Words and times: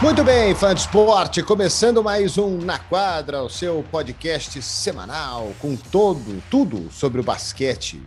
Muito 0.00 0.22
bem, 0.22 0.54
fã 0.54 0.72
de 0.72 0.82
esporte, 0.82 1.42
começando 1.42 2.04
mais 2.04 2.38
um 2.38 2.56
Na 2.56 2.78
Quadra, 2.78 3.42
o 3.42 3.50
seu 3.50 3.84
podcast 3.90 4.62
semanal 4.62 5.52
com 5.58 5.74
todo, 5.74 6.40
tudo 6.48 6.88
sobre 6.92 7.20
o 7.20 7.24
basquete. 7.24 8.00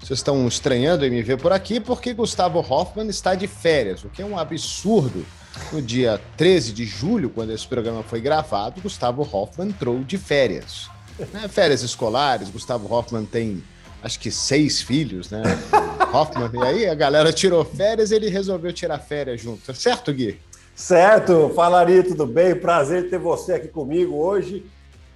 Vocês 0.00 0.18
estão 0.18 0.48
estranhando 0.48 1.06
em 1.06 1.10
me 1.10 1.22
ver 1.22 1.38
por 1.38 1.52
aqui 1.52 1.78
porque 1.78 2.12
Gustavo 2.12 2.58
Hoffman 2.58 3.06
está 3.06 3.36
de 3.36 3.46
férias, 3.46 4.02
o 4.02 4.08
que 4.08 4.20
é 4.20 4.24
um 4.24 4.36
absurdo. 4.36 5.24
No 5.72 5.80
dia 5.80 6.20
13 6.36 6.72
de 6.72 6.84
julho, 6.84 7.30
quando 7.30 7.52
esse 7.52 7.66
programa 7.68 8.02
foi 8.02 8.20
gravado, 8.20 8.80
Gustavo 8.80 9.22
Hoffman 9.22 9.68
entrou 9.68 10.00
de 10.02 10.18
férias. 10.18 10.90
Né? 11.32 11.46
Férias 11.46 11.84
escolares, 11.84 12.50
Gustavo 12.50 12.92
Hoffman 12.92 13.24
tem 13.24 13.62
acho 14.02 14.18
que 14.18 14.30
seis 14.32 14.82
filhos, 14.82 15.30
né? 15.30 15.42
Hoffman, 16.12 16.50
e 16.52 16.66
aí 16.66 16.86
a 16.88 16.94
galera 16.96 17.32
tirou 17.32 17.64
férias 17.64 18.10
e 18.10 18.16
ele 18.16 18.28
resolveu 18.28 18.72
tirar 18.72 18.98
férias 18.98 19.40
junto. 19.40 19.72
Certo, 19.72 20.12
Gui? 20.12 20.38
Certo, 20.78 21.50
Falaria, 21.56 22.04
tudo 22.04 22.24
bem? 22.24 22.54
Prazer 22.54 23.10
ter 23.10 23.18
você 23.18 23.54
aqui 23.54 23.66
comigo 23.66 24.14
hoje. 24.14 24.64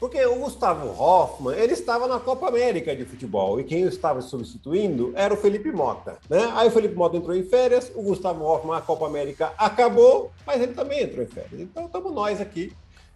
Porque 0.00 0.22
o 0.26 0.40
Gustavo 0.40 0.88
Hoffman, 1.00 1.56
ele 1.56 1.72
estava 1.72 2.08
na 2.08 2.18
Copa 2.18 2.48
América 2.48 2.96
de 2.96 3.04
futebol 3.04 3.60
e 3.60 3.64
quem 3.64 3.84
o 3.84 3.88
estava 3.88 4.20
substituindo 4.20 5.12
era 5.14 5.32
o 5.32 5.36
Felipe 5.36 5.70
Mota, 5.70 6.18
né? 6.28 6.52
Aí 6.56 6.66
o 6.66 6.70
Felipe 6.72 6.96
Mota 6.96 7.16
entrou 7.16 7.36
em 7.36 7.44
férias, 7.44 7.92
o 7.94 8.02
Gustavo 8.02 8.44
Hoffman, 8.44 8.76
a 8.76 8.80
Copa 8.80 9.06
América 9.06 9.52
acabou, 9.56 10.32
mas 10.44 10.60
ele 10.60 10.74
também 10.74 11.04
entrou 11.04 11.22
em 11.22 11.28
férias. 11.28 11.60
Então 11.60 11.86
estamos 11.86 12.12
nós 12.12 12.40
aqui, 12.40 12.72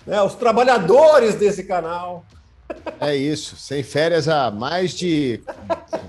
né? 0.06 0.22
Os 0.22 0.36
trabalhadores 0.36 1.34
desse 1.34 1.64
canal. 1.64 2.24
É 3.00 3.16
isso, 3.16 3.56
sem 3.56 3.82
férias 3.82 4.28
há 4.28 4.52
mais 4.52 4.94
de 4.94 5.42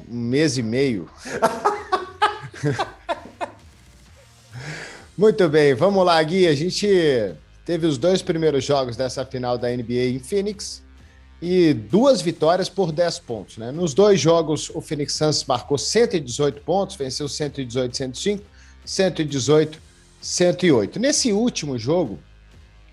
um 0.08 0.20
mês 0.20 0.55
e 0.55 0.62
meio. 0.62 1.10
Muito 5.18 5.49
bem, 5.49 5.73
vamos 5.73 6.05
lá, 6.05 6.21
Gui. 6.21 6.46
A 6.46 6.54
gente 6.54 6.87
teve 7.65 7.87
os 7.87 7.98
dois 7.98 8.21
primeiros 8.21 8.63
jogos 8.63 8.96
dessa 8.96 9.26
final 9.26 9.57
da 9.57 9.68
NBA 9.68 10.09
em 10.13 10.20
Phoenix 10.20 10.84
e 11.41 11.74
duas 11.74 12.21
vitórias 12.21 12.70
por 12.70 12.91
10 12.91 13.18
pontos. 13.20 13.57
Né? 13.57 13.71
Nos 13.71 13.96
dois 13.96 14.20
jogos, 14.20 14.70
o 14.76 14.79
Phoenix 14.79 15.13
Suns 15.13 15.43
marcou 15.43 15.76
118 15.76 16.62
pontos, 16.62 16.96
venceu 16.96 17.27
118, 17.27 17.98
105, 17.98 18.43
118, 18.85 19.82
108. 20.21 20.99
Nesse 20.99 21.34
último 21.34 21.79
jogo, 21.79 22.20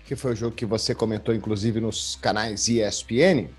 que 0.03 0.15
foi 0.15 0.33
o 0.33 0.35
jogo 0.35 0.55
que 0.55 0.65
você 0.65 0.95
comentou, 0.95 1.35
inclusive, 1.35 1.79
nos 1.79 2.15
canais 2.19 2.67
ESPN, 2.67 3.49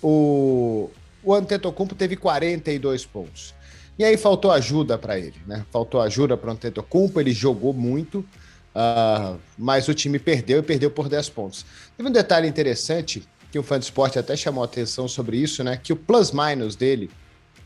o, 0.00 0.90
o 1.24 1.34
Antetokounmpo 1.34 1.96
teve 1.96 2.14
42 2.14 3.04
pontos. 3.04 3.52
E 3.98 4.04
aí 4.04 4.16
faltou 4.16 4.50
ajuda 4.50 4.98
para 4.98 5.18
ele, 5.18 5.36
né? 5.46 5.64
Faltou 5.70 6.00
ajuda 6.00 6.36
para 6.36 6.50
o 6.50 6.52
Antetokounmpo, 6.52 7.18
ele 7.18 7.32
jogou 7.32 7.72
muito, 7.72 8.18
uh, 8.18 9.38
mas 9.56 9.88
o 9.88 9.94
time 9.94 10.18
perdeu 10.18 10.58
e 10.58 10.62
perdeu 10.62 10.90
por 10.90 11.08
10 11.08 11.30
pontos. 11.30 11.64
Teve 11.96 12.08
um 12.08 12.12
detalhe 12.12 12.46
interessante 12.46 13.22
que 13.50 13.58
o 13.58 13.62
fã 13.62 13.78
de 13.78 13.86
esporte 13.86 14.18
até 14.18 14.36
chamou 14.36 14.62
a 14.62 14.66
atenção 14.66 15.08
sobre 15.08 15.38
isso, 15.38 15.64
né? 15.64 15.78
Que 15.82 15.92
o 15.92 15.96
plus-minus 15.96 16.76
dele, 16.76 17.10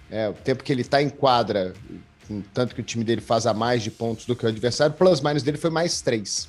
é, 0.09 0.29
o 0.29 0.35
tempo 0.35 0.63
que 0.63 0.73
ele 0.73 0.83
está 0.83 1.03
em 1.03 1.09
quadra, 1.09 1.75
tanto 2.55 2.77
que 2.77 2.81
o 2.81 2.85
time 2.85 3.03
dele 3.03 3.21
faz 3.21 3.47
a 3.47 3.53
mais 3.53 3.83
de 3.83 3.91
pontos 3.91 4.25
do 4.25 4.37
que 4.37 4.45
o 4.45 4.49
adversário, 4.49 4.95
o 4.95 4.97
plus-minus 4.97 5.43
dele 5.43 5.59
foi 5.59 5.71
mais 5.71 6.01
3. 6.01 6.49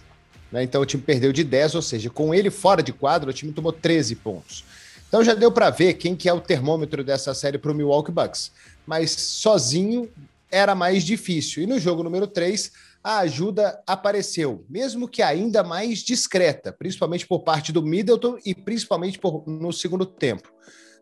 Né? 0.52 0.64
Então 0.64 0.82
o 0.82 0.86
time 0.86 1.02
perdeu 1.02 1.32
de 1.32 1.44
10, 1.44 1.76
ou 1.76 1.82
seja, 1.82 2.10
com 2.10 2.34
ele 2.36 2.52
fora 2.52 2.84
de 2.84 2.94
quadra, 2.94 3.32
o 3.32 3.34
time 3.34 3.52
tomou 3.52 3.72
13 3.72 4.16
pontos. 4.18 4.64
Então 5.08 5.24
já 5.24 5.34
deu 5.34 5.52
para 5.52 5.70
ver 5.70 5.96
quem 5.96 6.16
que 6.16 6.30
é 6.30 6.34
o 6.34 6.40
termômetro 6.40 7.04
dessa 7.04 7.34
série 7.34 7.58
para 7.58 7.72
o 7.72 7.76
Milwaukee 7.76 8.12
Bucks. 8.12 8.52
Mas 8.92 9.12
sozinho 9.12 10.12
era 10.52 10.76
mais 10.76 11.06
difícil. 11.06 11.64
E 11.64 11.66
no 11.66 11.80
jogo 11.80 12.04
número 12.04 12.28
3, 12.28 12.74
a 13.02 13.20
ajuda 13.20 13.82
apareceu, 13.88 14.66
mesmo 14.70 15.08
que 15.08 15.22
ainda 15.22 15.64
mais 15.64 16.00
discreta, 16.00 16.74
principalmente 16.74 17.26
por 17.26 17.40
parte 17.40 17.72
do 17.72 17.82
Middleton 17.82 18.38
e 18.46 18.54
principalmente 18.54 19.18
por, 19.18 19.48
no 19.48 19.72
segundo 19.72 20.06
tempo. 20.06 20.52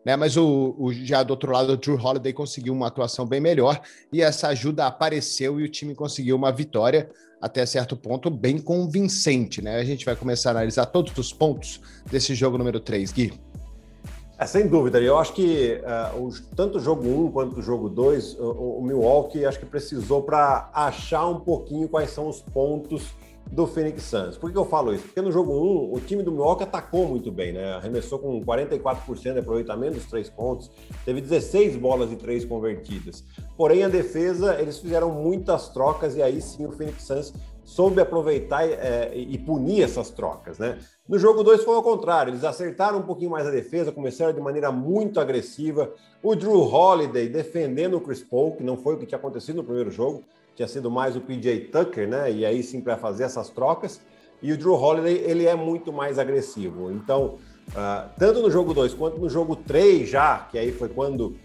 Né, 0.06 0.14
mas 0.14 0.36
o, 0.36 0.76
o, 0.78 0.94
já 0.94 1.24
do 1.24 1.32
outro 1.32 1.50
lado, 1.50 1.72
o 1.72 1.76
Drew 1.76 1.96
Holiday 2.00 2.32
conseguiu 2.32 2.72
uma 2.72 2.86
atuação 2.86 3.26
bem 3.26 3.40
melhor 3.40 3.82
e 4.12 4.22
essa 4.22 4.46
ajuda 4.46 4.86
apareceu 4.86 5.58
e 5.58 5.64
o 5.64 5.68
time 5.68 5.92
conseguiu 5.92 6.36
uma 6.36 6.52
vitória 6.52 7.10
até 7.42 7.66
certo 7.66 7.96
ponto 7.96 8.30
bem 8.30 8.58
convincente. 8.58 9.60
Né? 9.60 9.78
A 9.80 9.84
gente 9.84 10.04
vai 10.04 10.14
começar 10.14 10.50
a 10.50 10.52
analisar 10.52 10.86
todos 10.86 11.18
os 11.18 11.32
pontos 11.32 11.80
desse 12.08 12.36
jogo 12.36 12.56
número 12.56 12.78
3, 12.78 13.10
Gui. 13.10 13.49
É, 14.40 14.46
sem 14.46 14.66
dúvida, 14.66 14.98
eu 14.98 15.18
acho 15.18 15.34
que 15.34 15.82
uh, 15.84 16.18
o, 16.18 16.30
tanto 16.56 16.78
o 16.78 16.80
jogo 16.80 17.06
1 17.06 17.30
quanto 17.30 17.58
o 17.58 17.62
jogo 17.62 17.90
2, 17.90 18.38
o, 18.38 18.78
o 18.78 18.82
Milwaukee 18.82 19.44
acho 19.44 19.58
que 19.58 19.66
precisou 19.66 20.22
para 20.22 20.70
achar 20.72 21.26
um 21.26 21.40
pouquinho 21.40 21.86
quais 21.86 22.08
são 22.08 22.26
os 22.26 22.40
pontos 22.40 23.12
do 23.52 23.66
Phoenix 23.66 24.02
Suns. 24.04 24.38
Por 24.38 24.50
que 24.50 24.56
eu 24.56 24.64
falo 24.64 24.94
isso? 24.94 25.04
Porque 25.04 25.20
no 25.20 25.30
jogo 25.30 25.52
1, 25.52 25.94
o 25.94 26.00
time 26.00 26.22
do 26.22 26.32
Milwaukee 26.32 26.62
atacou 26.62 27.06
muito 27.06 27.30
bem, 27.30 27.52
né? 27.52 27.74
Arremessou 27.74 28.18
com 28.18 28.40
44% 28.42 29.32
de 29.34 29.38
aproveitamento 29.40 29.96
dos 29.96 30.06
três 30.06 30.30
pontos, 30.30 30.70
teve 31.04 31.20
16 31.20 31.76
bolas 31.76 32.08
de 32.08 32.16
três 32.16 32.42
convertidas. 32.42 33.22
Porém, 33.58 33.84
a 33.84 33.88
defesa, 33.88 34.58
eles 34.58 34.78
fizeram 34.78 35.10
muitas 35.10 35.68
trocas 35.68 36.16
e 36.16 36.22
aí 36.22 36.40
sim 36.40 36.64
o 36.64 36.72
Phoenix 36.72 37.02
Suns 37.02 37.34
soube 37.64 38.00
aproveitar 38.00 38.64
é, 38.64 39.12
e 39.14 39.38
punir 39.38 39.82
essas 39.82 40.10
trocas, 40.10 40.58
né? 40.58 40.78
No 41.08 41.18
jogo 41.18 41.42
2 41.42 41.64
foi 41.64 41.74
ao 41.74 41.82
contrário, 41.82 42.30
eles 42.30 42.44
acertaram 42.44 42.98
um 42.98 43.02
pouquinho 43.02 43.30
mais 43.30 43.46
a 43.46 43.50
defesa, 43.50 43.90
começaram 43.92 44.32
de 44.32 44.40
maneira 44.40 44.70
muito 44.70 45.20
agressiva. 45.20 45.92
O 46.22 46.34
Drew 46.34 46.60
Holiday 46.62 47.28
defendendo 47.28 47.96
o 47.96 48.00
Chris 48.00 48.22
Paul, 48.22 48.56
que 48.56 48.62
não 48.62 48.76
foi 48.76 48.94
o 48.94 48.98
que 48.98 49.06
tinha 49.06 49.18
acontecido 49.18 49.56
no 49.56 49.64
primeiro 49.64 49.90
jogo, 49.90 50.22
tinha 50.54 50.68
sido 50.68 50.90
mais 50.90 51.16
o 51.16 51.20
PJ 51.20 51.68
Tucker, 51.72 52.08
né? 52.08 52.30
E 52.30 52.44
aí 52.44 52.62
sim 52.62 52.80
para 52.80 52.96
fazer 52.96 53.24
essas 53.24 53.48
trocas. 53.48 54.00
E 54.42 54.52
o 54.52 54.58
Drew 54.58 54.74
Holiday, 54.74 55.18
ele 55.18 55.46
é 55.46 55.54
muito 55.54 55.92
mais 55.92 56.18
agressivo. 56.18 56.90
Então, 56.90 57.38
uh, 57.70 58.08
tanto 58.18 58.40
no 58.40 58.50
jogo 58.50 58.72
2 58.72 58.94
quanto 58.94 59.18
no 59.18 59.28
jogo 59.28 59.56
3 59.56 60.08
já, 60.08 60.46
que 60.50 60.58
aí 60.58 60.72
foi 60.72 60.88
quando 60.88 61.36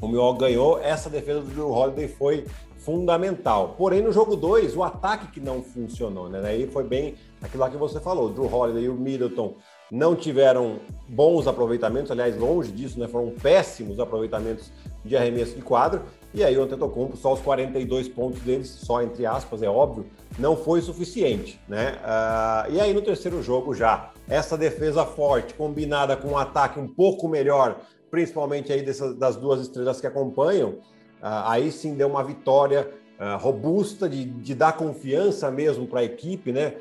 o 0.00 0.08
Milwaukee 0.08 0.40
ganhou, 0.40 0.78
essa 0.78 1.08
defesa 1.08 1.40
do 1.40 1.50
Drew 1.50 1.70
Holiday 1.70 2.08
foi 2.08 2.44
fundamental. 2.84 3.74
Porém, 3.78 4.02
no 4.02 4.12
jogo 4.12 4.36
2, 4.36 4.76
o 4.76 4.82
ataque 4.82 5.28
que 5.28 5.40
não 5.40 5.62
funcionou, 5.62 6.28
né? 6.28 6.40
Aí 6.44 6.66
foi 6.66 6.84
bem 6.84 7.14
aquilo 7.42 7.62
lá 7.62 7.70
que 7.70 7.76
você 7.76 7.98
falou. 7.98 8.28
Drew 8.28 8.52
Holiday 8.52 8.84
e 8.84 8.88
o 8.88 8.94
Middleton 8.94 9.54
não 9.90 10.14
tiveram 10.14 10.80
bons 11.08 11.46
aproveitamentos, 11.46 12.10
aliás, 12.10 12.36
longe 12.38 12.70
disso, 12.70 12.98
né? 12.98 13.08
Foram 13.08 13.30
péssimos 13.30 13.98
aproveitamentos 13.98 14.70
de 15.04 15.16
arremesso 15.16 15.54
de 15.54 15.62
quadro. 15.62 16.02
E 16.32 16.42
aí 16.42 16.56
o 16.58 16.62
Antetokounmpo, 16.62 17.16
só 17.16 17.32
os 17.32 17.40
42 17.40 18.08
pontos 18.08 18.40
deles, 18.40 18.68
só 18.68 19.00
entre 19.02 19.24
aspas, 19.24 19.62
é 19.62 19.68
óbvio, 19.68 20.06
não 20.38 20.56
foi 20.56 20.80
suficiente, 20.80 21.60
né? 21.68 21.96
Uh, 22.02 22.72
e 22.72 22.80
aí 22.80 22.92
no 22.92 23.02
terceiro 23.02 23.42
jogo 23.42 23.72
já, 23.72 24.10
essa 24.28 24.58
defesa 24.58 25.06
forte, 25.06 25.54
combinada 25.54 26.16
com 26.16 26.28
um 26.28 26.38
ataque 26.38 26.80
um 26.80 26.88
pouco 26.88 27.28
melhor, 27.28 27.80
principalmente 28.10 28.72
aí 28.72 28.82
dessas, 28.82 29.16
das 29.16 29.36
duas 29.36 29.60
estrelas 29.60 30.00
que 30.00 30.06
acompanham, 30.06 30.78
aí 31.24 31.72
sim 31.72 31.94
deu 31.94 32.08
uma 32.08 32.22
vitória 32.22 32.90
uh, 33.18 33.38
robusta 33.38 34.08
de, 34.08 34.24
de, 34.24 34.54
dar 34.54 34.76
confiança 34.76 35.50
mesmo 35.50 35.86
para 35.86 36.00
a 36.00 36.04
equipe, 36.04 36.52
né? 36.52 36.74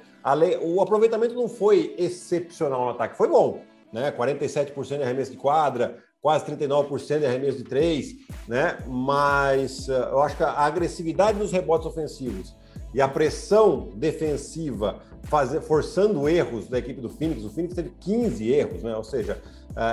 o 0.61 0.81
aproveitamento 0.81 1.35
não 1.35 1.49
foi 1.49 1.95
excepcional 1.97 2.85
no 2.85 2.91
ataque, 2.91 3.17
foi 3.17 3.27
bom, 3.27 3.61
né? 3.91 4.09
47% 4.09 4.97
de 4.97 5.03
arremesso 5.03 5.31
de 5.31 5.37
quadra, 5.37 5.97
quase 6.21 6.45
39% 6.45 7.19
de 7.19 7.25
arremesso 7.25 7.57
de 7.57 7.65
três, 7.65 8.15
né? 8.47 8.77
Mas 8.87 9.89
uh, 9.89 9.91
eu 10.11 10.21
acho 10.21 10.37
que 10.37 10.43
a 10.43 10.51
agressividade 10.51 11.37
nos 11.37 11.51
rebotes 11.51 11.85
ofensivos 11.85 12.55
e 12.93 13.01
a 13.01 13.07
pressão 13.07 13.89
defensiva 13.95 15.01
fazer, 15.23 15.61
forçando 15.61 16.29
erros 16.29 16.67
da 16.67 16.79
equipe 16.79 17.01
do 17.01 17.09
Phoenix, 17.09 17.43
o 17.43 17.49
Phoenix 17.49 17.75
teve 17.75 17.91
15 17.99 18.49
erros, 18.49 18.83
né? 18.83 18.95
Ou 18.95 19.03
seja, 19.03 19.41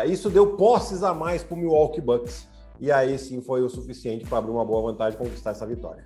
isso 0.06 0.28
deu 0.28 0.56
posses 0.56 1.02
a 1.02 1.14
mais 1.14 1.42
para 1.42 1.54
o 1.54 1.58
Milwaukee 1.58 2.00
Bucks 2.00 2.46
e 2.80 2.90
aí 2.90 3.18
sim 3.18 3.40
foi 3.40 3.62
o 3.62 3.68
suficiente 3.68 4.24
para 4.24 4.38
abrir 4.38 4.50
uma 4.50 4.64
boa 4.64 4.90
vantagem 4.90 5.14
e 5.14 5.22
conquistar 5.22 5.50
essa 5.50 5.66
vitória. 5.66 6.04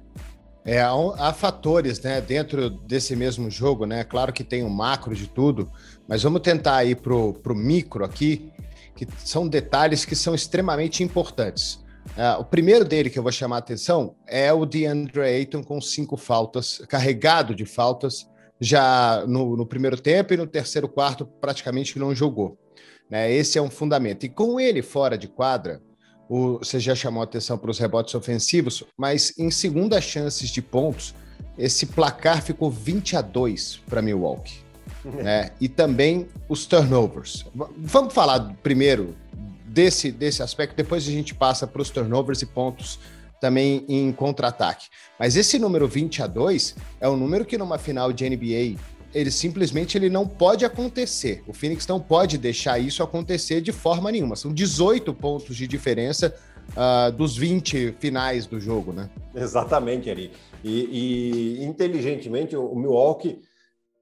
É, 0.67 0.81
há 0.81 1.33
fatores, 1.33 2.01
né, 2.01 2.23
dentro 2.23 2.71
desse 2.71 3.15
mesmo 3.15 3.51
jogo, 3.51 3.85
né? 3.85 4.03
Claro 4.03 4.33
que 4.33 4.43
tem 4.43 4.63
o 4.63 4.67
um 4.67 4.71
macro 4.71 5.15
de 5.15 5.29
tudo, 5.29 5.71
mas 6.09 6.23
vamos 6.23 6.41
tentar 6.41 6.85
ir 6.85 6.97
pro, 6.97 7.35
pro 7.35 7.55
micro 7.55 8.03
aqui, 8.03 8.51
que 8.97 9.07
são 9.19 9.47
detalhes 9.47 10.07
que 10.07 10.17
são 10.17 10.35
extremamente 10.35 11.03
importantes. 11.03 11.85
Uh, 12.17 12.41
o 12.41 12.45
primeiro 12.45 12.85
dele 12.85 13.11
que 13.11 13.19
eu 13.19 13.23
vou 13.23 13.33
chamar 13.33 13.57
a 13.57 13.59
atenção 13.59 14.15
é 14.27 14.53
o 14.53 14.65
DeAndre 14.65 15.21
Ayton 15.21 15.63
com 15.63 15.81
cinco 15.81 16.17
faltas, 16.17 16.79
carregado 16.89 17.55
de 17.55 17.67
faltas, 17.67 18.27
já 18.61 19.25
no, 19.27 19.57
no 19.57 19.67
primeiro 19.67 20.01
tempo 20.01 20.33
e 20.33 20.37
no 20.37 20.47
terceiro 20.47 20.89
quarto 20.89 21.27
praticamente 21.27 21.99
não 21.99 22.15
jogou. 22.15 22.59
Né? 23.11 23.31
Esse 23.33 23.59
é 23.59 23.63
um 23.63 23.71
fundamento. 23.71 24.25
E 24.25 24.29
com 24.29 24.59
ele 24.59 24.81
fora 24.81 25.19
de 25.19 25.29
quadra, 25.29 25.83
o, 26.29 26.59
você 26.59 26.79
já 26.81 26.95
chamou 26.95 27.23
atenção 27.23 27.59
para 27.59 27.71
os 27.71 27.79
rebotes 27.79 28.15
ofensivos, 28.15 28.85
mas 28.97 29.33
em 29.39 29.51
segundas 29.51 30.05
chances 30.05 30.51
de 30.51 30.63
pontos, 30.63 31.15
esse 31.59 31.87
placar 31.87 32.43
ficou 32.43 32.71
20 32.71 33.17
a 33.17 33.21
2 33.21 33.83
para 33.89 34.03
Milwaukee. 34.03 34.65
né? 35.05 35.51
E 35.61 35.69
também 35.69 36.27
os 36.49 36.67
turnovers. 36.67 37.45
Vamos 37.77 38.13
falar 38.13 38.55
primeiro 38.63 39.15
desse, 39.67 40.11
desse 40.11 40.43
aspecto, 40.43 40.77
depois 40.77 41.07
a 41.07 41.11
gente 41.11 41.35
passa 41.35 41.67
para 41.67 41.83
os 41.83 41.91
turnovers 41.91 42.43
e 42.43 42.47
pontos 42.47 42.99
também 43.41 43.85
em 43.89 44.11
contra-ataque. 44.13 44.89
Mas 45.19 45.37
esse 45.37 45.59
número 45.59 45.87
20 45.87 46.23
a 46.23 46.27
2 46.27 46.77
é 47.01 47.09
um 47.09 47.17
número 47.17 47.45
que 47.45 47.59
numa 47.59 47.77
final 47.77 48.13
de 48.13 48.29
NBA 48.29 48.81
ele 49.15 49.31
simplesmente 49.31 49.97
ele 49.97 50.11
não 50.11 50.27
pode 50.27 50.65
acontecer. 50.65 51.43
O 51.47 51.53
Phoenix 51.53 51.87
não 51.87 52.01
pode 52.01 52.37
deixar 52.37 52.79
isso 52.79 53.03
acontecer 53.03 53.61
de 53.61 53.73
forma 53.73 54.11
nenhuma. 54.11 54.35
São 54.35 54.53
18 54.53 55.15
pontos 55.15 55.57
de 55.57 55.69
diferença 55.69 56.35
uh, 56.71 57.13
dos 57.13 57.37
20 57.37 57.97
finais 58.01 58.47
do 58.47 58.59
jogo, 58.59 58.93
né? 58.93 59.09
Exatamente, 59.35 60.11
Ari. 60.11 60.33
E, 60.65 61.59
e 61.61 61.65
inteligentemente 61.65 62.57
o 62.57 62.75
Milwaukee 62.75 63.41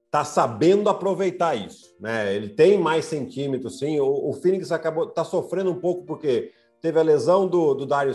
está 0.05 0.25
sabendo 0.25 0.89
aproveitar 0.89 1.55
isso, 1.55 1.95
né? 1.99 2.35
Ele 2.35 2.49
tem 2.49 2.77
mais 2.77 3.05
centímetros, 3.05 3.79
sim. 3.79 3.99
O, 3.99 4.29
o 4.29 4.33
Phoenix 4.33 4.71
acabou 4.71 5.07
tá 5.07 5.23
sofrendo 5.23 5.71
um 5.71 5.79
pouco 5.79 6.05
porque 6.05 6.51
teve 6.81 6.99
a 6.99 7.03
lesão 7.03 7.47
do, 7.47 7.73
do 7.73 7.85
Dario. 7.85 8.13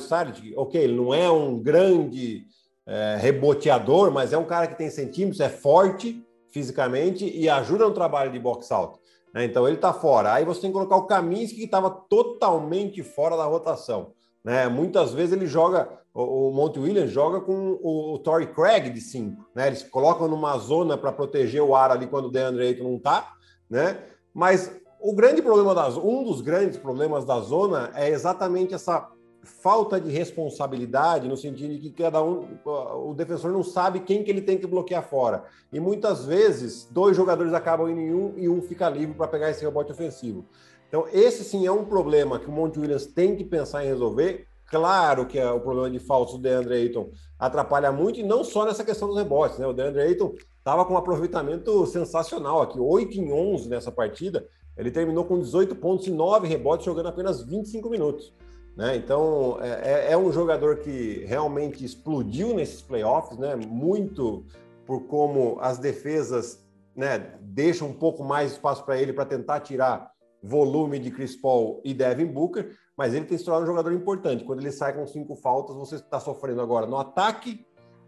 Ok, 0.56 0.80
ele 0.80 0.94
não 0.94 1.14
é 1.14 1.30
um 1.30 1.58
grande 1.58 2.44
é, 2.86 3.16
reboteador, 3.20 4.10
mas 4.10 4.32
é 4.32 4.38
um 4.38 4.44
cara 4.44 4.66
que 4.66 4.76
tem 4.76 4.90
centímetros, 4.90 5.40
é 5.40 5.48
forte 5.48 6.24
fisicamente 6.50 7.24
e 7.28 7.48
ajuda 7.48 7.86
no 7.86 7.94
trabalho 7.94 8.32
de 8.32 8.38
box 8.38 8.70
alto. 8.72 8.98
Né? 9.34 9.44
Então 9.44 9.66
ele 9.66 9.76
está 9.76 9.92
fora. 9.92 10.32
Aí 10.32 10.44
você 10.44 10.62
tem 10.62 10.70
que 10.70 10.74
colocar 10.74 10.96
o 10.96 11.06
Kaminsky 11.06 11.56
que 11.56 11.64
estava 11.64 11.90
totalmente 11.90 13.02
fora 13.02 13.36
da 13.36 13.44
rotação. 13.44 14.12
Né? 14.44 14.68
Muitas 14.68 15.12
vezes 15.12 15.32
ele 15.32 15.46
joga, 15.46 15.88
o, 16.14 16.48
o 16.48 16.52
Monte 16.52 16.78
Williams 16.78 17.10
joga 17.10 17.40
com 17.40 17.78
o, 17.82 18.14
o 18.14 18.18
Torrey 18.18 18.46
Craig 18.46 18.90
de 18.90 19.00
5. 19.00 19.50
Né? 19.54 19.66
Eles 19.66 19.82
colocam 19.82 20.28
numa 20.28 20.56
zona 20.58 20.96
para 20.96 21.12
proteger 21.12 21.62
o 21.62 21.74
ar 21.74 21.90
ali 21.90 22.06
quando 22.06 22.26
o 22.26 22.30
DeAndre 22.30 22.66
Ayton 22.66 22.84
não 22.84 22.96
está. 22.96 23.32
Né? 23.68 23.98
Mas 24.32 24.70
o 25.00 25.14
grande 25.14 25.42
problema 25.42 25.74
da 25.74 25.88
um 25.88 26.24
dos 26.24 26.40
grandes 26.40 26.78
problemas 26.78 27.24
da 27.24 27.38
zona 27.40 27.90
é 27.94 28.08
exatamente 28.08 28.74
essa 28.74 29.08
falta 29.42 30.00
de 30.00 30.10
responsabilidade 30.10 31.28
no 31.28 31.36
sentido 31.36 31.72
de 31.74 31.78
que 31.78 31.90
cada 31.90 32.22
um 32.22 32.46
o 32.64 33.14
defensor 33.14 33.52
não 33.52 33.62
sabe 33.62 34.00
quem 34.00 34.22
que 34.22 34.30
ele 34.30 34.42
tem 34.42 34.58
que 34.58 34.66
bloquear 34.66 35.02
fora. 35.02 35.44
E 35.72 35.80
muitas 35.80 36.24
vezes 36.24 36.88
dois 36.90 37.16
jogadores 37.16 37.52
acabam 37.52 37.88
em 37.88 38.12
um 38.12 38.34
e 38.36 38.48
um 38.48 38.60
fica 38.60 38.88
livre 38.88 39.14
para 39.14 39.28
pegar 39.28 39.50
esse 39.50 39.64
rebote 39.64 39.92
ofensivo. 39.92 40.44
Então 40.88 41.06
esse 41.12 41.44
sim 41.44 41.66
é 41.66 41.72
um 41.72 41.84
problema 41.84 42.38
que 42.38 42.48
o 42.48 42.52
Monte 42.52 42.78
Williams 42.78 43.06
tem 43.06 43.36
que 43.36 43.44
pensar 43.44 43.84
em 43.84 43.88
resolver. 43.88 44.46
Claro 44.66 45.26
que 45.26 45.38
é 45.38 45.50
o 45.50 45.60
problema 45.60 45.90
de 45.90 45.98
falso 45.98 46.36
do 46.36 46.42
DeAndre 46.42 46.74
Ayton 46.74 47.10
atrapalha 47.38 47.90
muito 47.90 48.20
e 48.20 48.22
não 48.22 48.44
só 48.44 48.66
nessa 48.66 48.84
questão 48.84 49.08
dos 49.08 49.16
rebotes 49.16 49.58
né? 49.58 49.66
O 49.66 49.72
DeAndre 49.72 50.02
Ayton 50.02 50.34
estava 50.58 50.84
com 50.84 50.92
um 50.92 50.98
aproveitamento 50.98 51.86
sensacional 51.86 52.60
aqui 52.60 52.78
8 52.78 53.18
em 53.18 53.32
11 53.32 53.68
nessa 53.68 53.90
partida. 53.90 54.46
Ele 54.76 54.90
terminou 54.90 55.24
com 55.24 55.40
18 55.40 55.74
pontos 55.76 56.06
e 56.06 56.10
9 56.10 56.46
rebotes 56.46 56.84
jogando 56.84 57.08
apenas 57.08 57.42
25 57.42 57.88
minutos 57.88 58.32
né? 58.78 58.94
Então, 58.94 59.58
é, 59.60 60.06
é, 60.06 60.12
é, 60.12 60.16
um 60.16 60.30
jogador 60.30 60.76
que 60.76 61.24
realmente 61.26 61.84
explodiu 61.84 62.54
nesses 62.54 62.80
playoffs, 62.80 63.36
né? 63.36 63.56
muito 63.56 64.46
por 64.86 65.00
como 65.08 65.58
as 65.60 65.78
defesas 65.78 66.64
né, 66.94 67.34
deixam 67.40 67.88
um 67.88 67.92
pouco 67.92 68.22
mais 68.22 68.52
espaço 68.52 68.84
para 68.84 68.96
ele 68.96 69.12
para 69.12 69.24
tentar 69.24 69.58
tirar 69.60 70.12
volume 70.40 71.00
de 71.00 71.10
Chris 71.10 71.34
Paul 71.34 71.80
e 71.84 71.92
Devin 71.92 72.26
Booker, 72.26 72.70
mas 72.96 73.14
ele 73.14 73.24
tem 73.24 73.36
se 73.36 73.44
tornado 73.44 73.64
um 73.64 73.66
jogador 73.66 73.92
importante. 73.92 74.44
Quando 74.44 74.60
ele 74.60 74.70
sai 74.70 74.94
com 74.94 75.04
cinco 75.08 75.34
faltas, 75.34 75.74
você 75.74 75.96
está 75.96 76.20
sofrendo 76.20 76.60
agora 76.60 76.86
no 76.86 76.98
ataque 76.98 77.66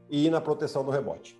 e 0.08 0.30
na 0.30 0.40
proteção 0.40 0.84
do 0.84 0.92
rebote. 0.92 1.36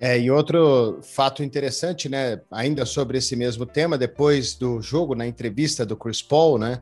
É, 0.00 0.18
e 0.18 0.30
outro 0.30 1.00
fato 1.02 1.42
interessante, 1.42 2.08
né, 2.08 2.40
ainda 2.50 2.86
sobre 2.86 3.18
esse 3.18 3.36
mesmo 3.36 3.66
tema, 3.66 3.98
depois 3.98 4.54
do 4.54 4.80
jogo, 4.80 5.14
na 5.14 5.26
entrevista 5.26 5.84
do 5.84 5.96
Chris 5.96 6.22
Paul, 6.22 6.56
né, 6.56 6.80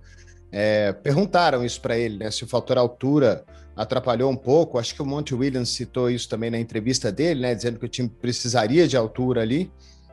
é, 0.50 0.92
perguntaram 0.92 1.64
isso 1.64 1.80
para 1.80 1.98
ele, 1.98 2.18
né? 2.18 2.30
Se 2.30 2.44
o 2.44 2.46
fator 2.46 2.78
altura 2.78 3.44
atrapalhou 3.76 4.30
um 4.30 4.36
pouco. 4.36 4.78
Acho 4.78 4.94
que 4.94 5.02
o 5.02 5.06
Monte 5.06 5.34
Williams 5.34 5.68
citou 5.68 6.10
isso 6.10 6.28
também 6.28 6.50
na 6.50 6.58
entrevista 6.58 7.12
dele, 7.12 7.40
né? 7.40 7.54
Dizendo 7.54 7.78
que 7.78 7.84
o 7.84 7.88
time 7.88 8.08
precisaria 8.08 8.88
de 8.88 8.96
altura 8.96 9.42
ali. 9.42 9.70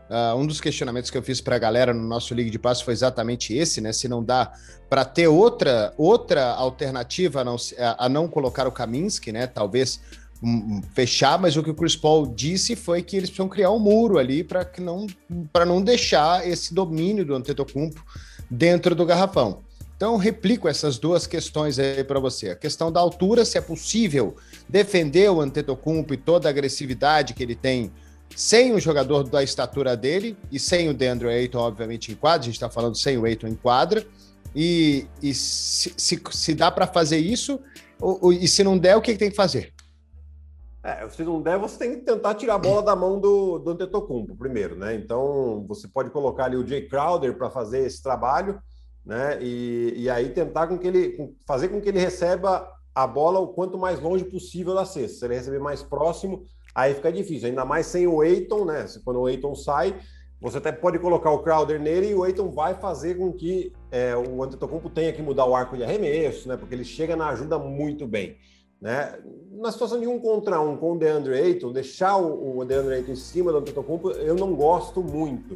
Uh, 0.09 0.35
um 0.37 0.45
dos 0.45 0.59
questionamentos 0.59 1.09
que 1.09 1.17
eu 1.17 1.23
fiz 1.23 1.39
para 1.39 1.55
a 1.55 1.59
galera 1.59 1.93
no 1.93 2.03
nosso 2.03 2.33
Liga 2.33 2.51
de 2.51 2.59
Passo 2.59 2.83
foi 2.83 2.93
exatamente 2.93 3.55
esse, 3.55 3.79
né? 3.79 3.93
Se 3.93 4.07
não 4.07 4.21
dá 4.21 4.51
para 4.89 5.05
ter 5.05 5.27
outra 5.27 5.93
outra 5.97 6.51
alternativa 6.51 7.41
a 7.41 7.43
não, 7.43 7.55
a 7.97 8.09
não 8.09 8.27
colocar 8.27 8.67
o 8.67 8.71
Kaminsky, 8.71 9.31
né? 9.31 9.47
Talvez 9.47 10.01
um, 10.43 10.81
fechar, 10.93 11.39
mas 11.39 11.55
o 11.55 11.63
que 11.63 11.69
o 11.69 11.73
Chris 11.73 11.95
Paul 11.95 12.27
disse 12.27 12.75
foi 12.75 13.01
que 13.01 13.15
eles 13.15 13.29
precisam 13.29 13.47
criar 13.47 13.71
um 13.71 13.79
muro 13.79 14.17
ali 14.17 14.43
para 14.43 14.65
que 14.65 14.81
não 14.81 15.07
para 15.53 15.65
não 15.65 15.81
deixar 15.81 16.45
esse 16.45 16.73
domínio 16.73 17.25
do 17.25 17.33
Antetokounmpo 17.33 18.03
dentro 18.51 18.93
do 18.93 19.05
garrafão. 19.05 19.61
Então, 20.03 20.17
replico 20.17 20.67
essas 20.67 20.99
duas 20.99 21.25
questões 21.25 21.79
aí 21.79 22.03
para 22.03 22.19
você. 22.19 22.49
A 22.49 22.57
questão 22.57 22.91
da 22.91 22.99
altura, 22.99 23.45
se 23.45 23.57
é 23.57 23.61
possível 23.61 24.35
defender 24.67 25.31
o 25.31 25.39
Antetokounmpo 25.39 26.13
e 26.13 26.17
toda 26.17 26.49
a 26.49 26.51
agressividade 26.51 27.33
que 27.33 27.41
ele 27.41 27.55
tem 27.55 27.89
sem 28.35 28.73
o 28.73 28.81
jogador 28.81 29.23
da 29.23 29.41
estatura 29.41 29.95
dele 29.95 30.37
e 30.51 30.59
sem 30.59 30.89
o 30.89 30.93
Deandre 30.93 31.29
Ayton, 31.29 31.57
obviamente, 31.59 32.11
em 32.11 32.15
quadra. 32.15 32.41
A 32.41 32.43
gente 32.43 32.55
está 32.55 32.69
falando 32.69 32.97
sem 32.97 33.17
o 33.17 33.23
Ayton 33.23 33.47
em 33.47 33.55
quadra. 33.55 34.05
E, 34.53 35.07
e 35.21 35.33
se, 35.33 35.93
se, 35.95 36.21
se 36.31 36.53
dá 36.53 36.69
para 36.69 36.85
fazer 36.85 37.19
isso, 37.19 37.57
ou, 37.97 38.19
ou, 38.23 38.33
e 38.33 38.45
se 38.45 38.61
não 38.61 38.77
der, 38.77 38.97
o 38.97 39.01
que, 39.01 39.13
que 39.13 39.19
tem 39.19 39.29
que 39.29 39.37
fazer? 39.37 39.71
É, 40.83 41.07
se 41.07 41.23
não 41.23 41.41
der, 41.41 41.57
você 41.57 41.77
tem 41.77 41.95
que 41.95 42.01
tentar 42.01 42.35
tirar 42.35 42.55
a 42.55 42.59
bola 42.59 42.83
da 42.83 42.93
mão 42.93 43.21
do, 43.21 43.57
do 43.57 43.71
Antetokounmpo 43.71 44.35
primeiro, 44.35 44.75
né? 44.75 44.95
Então, 44.95 45.63
você 45.65 45.87
pode 45.87 46.09
colocar 46.09 46.43
ali 46.43 46.57
o 46.57 46.67
Jay 46.67 46.89
Crowder 46.89 47.37
para 47.37 47.49
fazer 47.49 47.85
esse 47.85 48.03
trabalho, 48.03 48.59
né? 49.05 49.37
E, 49.41 49.93
e 49.97 50.09
aí 50.09 50.29
tentar 50.29 50.67
com 50.67 50.77
que 50.77 50.87
ele 50.87 51.35
fazer 51.45 51.69
com 51.69 51.81
que 51.81 51.89
ele 51.89 51.99
receba 51.99 52.67
a 52.95 53.07
bola 53.07 53.39
o 53.39 53.47
quanto 53.47 53.77
mais 53.77 53.99
longe 53.99 54.23
possível 54.23 54.73
da 54.73 54.85
cesta. 54.85 55.19
Se 55.19 55.25
ele 55.25 55.35
receber 55.35 55.59
mais 55.59 55.81
próximo, 55.81 56.43
aí 56.73 56.93
fica 56.93 57.11
difícil. 57.11 57.49
Ainda 57.49 57.65
mais 57.65 57.87
sem 57.87 58.07
o 58.07 58.23
Eiton, 58.23 58.65
né? 58.65 58.85
Quando 59.03 59.21
o 59.21 59.29
Eiton 59.29 59.55
sai, 59.55 59.99
você 60.39 60.57
até 60.57 60.71
pode 60.71 60.99
colocar 60.99 61.31
o 61.31 61.39
Crowder 61.39 61.79
nele 61.79 62.09
e 62.09 62.15
o 62.15 62.25
Eiton 62.25 62.51
vai 62.51 62.75
fazer 62.75 63.17
com 63.17 63.31
que 63.31 63.73
é, 63.91 64.15
o 64.15 64.43
Antetokounmpo 64.43 64.89
tenha 64.89 65.13
que 65.13 65.21
mudar 65.21 65.45
o 65.45 65.55
arco 65.55 65.75
de 65.75 65.83
arremesso, 65.83 66.47
né? 66.47 66.57
Porque 66.57 66.75
ele 66.75 66.83
chega 66.83 67.15
na 67.15 67.29
ajuda 67.29 67.57
muito 67.57 68.05
bem. 68.05 68.37
Né? 68.83 69.17
Na 69.53 69.71
situação 69.71 69.97
de 69.97 70.05
um 70.05 70.19
contra 70.19 70.59
um 70.59 70.75
com 70.75 70.91
o 70.91 70.99
DeAndre 70.99 71.35
Ayton, 71.35 71.71
deixar 71.71 72.17
o, 72.17 72.65
DeAndre 72.65 72.95
Ayton 72.95 73.13
em 73.13 73.15
cima 73.15 73.49
do 73.49 73.59
Antetokounmpo, 73.59 74.11
eu 74.11 74.35
não 74.35 74.53
gosto 74.53 75.01
muito. 75.01 75.53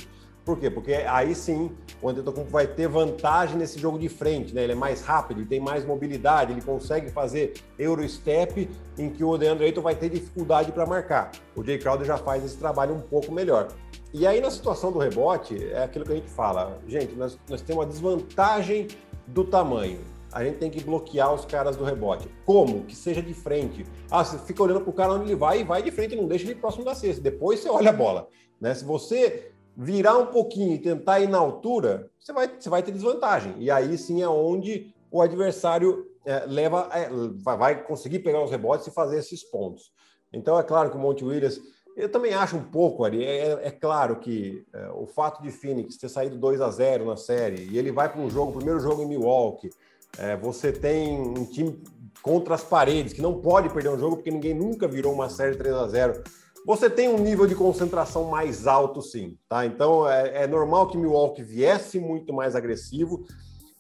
Por 0.47 0.57
quê? 0.57 0.69
Porque 0.69 0.94
aí 0.94 1.35
sim 1.35 1.69
o 2.01 2.07
Antetokounmpo 2.07 2.49
vai 2.49 2.65
ter 2.65 2.88
vantagem 2.88 3.57
nesse 3.57 3.77
jogo 3.77 3.99
de 3.99 4.07
frente, 4.07 4.55
né? 4.55 4.63
Ele 4.63 4.71
é 4.71 4.75
mais 4.75 5.01
rápido, 5.01 5.41
ele 5.41 5.45
tem 5.45 5.59
mais 5.59 5.83
mobilidade, 5.83 6.53
ele 6.53 6.61
consegue 6.61 7.12
fazer 7.12 7.55
Eurostep 7.77 8.69
em 8.98 9.10
que 9.10 9.25
o 9.25 9.38
DeAndre 9.38 9.65
Ayton 9.65 9.81
vai 9.81 9.93
ter 9.93 10.10
dificuldade 10.10 10.72
para 10.72 10.86
marcar. 10.86 11.31
O 11.53 11.62
Jay 11.62 11.77
Crowder 11.77 12.07
já 12.07 12.17
faz 12.17 12.45
esse 12.45 12.55
trabalho 12.55 12.95
um 12.95 13.01
pouco 13.01 13.29
melhor. 13.29 13.67
E 14.13 14.25
aí 14.25 14.39
na 14.39 14.50
situação 14.50 14.89
do 14.89 15.00
rebote, 15.00 15.62
é 15.69 15.83
aquilo 15.83 16.05
que 16.05 16.13
a 16.13 16.15
gente 16.15 16.29
fala, 16.29 16.79
gente, 16.88 17.13
nós, 17.15 17.38
nós 17.50 17.62
temos 17.62 17.83
uma 17.83 17.91
desvantagem 17.91 18.88
do 19.27 19.43
tamanho. 19.43 20.00
A 20.31 20.45
gente 20.45 20.60
tem 20.60 20.72
que 20.72 20.81
bloquear 20.81 21.33
os 21.33 21.43
caras 21.43 21.75
do 21.75 21.83
rebote. 21.83 22.29
Como? 22.45 22.86
Que 22.86 22.95
seja 22.95 23.22
de 23.22 23.33
frente. 23.33 23.86
Ah, 24.10 24.24
você 24.24 24.38
fica 24.38 24.63
olhando 24.63 24.79
para 24.79 24.91
o 24.91 24.93
cara 24.93 25.12
onde 25.12 25.25
ele 25.25 25.36
vai 25.36 25.60
e 25.60 25.63
vai 25.65 25.83
de 25.83 25.91
frente, 25.91 26.15
não 26.15 26.25
deixa 26.25 26.45
ele 26.45 26.55
próximo 26.55 26.86
da 26.86 26.95
cesta. 26.95 27.22
Depois 27.22 27.60
você 27.60 27.67
olha 27.69 27.89
a 27.89 27.93
bola. 27.93 28.29
Né? 28.62 28.74
Se 28.74 28.86
você 28.86 29.51
virar 29.79 30.17
um 30.17 30.25
pouquinho 30.25 30.74
e 30.74 30.79
tentar 30.79 31.19
ir 31.19 31.29
na 31.29 31.38
altura, 31.38 32.10
você 32.19 32.34
vai, 32.34 32.48
você 32.48 32.67
vai 32.67 32.81
ter 32.81 32.91
desvantagem. 32.91 33.53
E 33.60 33.69
aí 33.69 33.96
sim 33.96 34.24
é 34.24 34.27
onde 34.27 34.91
o 35.12 35.22
adversário 35.22 36.07
é, 36.25 36.46
leva, 36.48 36.89
é, 36.91 37.07
vai 37.55 37.84
conseguir 37.84 38.19
pegar 38.19 38.43
os 38.43 38.50
rebotes 38.50 38.88
e 38.88 38.91
fazer 38.91 39.19
esses 39.19 39.43
pontos. 39.43 39.91
Então 40.34 40.57
é 40.57 40.63
claro 40.63 40.89
que 40.89 40.98
o 40.98 41.00
Monte 41.00 41.24
Williams, 41.24 41.62
eu 41.96 42.10
também 42.10 42.34
acho 42.34 42.57
um 42.57 42.63
pouco, 42.63 43.05
ali, 43.05 43.24
é, 43.24 43.67
é 43.67 43.72
claro 43.72 44.19
que 44.19 44.65
é, 44.74 44.89
o 44.89 45.05
fato 45.05 45.43
de 45.43 45.51
Phoenix 45.51 45.96
ter 45.96 46.10
saído 46.10 46.38
2 46.38 46.60
a 46.60 46.72
0 46.72 47.05
na 47.05 47.15
série 47.15 47.69
e 47.69 47.77
ele 47.77 47.91
vai 47.91 48.12
para 48.12 48.19
um 48.19 48.29
jogo, 48.31 48.53
primeiro 48.53 48.79
jogo 48.79 49.03
em 49.03 49.07
Milwaukee, 49.07 49.69
é, 50.17 50.36
você 50.36 50.72
tem 50.72 51.19
um 51.19 51.46
time 51.46 51.84
contra 52.24 52.55
as 52.55 52.63
paredes 52.63 53.13
que 53.13 53.22
não 53.22 53.39
pode 53.39 53.69
perder 53.69 53.89
um 53.89 54.00
jogo 54.00 54.15
porque 54.17 54.31
ninguém 54.31 54.55
nunca 54.55 54.88
virou 54.88 55.13
uma 55.13 55.29
série 55.29 55.55
3 55.55 55.75
a 55.75 55.88
0 55.88 56.24
você 56.67 56.89
tem 56.89 57.07
um 57.07 57.17
nível 57.17 57.47
de 57.47 57.55
concentração 57.55 58.25
mais 58.25 58.67
alto, 58.67 59.01
sim, 59.01 59.38
tá? 59.47 59.65
Então 59.65 60.05
é, 60.05 60.43
é 60.43 60.47
normal 60.47 60.88
que 60.88 60.97
Milwaukee 60.97 61.41
viesse 61.41 61.97
muito 61.97 62.33
mais 62.33 62.57
agressivo 62.57 63.25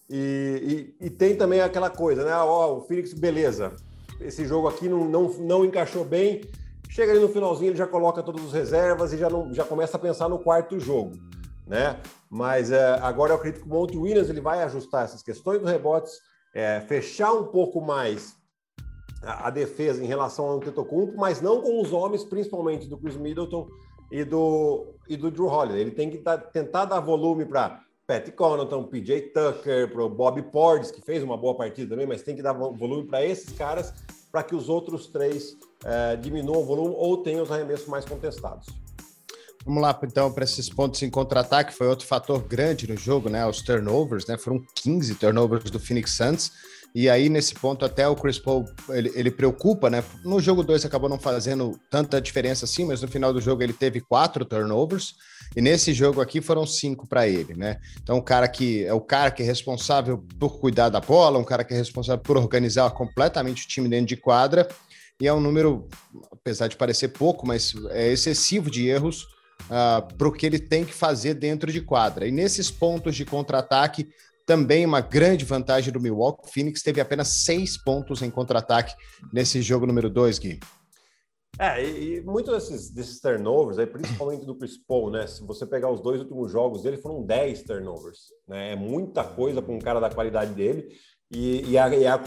e, 0.09 0.93
e, 1.01 1.07
e 1.07 1.09
tem 1.09 1.35
também 1.35 1.59
aquela 1.59 1.89
coisa, 1.89 2.23
né? 2.23 2.33
Ó, 2.37 2.77
o 2.77 2.81
Phoenix, 2.83 3.13
beleza, 3.13 3.75
esse 4.21 4.45
jogo 4.45 4.69
aqui 4.69 4.87
não, 4.87 5.03
não, 5.03 5.23
não 5.33 5.65
encaixou 5.65 6.05
bem. 6.05 6.45
Chega 6.89 7.11
ali 7.11 7.19
no 7.19 7.27
finalzinho, 7.27 7.71
ele 7.71 7.77
já 7.77 7.85
coloca 7.85 8.23
todas 8.23 8.45
as 8.45 8.53
reservas 8.53 9.11
e 9.11 9.17
já, 9.17 9.29
não, 9.29 9.53
já 9.53 9.65
começa 9.65 9.97
a 9.97 9.99
pensar 9.99 10.29
no 10.29 10.39
quarto 10.39 10.79
jogo, 10.79 11.11
né? 11.67 11.99
Mas 12.29 12.71
é, 12.71 12.97
agora 13.01 13.33
eu 13.33 13.35
acredito 13.35 13.63
que 13.63 13.67
o 13.67 13.73
Monte 13.73 13.97
Williams 13.97 14.29
ele 14.29 14.39
vai 14.39 14.63
ajustar 14.63 15.03
essas 15.03 15.21
questões 15.21 15.59
dos 15.59 15.69
rebotes, 15.69 16.21
é, 16.55 16.79
fechar 16.87 17.33
um 17.33 17.47
pouco 17.47 17.81
mais 17.81 18.37
a, 19.27 19.49
defesa 19.49 20.03
em 20.03 20.07
relação 20.07 20.45
ao 20.45 20.57
Antetokounmpo, 20.57 21.17
mas 21.17 21.41
não 21.41 21.61
com 21.61 21.81
os 21.81 21.91
homens, 21.91 22.23
principalmente 22.23 22.87
do 22.87 22.97
Chris 22.97 23.17
Middleton 23.17 23.67
e 24.11 24.23
do, 24.23 24.95
e 25.07 25.17
do 25.17 25.29
Drew 25.29 25.47
Holiday. 25.47 25.81
Ele 25.81 25.91
tem 25.91 26.09
que 26.09 26.17
tá, 26.17 26.37
tentar 26.37 26.85
dar 26.85 26.99
volume 26.99 27.45
para 27.45 27.81
Pat 28.07 28.31
Connaughton, 28.31 28.83
PJ 28.83 29.33
Tucker, 29.33 29.91
para 29.91 30.03
o 30.03 30.09
Bob 30.09 30.41
Portis, 30.43 30.91
que 30.91 31.01
fez 31.01 31.21
uma 31.21 31.35
boa 31.35 31.55
partida 31.55 31.89
também, 31.89 32.07
mas 32.07 32.23
tem 32.23 32.35
que 32.35 32.41
dar 32.41 32.53
volume 32.53 33.05
para 33.05 33.25
esses 33.25 33.51
caras 33.51 33.93
para 34.31 34.43
que 34.43 34.55
os 34.55 34.69
outros 34.69 35.07
três 35.07 35.57
é, 35.83 36.15
diminuam 36.15 36.61
o 36.61 36.65
volume 36.65 36.95
ou 36.97 37.21
tenham 37.23 37.43
os 37.43 37.51
arremessos 37.51 37.87
mais 37.87 38.05
contestados. 38.05 38.67
Vamos 39.65 39.81
lá, 39.81 39.99
então, 40.01 40.31
para 40.31 40.45
esses 40.45 40.69
pontos 40.69 41.01
em 41.03 41.09
contra-ataque, 41.09 41.73
foi 41.73 41.87
outro 41.87 42.07
fator 42.07 42.41
grande 42.41 42.87
no 42.87 42.95
jogo, 42.95 43.29
né? 43.29 43.45
Os 43.45 43.61
turnovers, 43.61 44.25
né? 44.25 44.37
Foram 44.37 44.63
15 44.75 45.15
turnovers 45.15 45.69
do 45.69 45.77
Phoenix 45.77 46.11
Suns. 46.13 46.53
E 46.95 47.09
aí, 47.09 47.29
nesse 47.29 47.53
ponto, 47.53 47.85
até 47.85 48.07
o 48.07 48.15
Chris 48.15 48.39
Paul, 48.39 48.65
ele, 48.89 49.11
ele 49.13 49.29
preocupa, 49.29 49.89
né? 49.89 50.03
No 50.23 50.39
jogo 50.39 50.63
2 50.63 50.83
acabou 50.85 51.09
não 51.09 51.19
fazendo 51.19 51.79
tanta 51.91 52.19
diferença 52.19 52.65
assim, 52.65 52.85
mas 52.85 53.01
no 53.01 53.07
final 53.07 53.31
do 53.31 53.39
jogo 53.39 53.61
ele 53.61 53.73
teve 53.73 54.01
quatro 54.01 54.43
turnovers. 54.43 55.13
E 55.55 55.61
nesse 55.61 55.93
jogo 55.93 56.21
aqui 56.21 56.41
foram 56.41 56.65
cinco 56.65 57.07
para 57.07 57.27
ele, 57.27 57.53
né? 57.55 57.77
Então, 58.01 58.17
o 58.17 58.21
cara 58.21 58.47
que 58.47 58.83
é 58.83 58.93
o 58.93 59.01
cara 59.01 59.31
que 59.31 59.43
é 59.43 59.45
responsável 59.45 60.23
por 60.39 60.59
cuidar 60.59 60.89
da 60.89 60.99
bola, 60.99 61.39
um 61.39 61.43
cara 61.43 61.63
que 61.63 61.73
é 61.73 61.77
responsável 61.77 62.23
por 62.23 62.37
organizar 62.37 62.89
completamente 62.91 63.65
o 63.65 63.67
time 63.67 63.87
dentro 63.87 64.07
de 64.07 64.17
quadra. 64.17 64.67
E 65.19 65.27
é 65.27 65.33
um 65.33 65.39
número, 65.39 65.87
apesar 66.31 66.67
de 66.67 66.75
parecer 66.75 67.09
pouco, 67.09 67.45
mas 67.45 67.73
é 67.89 68.11
excessivo 68.11 68.69
de 68.69 68.87
erros 68.87 69.23
uh, 69.23 69.71
ah, 69.71 70.07
para 70.15 70.27
o 70.27 70.31
que 70.31 70.45
ele 70.45 70.59
tem 70.59 70.85
que 70.85 70.93
fazer 70.93 71.33
dentro 71.33 71.71
de 71.71 71.81
quadra. 71.81 72.27
E 72.27 72.31
nesses 72.31 72.69
pontos 72.69 73.15
de 73.15 73.25
contra-ataque, 73.25 74.07
também 74.47 74.85
uma 74.85 75.01
grande 75.01 75.43
vantagem 75.43 75.91
do 75.91 75.99
Milwaukee. 75.99 76.49
Phoenix 76.49 76.81
teve 76.81 77.01
apenas 77.01 77.27
seis 77.43 77.77
pontos 77.77 78.21
em 78.21 78.31
contra-ataque 78.31 78.95
nesse 79.31 79.61
jogo 79.61 79.85
número 79.85 80.09
dois, 80.09 80.39
Gui. 80.39 80.57
É, 81.59 81.83
e, 81.83 82.15
e 82.15 82.21
muitos 82.21 82.53
desses, 82.53 82.89
desses 82.91 83.19
turnovers, 83.19 83.77
aí, 83.77 83.85
principalmente 83.85 84.45
do 84.45 84.55
Chris 84.55 84.77
Paul, 84.77 85.11
né? 85.11 85.27
Se 85.27 85.43
você 85.45 85.65
pegar 85.65 85.91
os 85.91 85.99
dois 85.99 86.21
últimos 86.21 86.51
jogos 86.51 86.83
dele, 86.83 86.97
foram 86.97 87.23
10 87.23 87.63
turnovers. 87.63 88.27
Né? 88.47 88.71
É 88.73 88.75
muita 88.75 89.23
coisa 89.23 89.61
para 89.61 89.73
um 89.73 89.79
cara 89.79 89.99
da 89.99 90.09
qualidade 90.09 90.53
dele. 90.53 90.87
E, 91.29 91.71
e, 91.71 91.77
a, 91.77 91.89
e, 91.93 92.07
a, 92.07 92.17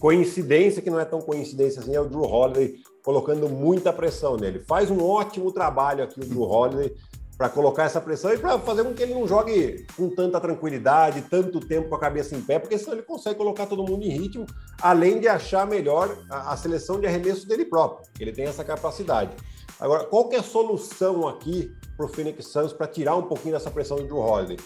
coincidência, 0.00 0.82
que 0.82 0.90
não 0.90 0.98
é 0.98 1.04
tão 1.04 1.20
coincidência 1.20 1.80
assim, 1.80 1.94
é 1.94 2.00
o 2.00 2.08
Drew 2.08 2.24
Holiday 2.24 2.74
colocando 3.04 3.48
muita 3.48 3.92
pressão 3.92 4.36
nele. 4.36 4.64
Faz 4.66 4.90
um 4.90 5.00
ótimo 5.04 5.52
trabalho 5.52 6.02
aqui 6.02 6.18
o 6.20 6.24
Drew 6.24 6.42
Holiday 6.42 6.92
para 7.40 7.48
colocar 7.48 7.84
essa 7.84 8.02
pressão 8.02 8.34
e 8.34 8.36
para 8.36 8.58
fazer 8.58 8.84
com 8.84 8.92
que 8.92 9.02
ele 9.02 9.14
não 9.14 9.26
jogue 9.26 9.86
com 9.96 10.10
tanta 10.10 10.38
tranquilidade, 10.38 11.22
tanto 11.22 11.58
tempo 11.58 11.88
com 11.88 11.94
a 11.94 11.98
cabeça 11.98 12.36
em 12.36 12.42
pé, 12.42 12.58
porque 12.58 12.76
senão 12.76 12.92
ele 12.92 13.02
consegue 13.02 13.38
colocar 13.38 13.64
todo 13.64 13.82
mundo 13.82 14.04
em 14.04 14.10
ritmo, 14.10 14.44
além 14.78 15.18
de 15.18 15.26
achar 15.26 15.66
melhor 15.66 16.18
a, 16.28 16.52
a 16.52 16.56
seleção 16.58 17.00
de 17.00 17.06
arremesso 17.06 17.48
dele 17.48 17.64
próprio. 17.64 18.06
Ele 18.20 18.30
tem 18.30 18.44
essa 18.44 18.62
capacidade. 18.62 19.34
Agora, 19.80 20.04
qual 20.04 20.28
que 20.28 20.36
é 20.36 20.40
a 20.40 20.42
solução 20.42 21.26
aqui 21.26 21.74
para 21.96 22.04
o 22.04 22.10
Phoenix 22.10 22.46
Suns 22.48 22.74
para 22.74 22.86
tirar 22.86 23.16
um 23.16 23.22
pouquinho 23.22 23.54
dessa 23.54 23.70
pressão 23.70 23.96
do 23.96 24.04
Drew 24.04 24.18
Holiday? 24.18 24.58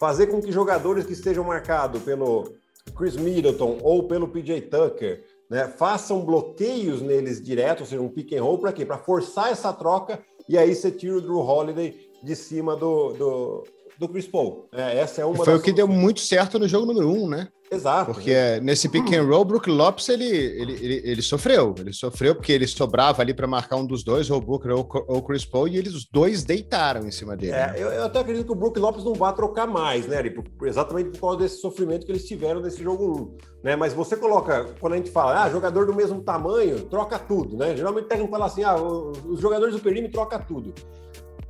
Fazer 0.00 0.28
com 0.28 0.40
que 0.40 0.50
jogadores 0.50 1.04
que 1.04 1.12
estejam 1.12 1.44
marcados 1.44 2.00
pelo 2.02 2.50
Chris 2.96 3.14
Middleton 3.14 3.76
ou 3.82 4.08
pelo 4.08 4.26
PJ 4.26 4.62
Tucker 4.70 5.22
né, 5.50 5.68
façam 5.68 6.24
bloqueios 6.24 7.02
neles 7.02 7.42
direto, 7.42 7.80
ou 7.80 7.86
seja, 7.86 8.00
um 8.00 8.08
pick 8.08 8.32
and 8.32 8.42
roll, 8.42 8.56
para 8.56 8.72
quê? 8.72 8.86
Para 8.86 8.96
forçar 8.96 9.52
essa 9.52 9.70
troca 9.70 10.18
e 10.48 10.58
aí 10.58 10.74
você 10.74 10.90
tira 10.90 11.16
o 11.16 11.20
Drew 11.20 11.38
Holiday 11.38 12.11
de 12.22 12.36
cima 12.36 12.76
do, 12.76 13.12
do, 13.12 13.64
do 13.98 14.08
Chris 14.08 14.26
Paul. 14.26 14.68
É, 14.72 14.98
essa 14.98 15.20
é 15.20 15.24
uma 15.24 15.44
Foi 15.44 15.56
o 15.56 15.62
que 15.62 15.72
deu 15.72 15.88
muito 15.88 16.20
certo 16.20 16.58
no 16.58 16.68
jogo 16.68 16.86
número 16.86 17.08
um, 17.10 17.28
né? 17.28 17.48
Exato. 17.72 18.12
Porque 18.12 18.30
né? 18.30 18.60
nesse 18.60 18.86
pick 18.86 19.10
and 19.14 19.24
roll, 19.24 19.46
Brook 19.46 19.70
Lopes 19.70 20.08
ele, 20.10 20.26
ele, 20.26 20.72
ele, 20.74 21.02
ele, 21.04 21.22
sofreu. 21.22 21.74
Ele 21.78 21.92
sofreu 21.92 22.34
porque 22.34 22.52
ele 22.52 22.66
sobrava 22.66 23.22
ali 23.22 23.32
para 23.32 23.46
marcar 23.46 23.76
um 23.76 23.86
dos 23.86 24.04
dois, 24.04 24.30
ou 24.30 24.36
o 24.36 24.40
Booker 24.40 24.72
ou 24.72 24.86
o 25.08 25.22
Chris 25.22 25.46
Paul, 25.46 25.66
e 25.68 25.78
eles 25.78 25.94
os 25.94 26.04
dois 26.04 26.44
deitaram 26.44 27.06
em 27.06 27.10
cima 27.10 27.34
dele. 27.34 27.54
É, 27.54 27.72
eu, 27.76 27.88
eu, 27.88 28.04
até 28.04 28.20
acredito 28.20 28.44
que 28.44 28.52
o 28.52 28.56
Brook 28.56 28.78
Lopes 28.78 29.04
não 29.04 29.14
vá 29.14 29.32
trocar 29.32 29.66
mais, 29.66 30.06
né, 30.06 30.18
Ari? 30.18 30.34
Exatamente 30.64 31.10
por 31.10 31.20
causa 31.20 31.38
desse 31.38 31.60
sofrimento 31.60 32.04
que 32.04 32.12
eles 32.12 32.26
tiveram 32.26 32.60
nesse 32.60 32.82
jogo 32.82 33.38
1. 33.62 33.64
Né? 33.64 33.76
Mas 33.76 33.94
você 33.94 34.16
coloca, 34.16 34.66
quando 34.78 34.92
a 34.92 34.96
gente 34.96 35.10
fala, 35.10 35.42
ah, 35.42 35.50
jogador 35.50 35.86
do 35.86 35.94
mesmo 35.94 36.20
tamanho, 36.20 36.82
troca 36.82 37.18
tudo, 37.18 37.56
né? 37.56 37.74
Geralmente 37.74 38.04
o 38.04 38.08
técnico 38.08 38.30
fala 38.30 38.46
assim, 38.46 38.64
ah, 38.64 38.74
os 38.74 39.40
jogadores 39.40 39.74
do 39.74 39.80
perímetro 39.80 40.12
troca 40.12 40.38
tudo. 40.38 40.74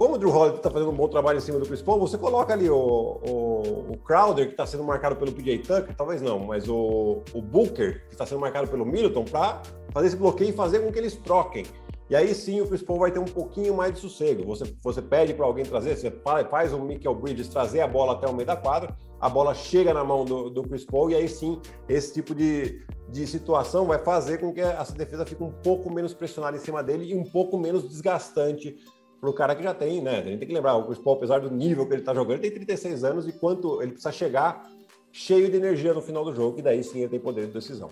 Como 0.02 0.16
o 0.16 0.18
Drew 0.18 0.34
Holiday 0.34 0.56
está 0.56 0.68
fazendo 0.68 0.90
um 0.90 0.96
bom 0.96 1.06
trabalho 1.06 1.38
em 1.38 1.40
cima 1.40 1.60
do 1.60 1.64
Chris 1.64 1.80
Paul, 1.80 2.00
você 2.00 2.18
coloca 2.18 2.52
ali 2.52 2.68
o, 2.68 2.74
o, 2.76 3.92
o 3.92 3.96
Crowder, 3.98 4.46
que 4.46 4.50
está 4.50 4.66
sendo 4.66 4.82
marcado 4.82 5.14
pelo 5.14 5.30
PJ 5.30 5.58
Tucker, 5.58 5.94
talvez 5.94 6.20
não, 6.20 6.40
mas 6.40 6.68
o, 6.68 7.22
o 7.32 7.40
Booker, 7.40 8.04
que 8.08 8.14
está 8.14 8.26
sendo 8.26 8.40
marcado 8.40 8.66
pelo 8.66 8.84
Middleton, 8.84 9.24
para 9.24 9.62
fazer 9.92 10.08
esse 10.08 10.16
bloqueio 10.16 10.50
e 10.50 10.52
fazer 10.52 10.80
com 10.80 10.90
que 10.90 10.98
eles 10.98 11.14
troquem. 11.14 11.64
E 12.10 12.16
aí 12.16 12.34
sim 12.34 12.60
o 12.60 12.66
Chris 12.66 12.82
Paul 12.82 12.98
vai 12.98 13.12
ter 13.12 13.20
um 13.20 13.24
pouquinho 13.24 13.76
mais 13.76 13.94
de 13.94 14.00
sossego. 14.00 14.44
Você, 14.44 14.74
você 14.82 15.00
pede 15.00 15.34
para 15.34 15.46
alguém 15.46 15.64
trazer, 15.64 15.96
você 15.96 16.10
faz 16.50 16.72
o 16.72 16.80
Michael 16.80 17.14
Bridges 17.14 17.46
trazer 17.46 17.80
a 17.80 17.86
bola 17.86 18.14
até 18.14 18.26
o 18.26 18.34
meio 18.34 18.46
da 18.46 18.56
quadra, 18.56 18.96
a 19.20 19.28
bola 19.28 19.54
chega 19.54 19.94
na 19.94 20.02
mão 20.02 20.24
do, 20.24 20.50
do 20.50 20.64
Chris 20.64 20.84
Paul, 20.84 21.12
e 21.12 21.14
aí 21.14 21.28
sim 21.28 21.60
esse 21.88 22.12
tipo 22.12 22.34
de, 22.34 22.84
de 23.08 23.24
situação 23.24 23.86
vai 23.86 23.98
fazer 24.00 24.38
com 24.38 24.52
que 24.52 24.60
essa 24.60 24.94
defesa 24.94 25.24
fique 25.24 25.44
um 25.44 25.52
pouco 25.52 25.88
menos 25.94 26.12
pressionada 26.12 26.56
em 26.56 26.60
cima 26.60 26.82
dele 26.82 27.04
e 27.04 27.14
um 27.14 27.22
pouco 27.22 27.56
menos 27.56 27.88
desgastante 27.88 28.76
para 29.22 29.30
o 29.30 29.32
cara 29.32 29.54
que 29.54 29.62
já 29.62 29.72
tem, 29.72 30.02
né? 30.02 30.18
A 30.18 30.22
gente 30.24 30.38
tem 30.40 30.48
que 30.48 30.52
lembrar, 30.52 30.74
o 30.74 30.84
Chris 30.84 30.98
Paul, 30.98 31.16
apesar 31.16 31.38
do 31.38 31.48
nível 31.48 31.86
que 31.86 31.92
ele 31.92 32.02
está 32.02 32.12
jogando, 32.12 32.40
ele 32.40 32.50
tem 32.50 32.66
36 32.66 33.04
anos 33.04 33.28
e 33.28 33.30
quanto 33.30 33.80
ele 33.80 33.92
precisa 33.92 34.10
chegar 34.10 34.68
cheio 35.12 35.48
de 35.48 35.56
energia 35.56 35.94
no 35.94 36.02
final 36.02 36.24
do 36.24 36.34
jogo, 36.34 36.56
que 36.56 36.62
daí 36.62 36.82
sim 36.82 36.98
ele 36.98 37.08
tem 37.08 37.20
poder 37.20 37.46
de 37.46 37.52
decisão. 37.52 37.88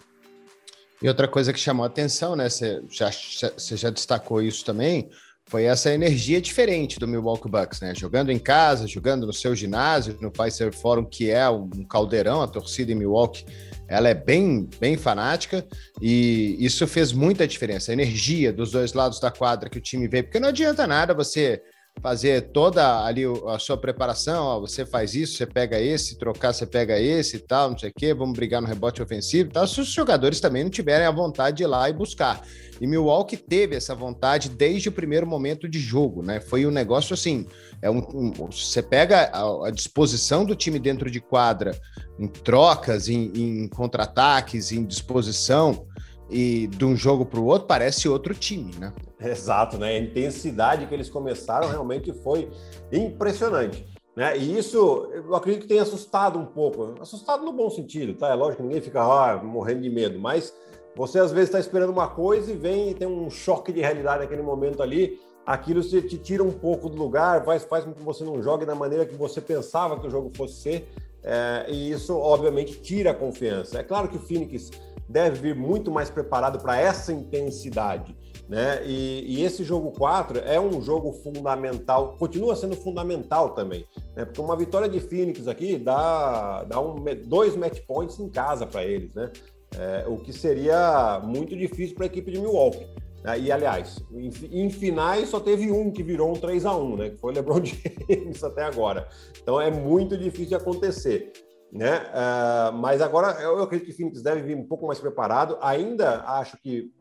E 1.01 1.07
outra 1.07 1.29
coisa 1.29 1.53
que 1.53 1.61
chamou 1.61 1.85
a 1.85 1.87
atenção, 1.87 2.35
né? 2.35 2.49
Você 2.49 2.83
já, 2.91 3.11
já 3.11 3.91
destacou 3.91 4.43
isso 4.43 4.65
também, 4.65 5.09
foi 5.47 5.65
essa 5.65 5.95
energia 5.95 6.41
diferente 6.41 6.99
do 6.99 7.07
Milwaukee 7.07 7.49
Bucks, 7.49 7.81
né? 7.81 7.95
Jogando 7.95 8.33
em 8.33 8.39
casa, 8.39 8.89
jogando 8.89 9.25
no 9.25 9.33
seu 9.33 9.55
ginásio, 9.55 10.19
no 10.21 10.33
Pfizer 10.33 10.75
Forum, 10.75 11.05
que 11.05 11.31
é 11.31 11.49
um 11.49 11.85
caldeirão, 11.85 12.43
a 12.43 12.49
torcida 12.49 12.91
em 12.91 12.97
Milwaukee 12.97 13.47
ela 13.91 14.09
é 14.09 14.15
bem, 14.15 14.71
bem 14.79 14.97
fanática 14.97 15.67
e 16.01 16.57
isso 16.61 16.87
fez 16.87 17.13
muita 17.13 17.47
diferença. 17.47 17.91
A 17.91 17.93
energia 17.93 18.53
dos 18.53 18.71
dois 18.71 18.93
lados 18.93 19.19
da 19.19 19.33
quadra 19.33 19.69
que 19.69 19.79
o 19.79 19.83
time 19.83 20.07
vê, 20.07 20.23
porque 20.23 20.39
não 20.39 20.49
adianta 20.49 20.87
nada 20.87 21.13
você 21.13 21.61
fazer 22.03 22.51
toda 22.53 23.05
ali 23.05 23.25
a 23.47 23.59
sua 23.59 23.77
preparação, 23.77 24.45
ó, 24.45 24.61
você 24.61 24.87
faz 24.87 25.15
isso, 25.15 25.37
você 25.37 25.47
pega 25.47 25.79
esse, 25.79 26.19
trocar, 26.19 26.53
você 26.53 26.67
pega 26.67 26.99
esse 26.99 27.37
e 27.37 27.41
tal, 27.41 27.71
não 27.71 27.79
sei 27.79 27.91
o 27.91 27.93
quê, 27.95 28.15
vamos 28.15 28.35
brigar 28.35 28.61
no 28.61 28.69
rebote 28.69 29.03
ofensivo 29.03 29.51
e 29.51 29.53
tal, 29.53 29.67
se 29.67 29.81
os 29.81 29.89
jogadores 29.89 30.41
também 30.41 30.65
não 30.65 30.71
tiverem 30.71 31.07
a 31.07 31.11
vontade 31.11 31.59
de 31.59 31.63
ir 31.63 31.67
lá 31.67 31.89
e 31.89 31.93
buscar. 31.93 32.43
E 32.81 32.87
Milwaukee 32.87 33.37
teve 33.37 33.77
essa 33.77 33.95
vontade 33.95 34.49
desde 34.49 34.89
o 34.89 34.93
primeiro 34.93 35.27
momento 35.27 35.69
de 35.69 35.79
jogo, 35.79 36.23
né? 36.23 36.41
Foi 36.41 36.65
um 36.65 36.71
negócio 36.71 37.13
assim, 37.13 37.47
é 37.83 37.91
um, 37.91 37.99
um 38.15 38.33
você 38.51 38.83
pega 38.83 39.31
a, 39.33 39.69
a, 39.69 39.71
disposição 39.71 40.47
do 40.47 40.57
time 40.57 40.79
dentro 40.79 41.11
de 41.11 41.21
quadra, 41.21 41.79
em 42.19 42.27
trocas, 42.27 43.09
em, 43.09 43.31
em 43.35 43.69
contra-ataques, 43.69 44.73
em 44.73 44.83
disposição, 44.85 45.87
e 46.31 46.67
de 46.69 46.85
um 46.85 46.97
jogo 46.97 47.27
para 47.27 47.41
o 47.41 47.45
outro 47.45 47.67
parece 47.67 48.09
outro 48.09 48.35
time, 48.35 48.73
né? 48.79 48.93
Exato, 49.21 49.77
né? 49.77 49.89
A 49.89 49.99
intensidade 49.99 50.87
que 50.87 50.95
eles 50.95 51.11
começaram 51.11 51.69
realmente 51.69 52.13
foi 52.13 52.49
impressionante. 52.93 53.87
Né? 54.17 54.37
E 54.39 54.59
isso 54.59 55.09
eu 55.13 55.35
acredito 55.35 55.63
que 55.63 55.69
tenha 55.69 55.83
assustado 55.83 56.39
um 56.39 56.47
pouco. 56.47 56.95
Assustado 57.01 57.45
no 57.45 57.53
bom 57.53 57.71
sentido, 57.71 58.15
tá? 58.15 58.29
É 58.29 58.35
lógico 58.35 58.59
que 58.59 58.63
ninguém 58.63 58.81
fica 58.81 59.03
ah, 59.03 59.43
morrendo 59.43 59.83
de 59.83 59.91
medo, 59.91 60.19
mas 60.19 60.55
você 60.97 61.19
às 61.19 61.33
vezes 61.33 61.49
está 61.49 61.61
esperando 61.61 61.91
uma 61.91 62.09
coisa 62.09 62.53
e 62.53 62.57
vem 62.57 62.91
e 62.91 62.95
tem 62.95 63.07
um 63.07 63.31
choque 63.31 63.73
de 63.73 63.81
realidade 63.81 64.21
naquele 64.21 64.43
momento 64.43 64.83
ali. 64.83 65.21
Aquilo 65.47 65.83
te 65.83 66.19
tira 66.19 66.45
um 66.45 66.53
pouco 66.53 66.89
do 66.89 66.97
lugar, 66.97 67.45
faz, 67.45 67.65
faz 67.65 67.85
com 67.85 67.93
que 67.93 68.03
você 68.03 68.23
não 68.25 68.43
jogue 68.43 68.67
da 68.67 68.75
maneira 68.75 69.07
que 69.07 69.15
você 69.15 69.41
pensava 69.41 69.99
que 69.99 70.07
o 70.07 70.11
jogo 70.11 70.31
fosse 70.37 70.61
ser. 70.61 70.89
É, 71.23 71.67
e 71.69 71.91
isso, 71.91 72.17
obviamente, 72.17 72.81
tira 72.81 73.11
a 73.11 73.15
confiança. 73.15 73.79
É 73.79 73.83
claro 73.83 74.09
que 74.09 74.17
o 74.17 74.21
Phoenix 74.21 74.71
deve 75.11 75.41
vir 75.41 75.57
muito 75.57 75.91
mais 75.91 76.09
preparado 76.09 76.61
para 76.61 76.81
essa 76.81 77.13
intensidade. 77.13 78.17
Né? 78.49 78.85
E, 78.85 79.37
e, 79.37 79.45
esse 79.45 79.63
jogo 79.63 79.93
4 79.93 80.41
é 80.41 80.59
um 80.61 80.83
jogo 80.83 81.13
fundamental, 81.13 82.17
continua 82.19 82.57
sendo 82.57 82.75
fundamental 82.75 83.51
também, 83.51 83.87
né? 84.17 84.25
porque 84.25 84.41
uma 84.41 84.57
vitória 84.57 84.89
de 84.89 84.99
Phoenix 84.99 85.47
aqui 85.47 85.79
dá, 85.79 86.65
dá 86.65 86.81
um, 86.81 86.97
dois 87.27 87.55
match 87.55 87.79
points 87.87 88.19
em 88.19 88.29
casa 88.29 88.67
para 88.67 88.85
eles, 88.85 89.15
né? 89.15 89.31
É, 89.79 90.05
o 90.09 90.17
que 90.17 90.33
seria 90.33 91.21
muito 91.23 91.57
difícil 91.57 91.95
para 91.95 92.07
a 92.07 92.09
equipe 92.09 92.33
de 92.33 92.41
Milwaukee. 92.41 92.89
Né? 93.23 93.39
E, 93.39 93.53
aliás, 93.53 94.03
em, 94.11 94.65
em, 94.65 94.69
finais 94.69 95.29
só 95.29 95.39
teve 95.39 95.71
um 95.71 95.93
que 95.93 96.03
virou 96.03 96.33
um 96.33 96.35
3 96.35 96.67
a 96.67 96.77
1 96.77 96.97
né? 96.97 97.11
que 97.11 97.19
foi 97.19 97.31
o 97.31 97.35
LeBron 97.37 97.63
James 97.65 98.43
até 98.43 98.65
agora. 98.65 99.07
Então 99.41 99.61
é 99.61 99.71
muito 99.71 100.19
difícil 100.19 100.49
de 100.49 100.55
acontecer 100.57 101.33
né? 101.73 101.99
Uh, 101.99 102.73
mas 102.73 103.01
agora 103.01 103.41
eu 103.41 103.63
acredito 103.63 103.87
que 103.87 103.93
o 103.93 103.97
Phoenix 103.97 104.23
deve 104.23 104.43
vir 104.43 104.57
um 104.57 104.67
pouco 104.67 104.87
mais 104.87 104.99
preparado. 104.99 105.57
Ainda 105.61 106.25
acho 106.27 106.57
que 106.59 106.93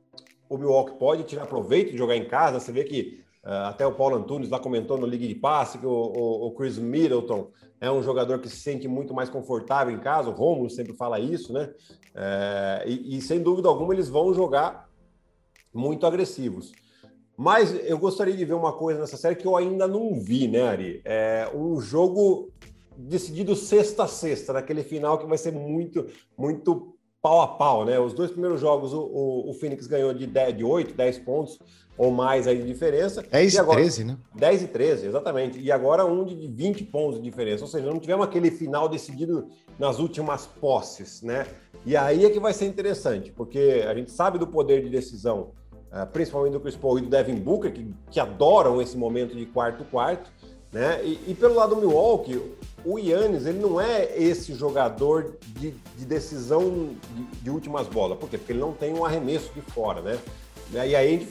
o 0.47 0.57
Milwaukee 0.57 0.97
pode 0.97 1.23
tirar 1.23 1.45
proveito 1.45 1.91
de 1.91 1.97
jogar 1.97 2.15
em 2.15 2.27
casa. 2.27 2.59
Você 2.59 2.71
vê 2.71 2.83
que 2.83 3.23
uh, 3.43 3.67
até 3.67 3.85
o 3.85 3.93
Paulo 3.93 4.17
Antunes 4.17 4.49
lá 4.49 4.59
comentou 4.59 4.97
no 4.97 5.07
Liga 5.07 5.27
de 5.27 5.35
Passe 5.35 5.77
que 5.77 5.85
o, 5.85 5.89
o, 5.89 6.47
o, 6.47 6.51
Chris 6.51 6.77
Middleton 6.77 7.49
é 7.81 7.89
um 7.89 8.03
jogador 8.03 8.39
que 8.39 8.49
se 8.49 8.57
sente 8.57 8.87
muito 8.87 9.13
mais 9.13 9.29
confortável 9.29 9.93
em 9.93 9.99
casa. 9.99 10.29
O 10.29 10.33
Romulo 10.33 10.69
sempre 10.69 10.93
fala 10.93 11.19
isso, 11.19 11.51
né? 11.51 11.73
Uh, 12.15 12.87
e, 12.87 13.17
e 13.17 13.21
sem 13.21 13.41
dúvida 13.41 13.67
alguma 13.67 13.93
eles 13.93 14.09
vão 14.09 14.33
jogar 14.33 14.87
muito 15.73 16.05
agressivos. 16.05 16.71
Mas 17.37 17.73
eu 17.87 17.97
gostaria 17.97 18.35
de 18.35 18.43
ver 18.43 18.53
uma 18.53 18.73
coisa 18.73 18.99
nessa 18.99 19.15
série 19.15 19.35
que 19.35 19.47
eu 19.47 19.55
ainda 19.55 19.87
não 19.87 20.13
vi, 20.19 20.47
né, 20.47 20.61
Ari? 20.63 21.01
É 21.05 21.49
um 21.55 21.79
jogo 21.79 22.51
decidido 22.99 23.55
sexta 23.55 24.03
a 24.03 24.07
sexta, 24.07 24.53
naquele 24.53 24.83
final 24.83 25.17
que 25.17 25.25
vai 25.25 25.37
ser 25.37 25.51
muito, 25.51 26.05
muito 26.37 26.95
pau 27.21 27.41
a 27.41 27.47
pau, 27.47 27.85
né? 27.85 27.99
Os 27.99 28.13
dois 28.13 28.31
primeiros 28.31 28.59
jogos 28.59 28.93
o, 28.93 29.01
o, 29.01 29.49
o 29.49 29.53
Phoenix 29.53 29.87
ganhou 29.87 30.13
de, 30.13 30.25
10, 30.25 30.57
de 30.57 30.63
8, 30.63 30.93
10 30.93 31.19
pontos 31.19 31.59
ou 31.97 32.11
mais 32.11 32.47
aí 32.47 32.57
de 32.57 32.65
diferença. 32.65 33.21
10 33.21 33.53
e, 33.53 33.59
agora, 33.59 33.79
13, 33.79 34.03
né? 34.05 34.17
10 34.35 34.61
e 34.63 34.67
13, 34.67 35.07
exatamente. 35.07 35.59
E 35.59 35.69
agora 35.69 36.05
um 36.05 36.23
de 36.23 36.47
20 36.47 36.85
pontos 36.85 37.17
de 37.17 37.23
diferença. 37.23 37.63
Ou 37.63 37.69
seja, 37.69 37.85
não 37.85 37.99
tivemos 37.99 38.25
aquele 38.25 38.49
final 38.49 38.87
decidido 38.87 39.47
nas 39.77 39.99
últimas 39.99 40.45
posses, 40.45 41.21
né? 41.21 41.45
E 41.85 41.97
aí 41.97 42.25
é 42.25 42.29
que 42.29 42.39
vai 42.39 42.53
ser 42.53 42.67
interessante, 42.67 43.31
porque 43.31 43.83
a 43.85 43.93
gente 43.93 44.11
sabe 44.11 44.37
do 44.37 44.47
poder 44.47 44.81
de 44.81 44.89
decisão, 44.89 45.51
eh, 45.91 46.05
principalmente 46.05 46.53
do 46.53 46.59
Chris 46.61 46.75
Paul 46.75 46.99
e 46.99 47.01
do 47.01 47.09
Devin 47.09 47.35
Booker, 47.35 47.71
que, 47.71 47.93
que 48.09 48.19
adoram 48.19 48.81
esse 48.81 48.97
momento 48.97 49.35
de 49.35 49.45
quarto-quarto, 49.45 50.31
né? 50.71 51.03
E, 51.03 51.31
e, 51.31 51.33
pelo 51.33 51.55
lado 51.55 51.75
do 51.75 51.81
Milwaukee, 51.81 52.39
o 52.85 52.97
Yannis, 52.97 53.45
ele 53.45 53.59
não 53.59 53.79
é 53.79 54.17
esse 54.17 54.53
jogador 54.53 55.35
de, 55.47 55.71
de 55.71 56.05
decisão 56.05 56.91
de, 57.15 57.23
de, 57.41 57.49
últimas 57.49 57.87
bolas. 57.87 58.17
Por 58.17 58.29
quê? 58.29 58.37
Porque 58.37 58.53
ele 58.53 58.59
não 58.59 58.73
tem 58.73 58.93
um 58.93 59.03
arremesso 59.03 59.51
de 59.53 59.61
fora, 59.61 60.01
né? 60.01 60.19
E 60.71 60.77
aí 60.77 60.95
a 60.95 61.03
gente 61.03 61.27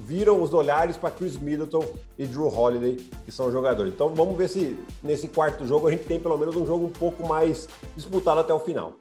viram 0.00 0.42
os 0.42 0.52
olhares 0.52 0.96
para 0.96 1.10
Chris 1.10 1.38
Middleton 1.38 1.86
e 2.18 2.26
Drew 2.26 2.46
Holiday, 2.46 2.96
que 3.24 3.32
são 3.32 3.50
jogadores. 3.50 3.94
Então 3.94 4.14
vamos 4.14 4.36
ver 4.36 4.48
se 4.48 4.78
nesse 5.02 5.26
quarto 5.26 5.66
jogo 5.66 5.88
a 5.88 5.90
gente 5.90 6.04
tem 6.04 6.20
pelo 6.20 6.36
menos 6.36 6.54
um 6.54 6.66
jogo 6.66 6.84
um 6.84 6.90
pouco 6.90 7.26
mais 7.26 7.66
disputado 7.96 8.40
até 8.40 8.52
o 8.52 8.60
final. 8.60 8.96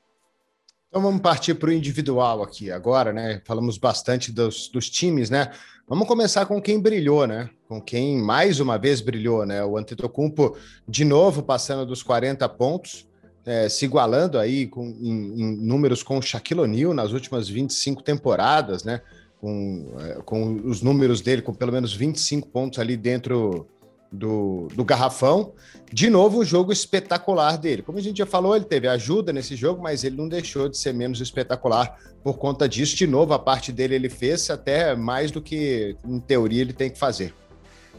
Então 0.87 1.01
vamos 1.01 1.21
partir 1.21 1.55
para 1.55 1.69
o 1.69 1.73
individual 1.73 2.43
aqui 2.43 2.71
agora, 2.71 3.11
né? 3.11 3.41
Falamos 3.45 3.77
bastante 3.77 4.31
dos, 4.31 4.69
dos 4.69 4.89
times, 4.89 5.29
né? 5.29 5.51
Vamos 5.87 6.07
começar 6.07 6.45
com 6.45 6.61
quem 6.61 6.79
brilhou, 6.79 7.27
né? 7.27 7.49
Com 7.67 7.81
quem 7.81 8.17
mais 8.17 8.61
uma 8.61 8.77
vez 8.77 9.01
brilhou, 9.01 9.45
né? 9.45 9.63
O 9.65 9.77
Antetokounmpo 9.77 10.55
de 10.87 11.03
novo 11.03 11.43
passando 11.43 11.85
dos 11.85 12.01
40 12.01 12.47
pontos, 12.49 13.05
é, 13.45 13.67
se 13.67 13.83
igualando 13.83 14.39
aí 14.39 14.65
com, 14.65 14.85
em, 14.85 15.41
em, 15.41 15.57
números 15.57 16.01
com 16.01 16.17
o 16.17 16.21
Shaquille 16.21 16.61
O'Neal 16.61 16.93
nas 16.93 17.11
últimas 17.11 17.49
25 17.49 18.01
temporadas, 18.01 18.85
né? 18.85 19.01
Com, 19.41 19.93
é, 19.99 20.13
com 20.23 20.61
os 20.63 20.81
números 20.81 21.19
dele, 21.19 21.41
com 21.41 21.53
pelo 21.53 21.73
menos 21.73 21.93
25 21.93 22.47
pontos 22.47 22.79
ali 22.79 22.95
dentro 22.95 23.67
do, 24.13 24.67
do 24.75 24.85
garrafão. 24.85 25.53
De 25.91 26.09
novo, 26.09 26.39
um 26.39 26.45
jogo 26.45 26.71
espetacular 26.71 27.57
dele. 27.57 27.81
Como 27.81 27.97
a 27.97 28.01
gente 28.01 28.17
já 28.17 28.25
falou, 28.25 28.55
ele 28.55 28.65
teve 28.65 28.87
ajuda 28.87 29.33
nesse 29.33 29.55
jogo, 29.55 29.81
mas 29.81 30.03
ele 30.03 30.15
não 30.15 30.29
deixou 30.29 30.69
de 30.69 30.77
ser 30.77 30.93
menos 30.93 31.19
espetacular 31.19 31.97
por 32.23 32.37
conta 32.37 32.69
disso. 32.69 32.95
De 32.95 33.07
novo, 33.07 33.33
a 33.33 33.39
parte 33.39 33.71
dele 33.71 33.95
ele 33.95 34.09
fez 34.09 34.49
até 34.49 34.95
mais 34.95 35.31
do 35.31 35.41
que, 35.41 35.97
em 36.05 36.19
teoria, 36.19 36.61
ele 36.61 36.73
tem 36.73 36.91
que 36.91 36.99
fazer. 36.99 37.33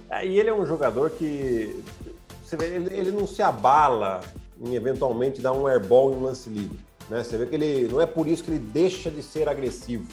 É, 0.09 0.25
e 0.25 0.39
ele 0.39 0.49
é 0.49 0.55
um 0.55 0.65
jogador 0.65 1.11
que 1.11 1.83
você 2.45 2.57
vê, 2.57 2.67
ele, 2.67 2.95
ele 2.95 3.11
não 3.11 3.27
se 3.27 3.43
abala 3.43 4.21
em 4.61 4.75
eventualmente 4.75 5.41
dar 5.41 5.53
um 5.53 5.67
airball 5.67 6.13
em 6.13 6.17
um 6.17 6.23
lance 6.23 6.49
livre. 6.49 6.79
Né? 7.11 7.25
Você 7.25 7.37
vê 7.37 7.47
que 7.47 7.55
ele 7.57 7.89
não 7.89 8.01
é 8.01 8.07
por 8.07 8.29
isso 8.29 8.45
que 8.45 8.51
ele 8.51 8.61
deixa 8.61 9.11
de 9.11 9.23
ser 9.23 9.49
agressivo. 9.49 10.07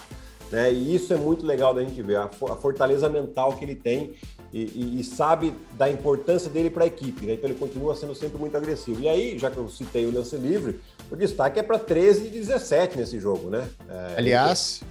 Né? 0.51 0.73
E 0.73 0.95
isso 0.95 1.13
é 1.13 1.17
muito 1.17 1.45
legal 1.45 1.73
da 1.73 1.83
gente 1.83 2.01
ver, 2.01 2.17
a, 2.17 2.23
a 2.23 2.55
fortaleza 2.55 3.07
mental 3.07 3.53
que 3.53 3.63
ele 3.63 3.75
tem 3.75 4.15
e, 4.53 4.63
e, 4.63 4.99
e 4.99 5.03
sabe 5.03 5.53
da 5.77 5.89
importância 5.89 6.49
dele 6.49 6.69
para 6.69 6.83
a 6.83 6.87
equipe. 6.87 7.25
Né? 7.25 7.33
Então 7.33 7.49
ele 7.49 7.57
continua 7.57 7.95
sendo 7.95 8.15
sempre 8.15 8.37
muito 8.37 8.55
agressivo. 8.55 9.01
E 9.01 9.09
aí, 9.09 9.37
já 9.37 9.49
que 9.49 9.57
eu 9.57 9.69
citei 9.69 10.05
o 10.05 10.13
lance 10.13 10.35
livre, 10.35 10.79
o 11.09 11.15
destaque 11.15 11.59
é 11.59 11.63
para 11.63 11.79
13 11.79 12.27
e 12.27 12.29
17 12.29 12.97
nesse 12.97 13.19
jogo. 13.19 13.49
Né? 13.49 13.67
É, 13.89 14.15
Aliás, 14.17 14.81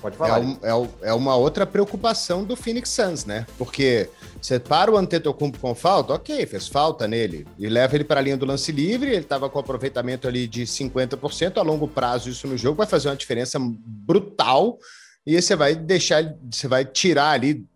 Pode 0.00 0.16
falar. 0.16 0.38
É, 0.62 0.74
um, 0.74 0.84
é, 1.02 1.08
é, 1.08 1.12
uma 1.14 1.36
outra 1.36 1.66
preocupação 1.66 2.44
do 2.44 2.54
Phoenix 2.54 2.90
Suns, 2.90 3.24
né? 3.24 3.46
Porque 3.58 4.08
você 4.40 4.58
para 4.60 4.90
o 4.90 4.96
Antetokounmpo 4.96 5.58
com 5.58 5.74
falta, 5.74 6.14
ok, 6.14 6.46
fez 6.46 6.68
falta 6.68 7.08
nele, 7.08 7.46
e 7.58 7.68
leva 7.68 7.94
ele 7.96 8.04
para 8.04 8.20
a 8.20 8.22
linha 8.22 8.36
do 8.36 8.46
lance 8.46 8.70
livre, 8.70 9.10
ele 9.10 9.16
estava 9.16 9.48
com 9.48 9.58
aproveitamento 9.58 10.28
ali 10.28 10.46
de 10.46 10.62
50%, 10.62 11.56
a 11.56 11.62
longo 11.62 11.88
prazo 11.88 12.30
isso 12.30 12.46
no 12.46 12.56
jogo 12.56 12.76
vai 12.76 12.86
fazer 12.86 13.08
uma 13.08 13.16
diferença 13.16 13.58
brutal, 13.60 14.78
e 15.26 15.40
você 15.40 15.56
vai 15.56 15.74
deixar, 15.74 16.36
você 16.48 16.68
vai 16.68 16.84
tirar 16.84 17.30
ali 17.30 17.66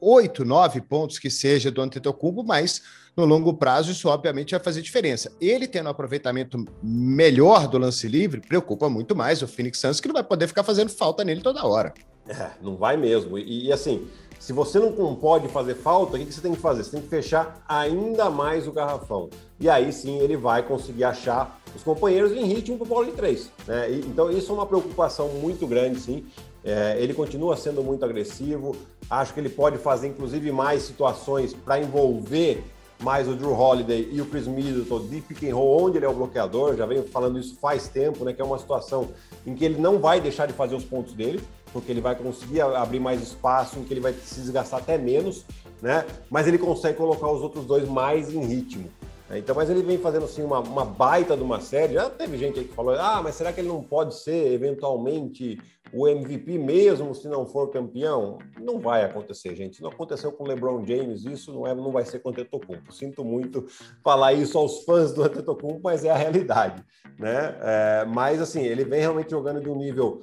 oito, 0.00 0.44
nove 0.44 0.80
pontos 0.80 1.18
que 1.18 1.30
seja 1.30 1.70
do 1.70 1.82
Antetokounmpo, 1.82 2.42
mas 2.42 2.82
no 3.16 3.24
longo 3.24 3.54
prazo 3.54 3.90
isso 3.90 4.08
obviamente 4.08 4.52
vai 4.52 4.60
fazer 4.60 4.80
diferença. 4.80 5.32
Ele 5.40 5.66
tendo 5.66 5.86
um 5.86 5.90
aproveitamento 5.90 6.64
melhor 6.82 7.66
do 7.66 7.78
lance 7.78 8.06
livre, 8.06 8.40
preocupa 8.40 8.88
muito 8.88 9.16
mais 9.16 9.42
o 9.42 9.48
Phoenix 9.48 9.78
Suns, 9.80 10.00
que 10.00 10.08
não 10.08 10.14
vai 10.14 10.24
poder 10.24 10.46
ficar 10.46 10.62
fazendo 10.62 10.90
falta 10.90 11.24
nele 11.24 11.40
toda 11.40 11.66
hora. 11.66 11.92
É, 12.28 12.50
não 12.62 12.76
vai 12.76 12.96
mesmo. 12.96 13.38
E, 13.38 13.66
e 13.66 13.72
assim, 13.72 14.06
se 14.38 14.52
você 14.52 14.78
não 14.78 15.16
pode 15.16 15.48
fazer 15.48 15.74
falta, 15.74 16.16
o 16.16 16.20
que 16.20 16.32
você 16.32 16.40
tem 16.40 16.54
que 16.54 16.60
fazer? 16.60 16.84
Você 16.84 16.92
tem 16.92 17.00
que 17.00 17.08
fechar 17.08 17.62
ainda 17.68 18.30
mais 18.30 18.68
o 18.68 18.72
garrafão. 18.72 19.28
E 19.58 19.68
aí 19.68 19.92
sim 19.92 20.18
ele 20.18 20.36
vai 20.36 20.62
conseguir 20.62 21.04
achar 21.04 21.60
os 21.74 21.82
companheiros 21.82 22.32
em 22.32 22.44
ritmo 22.44 22.78
para 22.78 22.86
bola 22.86 23.06
de 23.06 23.12
três. 23.12 23.50
Né? 23.66 23.90
E, 23.90 24.00
então 24.00 24.30
isso 24.30 24.52
é 24.52 24.54
uma 24.54 24.66
preocupação 24.66 25.28
muito 25.28 25.66
grande, 25.66 25.98
sim. 25.98 26.24
É, 26.68 26.96
ele 27.00 27.14
continua 27.14 27.56
sendo 27.56 27.82
muito 27.82 28.04
agressivo. 28.04 28.76
Acho 29.08 29.32
que 29.32 29.40
ele 29.40 29.48
pode 29.48 29.78
fazer, 29.78 30.08
inclusive, 30.08 30.52
mais 30.52 30.82
situações 30.82 31.54
para 31.54 31.80
envolver 31.80 32.62
mais 33.00 33.28
o 33.28 33.34
Drew 33.34 33.52
Holiday 33.52 34.08
e 34.12 34.20
o 34.20 34.26
Chris 34.26 34.46
Middleton 34.46 35.06
de 35.06 35.20
pick 35.20 35.44
and 35.44 35.54
roll, 35.54 35.84
onde 35.84 35.96
ele 35.96 36.04
é 36.04 36.08
o 36.08 36.12
bloqueador, 36.12 36.76
já 36.76 36.84
venho 36.84 37.04
falando 37.04 37.38
isso 37.38 37.56
faz 37.60 37.88
tempo, 37.88 38.24
né, 38.24 38.32
que 38.32 38.42
é 38.42 38.44
uma 38.44 38.58
situação 38.58 39.08
em 39.46 39.54
que 39.54 39.64
ele 39.64 39.80
não 39.80 39.98
vai 39.98 40.20
deixar 40.20 40.46
de 40.46 40.52
fazer 40.52 40.74
os 40.74 40.84
pontos 40.84 41.14
dele, 41.14 41.40
porque 41.72 41.92
ele 41.92 42.00
vai 42.00 42.16
conseguir 42.16 42.60
abrir 42.60 42.98
mais 42.98 43.22
espaço, 43.22 43.78
em 43.78 43.84
que 43.84 43.94
ele 43.94 44.00
vai 44.00 44.12
se 44.12 44.40
desgastar 44.40 44.80
até 44.80 44.98
menos, 44.98 45.44
né, 45.80 46.04
mas 46.28 46.48
ele 46.48 46.58
consegue 46.58 46.98
colocar 46.98 47.30
os 47.30 47.40
outros 47.40 47.64
dois 47.64 47.88
mais 47.88 48.34
em 48.34 48.44
ritmo. 48.44 48.90
Né? 49.28 49.38
Então, 49.38 49.54
mas 49.54 49.68
ele 49.68 49.82
vem 49.82 49.98
fazendo 49.98 50.24
assim 50.24 50.42
uma, 50.42 50.60
uma 50.60 50.84
baita 50.84 51.36
de 51.36 51.42
uma 51.42 51.60
série. 51.60 51.94
Já 51.94 52.08
teve 52.08 52.36
gente 52.38 52.58
aí 52.58 52.64
que 52.64 52.74
falou: 52.74 52.94
ah, 52.94 53.20
mas 53.22 53.34
será 53.34 53.52
que 53.52 53.60
ele 53.60 53.68
não 53.68 53.82
pode 53.82 54.14
ser 54.14 54.52
eventualmente 54.52 55.60
o 55.92 56.06
MVP 56.06 56.58
mesmo 56.58 57.14
se 57.14 57.28
não 57.28 57.46
for 57.46 57.70
campeão? 57.70 58.38
Não 58.60 58.78
vai 58.78 59.04
acontecer, 59.04 59.54
gente. 59.54 59.82
Não 59.82 59.90
aconteceu 59.90 60.32
com 60.32 60.44
o 60.44 60.46
LeBron 60.46 60.84
James, 60.84 61.24
isso 61.24 61.52
não, 61.52 61.66
é, 61.66 61.74
não 61.74 61.92
vai 61.92 62.04
ser 62.04 62.20
com 62.20 62.28
o 62.28 62.32
Antetokounmpo. 62.32 62.92
Sinto 62.92 63.24
muito 63.24 63.66
falar 64.02 64.32
isso 64.32 64.58
aos 64.58 64.84
fãs 64.84 65.12
do 65.12 65.22
Antetokounmpo, 65.22 65.80
mas 65.82 66.04
é 66.04 66.10
a 66.10 66.16
realidade, 66.16 66.82
né? 67.18 67.56
É, 67.60 68.04
mas 68.06 68.40
assim, 68.40 68.62
ele 68.62 68.84
vem 68.84 69.00
realmente 69.00 69.30
jogando 69.30 69.60
de 69.60 69.68
um 69.68 69.76
nível 69.76 70.22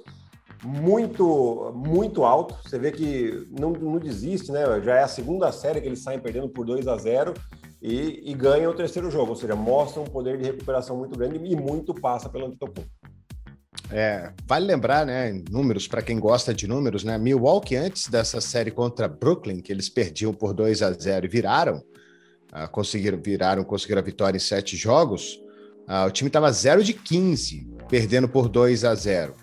muito 0.63 1.71
muito 1.75 2.23
alto. 2.23 2.55
Você 2.63 2.79
vê 2.79 2.91
que 2.91 3.47
não, 3.51 3.71
não 3.71 3.99
desiste, 3.99 4.51
né? 4.51 4.63
Já 4.81 4.95
é 4.95 5.03
a 5.03 5.07
segunda 5.07 5.51
série 5.51 5.81
que 5.81 5.87
eles 5.87 5.99
saem 5.99 6.19
perdendo 6.19 6.49
por 6.49 6.65
2 6.65 6.87
a 6.87 6.97
0 6.97 7.33
e, 7.85 8.31
e 8.31 8.33
ganha 8.33 8.67
o 8.67 8.73
terceiro 8.73 9.11
jogo, 9.11 9.29
ou 9.29 9.35
seja, 9.35 9.55
mostra 9.55 10.01
um 10.01 10.05
poder 10.05 10.39
de 10.39 10.45
recuperação 10.45 10.97
muito 10.97 11.15
grande 11.15 11.37
e 11.37 11.55
muito 11.55 11.93
passa 11.93 12.27
pelo 12.27 12.47
Antetokounmpo. 12.47 12.89
É, 13.91 14.31
vale 14.47 14.65
lembrar, 14.65 15.05
né, 15.05 15.43
números 15.51 15.87
para 15.87 16.01
quem 16.01 16.19
gosta 16.19 16.51
de 16.51 16.67
números, 16.67 17.03
né? 17.03 17.15
Milwaukee 17.19 17.75
antes 17.75 18.07
dessa 18.07 18.41
série 18.41 18.71
contra 18.71 19.07
Brooklyn, 19.07 19.61
que 19.61 19.71
eles 19.71 19.87
perdiam 19.87 20.33
por 20.33 20.51
2 20.51 20.81
a 20.81 20.91
0 20.91 21.25
e 21.27 21.29
viraram, 21.29 21.77
uh, 21.77 22.67
conseguiram 22.71 23.21
viraram, 23.21 23.63
conseguiram 23.63 24.01
a 24.01 24.03
vitória 24.05 24.37
em 24.37 24.39
sete 24.39 24.75
jogos. 24.75 25.35
Uh, 25.87 26.07
o 26.07 26.11
time 26.11 26.29
estava 26.29 26.51
0 26.51 26.83
de 26.83 26.93
15, 26.93 27.69
perdendo 27.87 28.27
por 28.27 28.49
2 28.49 28.83
a 28.83 28.95
0. 28.95 29.35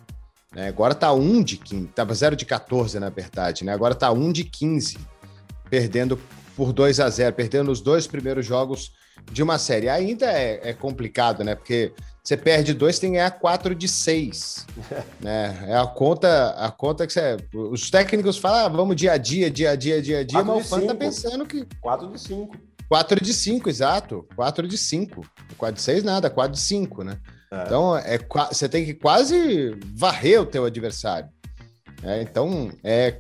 Né? 0.52 0.66
Agora 0.66 0.94
está 0.94 1.12
1 1.12 1.42
de 1.44 1.58
15, 1.58 1.84
estava 1.84 2.12
0 2.12 2.34
de 2.34 2.44
14 2.44 2.98
na 2.98 3.08
verdade, 3.08 3.64
né? 3.64 3.72
Agora 3.72 3.94
está 3.94 4.10
1 4.10 4.32
de 4.32 4.42
15, 4.42 4.98
perdendo 5.70 6.18
por 6.56 6.72
2 6.72 7.00
a 7.00 7.08
0, 7.08 7.34
perdendo 7.34 7.70
os 7.70 7.80
dois 7.80 8.06
primeiros 8.06 8.44
jogos 8.44 8.92
de 9.30 9.42
uma 9.42 9.58
série. 9.58 9.88
Ainda 9.88 10.26
é, 10.26 10.70
é 10.70 10.72
complicado, 10.72 11.44
né? 11.44 11.54
Porque 11.54 11.92
você 12.22 12.36
perde 12.36 12.72
dois, 12.72 12.98
tem 12.98 13.10
que 13.10 13.16
ganhar 13.16 13.30
quatro 13.32 13.74
de 13.74 13.88
seis. 13.88 14.66
né? 15.20 15.66
É 15.68 15.76
a 15.76 15.86
conta, 15.86 16.50
a 16.50 16.70
conta 16.70 17.06
que 17.06 17.12
você. 17.12 17.36
Os 17.52 17.90
técnicos 17.90 18.38
falam, 18.38 18.66
ah, 18.66 18.68
vamos 18.68 18.96
dia 18.96 19.12
a 19.12 19.16
dia, 19.16 19.50
dia 19.50 19.70
a 19.70 19.76
dia, 19.76 20.00
dia 20.00 20.18
a 20.20 20.24
dia, 20.24 20.44
mas 20.44 20.66
o 20.66 20.68
fã 20.68 20.86
tá 20.86 20.94
pensando 20.94 21.44
que. 21.46 21.66
Quatro 21.80 22.08
de 22.10 22.20
cinco. 22.20 22.56
Quatro 22.88 23.24
de 23.24 23.32
cinco, 23.32 23.68
exato. 23.68 24.26
Quatro 24.36 24.68
de 24.68 24.76
cinco. 24.76 25.26
Quatro 25.56 25.76
de 25.76 25.82
seis, 25.82 26.04
nada, 26.04 26.28
quatro 26.28 26.52
de 26.52 26.60
cinco, 26.60 27.02
né? 27.02 27.18
É. 27.50 27.62
Então, 27.64 27.96
é, 27.96 28.18
você 28.50 28.68
tem 28.68 28.84
que 28.84 28.94
quase 28.94 29.76
varrer 29.94 30.40
o 30.40 30.46
teu 30.46 30.64
adversário. 30.64 31.28
É, 32.02 32.22
então, 32.22 32.70
é, 32.82 33.16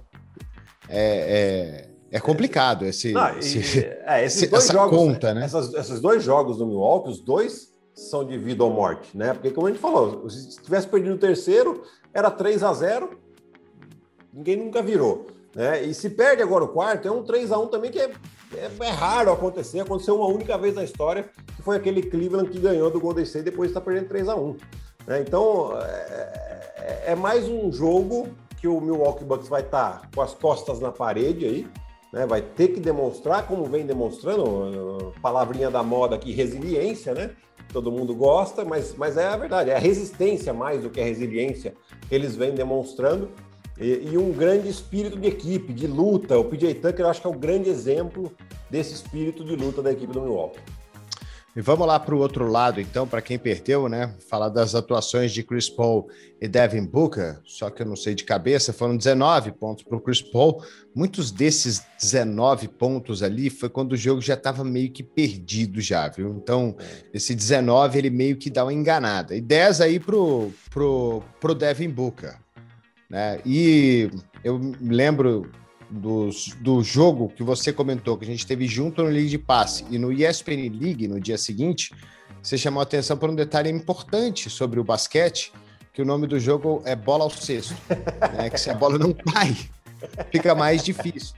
é, 0.88 1.88
é 2.12 2.18
é 2.18 2.20
complicado 2.20 2.84
esse, 2.84 3.12
Não, 3.12 3.38
esse, 3.38 3.84
é, 4.04 4.24
esses 4.24 4.48
dois 4.48 4.68
essa 4.68 4.88
conta, 4.88 5.32
né? 5.32 5.44
Essas, 5.44 5.72
esses 5.72 6.00
dois 6.00 6.22
jogos 6.22 6.58
do 6.58 6.66
Milwaukee, 6.66 7.10
os 7.10 7.20
dois 7.20 7.72
são 7.94 8.24
de 8.24 8.36
vida 8.36 8.62
ou 8.62 8.70
morte, 8.70 9.16
né? 9.16 9.32
Porque 9.32 9.50
como 9.50 9.66
a 9.66 9.70
gente 9.70 9.80
falou, 9.80 10.28
se 10.28 10.60
tivesse 10.62 10.86
perdido 10.86 11.14
o 11.14 11.18
terceiro, 11.18 11.82
era 12.12 12.30
3 12.30 12.62
a 12.62 12.72
0 12.72 13.18
ninguém 14.32 14.56
nunca 14.56 14.82
virou. 14.82 15.26
Né? 15.54 15.82
E 15.84 15.94
se 15.94 16.08
perde 16.10 16.42
agora 16.42 16.64
o 16.64 16.68
quarto, 16.68 17.06
é 17.06 17.10
um 17.10 17.22
3 17.22 17.52
a 17.52 17.58
1 17.58 17.66
também 17.68 17.90
que 17.90 17.98
é, 17.98 18.10
é, 18.54 18.70
é, 18.80 18.90
raro 18.90 19.30
acontecer. 19.30 19.80
Aconteceu 19.80 20.16
uma 20.16 20.26
única 20.26 20.56
vez 20.56 20.74
na 20.74 20.82
história, 20.82 21.28
que 21.54 21.62
foi 21.62 21.76
aquele 21.76 22.02
Cleveland 22.02 22.50
que 22.50 22.58
ganhou 22.58 22.90
do 22.90 23.00
Golden 23.00 23.24
State 23.24 23.44
depois 23.44 23.68
de 23.68 23.72
estar 23.72 23.82
perdendo 23.82 24.08
3 24.08 24.28
a 24.28 24.36
1 24.36 24.56
né? 25.06 25.20
Então, 25.20 25.78
é, 25.78 26.72
é, 26.76 27.02
é 27.08 27.14
mais 27.14 27.48
um 27.48 27.70
jogo 27.72 28.28
que 28.60 28.68
o 28.68 28.80
Milwaukee 28.80 29.24
Bucks 29.24 29.48
vai 29.48 29.62
estar 29.62 30.08
com 30.14 30.22
as 30.22 30.32
costas 30.32 30.80
na 30.80 30.92
parede 30.92 31.44
aí, 31.44 31.68
né? 32.12 32.26
Vai 32.26 32.42
ter 32.42 32.68
que 32.68 32.80
demonstrar, 32.80 33.46
como 33.46 33.64
vem 33.64 33.86
demonstrando, 33.86 35.12
palavrinha 35.22 35.70
da 35.70 35.82
moda 35.82 36.16
aqui, 36.16 36.32
resiliência, 36.32 37.14
né? 37.14 37.30
todo 37.72 37.90
mundo 37.90 38.14
gosta, 38.14 38.64
mas, 38.64 38.94
mas 38.96 39.16
é 39.16 39.26
a 39.26 39.36
verdade, 39.36 39.70
é 39.70 39.76
a 39.76 39.78
resistência 39.78 40.52
mais 40.52 40.82
do 40.82 40.90
que 40.90 41.00
a 41.00 41.04
resiliência 41.04 41.74
que 42.08 42.14
eles 42.14 42.36
vêm 42.36 42.52
demonstrando 42.52 43.30
e, 43.80 44.10
e, 44.12 44.18
um 44.18 44.30
grande 44.30 44.68
espírito 44.68 45.18
de 45.18 45.26
equipe, 45.26 45.72
de 45.72 45.86
luta. 45.86 46.38
O 46.38 46.44
PJ 46.44 46.74
Tucker 46.74 47.00
eu 47.00 47.08
acho 47.08 47.20
que 47.20 47.26
é 47.26 47.30
o 47.30 47.34
grande 47.34 47.70
exemplo 47.70 48.30
desse 48.70 48.92
espírito 48.94 49.42
de 49.42 49.56
luta 49.56 49.82
da 49.82 49.90
equipe 49.90 50.12
do 50.12 50.20
Milwaukee. 50.20 50.60
E 51.54 51.60
vamos 51.60 51.86
lá 51.86 52.00
para 52.00 52.14
o 52.14 52.18
outro 52.18 52.48
lado, 52.50 52.80
então, 52.80 53.06
para 53.06 53.20
quem 53.20 53.38
perdeu, 53.38 53.86
né? 53.86 54.14
Falar 54.26 54.48
das 54.48 54.74
atuações 54.74 55.32
de 55.32 55.42
Chris 55.42 55.68
Paul 55.68 56.08
e 56.40 56.48
Devin 56.48 56.86
Booker, 56.86 57.40
só 57.44 57.68
que 57.68 57.82
eu 57.82 57.86
não 57.86 57.94
sei 57.94 58.14
de 58.14 58.24
cabeça, 58.24 58.72
foram 58.72 58.96
19 58.96 59.52
pontos 59.52 59.84
para 59.84 59.98
o 59.98 60.00
Chris 60.00 60.22
Paul. 60.22 60.64
Muitos 60.94 61.30
desses 61.30 61.82
19 62.00 62.68
pontos 62.68 63.22
ali 63.22 63.50
foi 63.50 63.68
quando 63.68 63.92
o 63.92 63.96
jogo 63.98 64.22
já 64.22 64.32
estava 64.32 64.64
meio 64.64 64.90
que 64.90 65.02
perdido 65.02 65.78
já, 65.78 66.08
viu? 66.08 66.30
Então, 66.42 66.74
esse 67.12 67.34
19 67.34 67.98
ele 67.98 68.10
meio 68.10 68.38
que 68.38 68.48
dá 68.48 68.64
uma 68.64 68.72
enganada. 68.72 69.36
E 69.36 69.40
10 69.42 69.82
aí 69.82 70.00
pro, 70.00 70.50
pro, 70.70 71.22
pro 71.38 71.54
Devin 71.54 71.90
Booker, 71.90 72.34
né? 73.10 73.38
E 73.44 74.10
eu 74.42 74.58
lembro 74.80 75.50
do, 75.92 76.30
do 76.60 76.82
jogo 76.82 77.28
que 77.28 77.42
você 77.42 77.72
comentou, 77.72 78.16
que 78.16 78.24
a 78.24 78.26
gente 78.26 78.46
teve 78.46 78.66
junto 78.66 79.02
no 79.02 79.08
League 79.08 79.28
de 79.28 79.38
Passe 79.38 79.84
e 79.90 79.98
no 79.98 80.10
ESPN 80.10 80.70
League 80.80 81.06
no 81.06 81.20
dia 81.20 81.36
seguinte, 81.36 81.92
você 82.42 82.56
chamou 82.56 82.80
a 82.80 82.82
atenção 82.82 83.16
por 83.16 83.28
um 83.28 83.34
detalhe 83.34 83.70
importante 83.70 84.48
sobre 84.48 84.80
o 84.80 84.84
basquete, 84.84 85.52
que 85.92 86.00
o 86.00 86.04
nome 86.04 86.26
do 86.26 86.40
jogo 86.40 86.82
é 86.86 86.96
bola 86.96 87.24
ao 87.24 87.30
cesto, 87.30 87.76
né? 88.36 88.48
que 88.48 88.58
se 88.58 88.70
a 88.70 88.74
bola 88.74 88.98
não 88.98 89.12
cai, 89.12 89.54
fica 90.30 90.54
mais 90.54 90.82
difícil. 90.82 91.34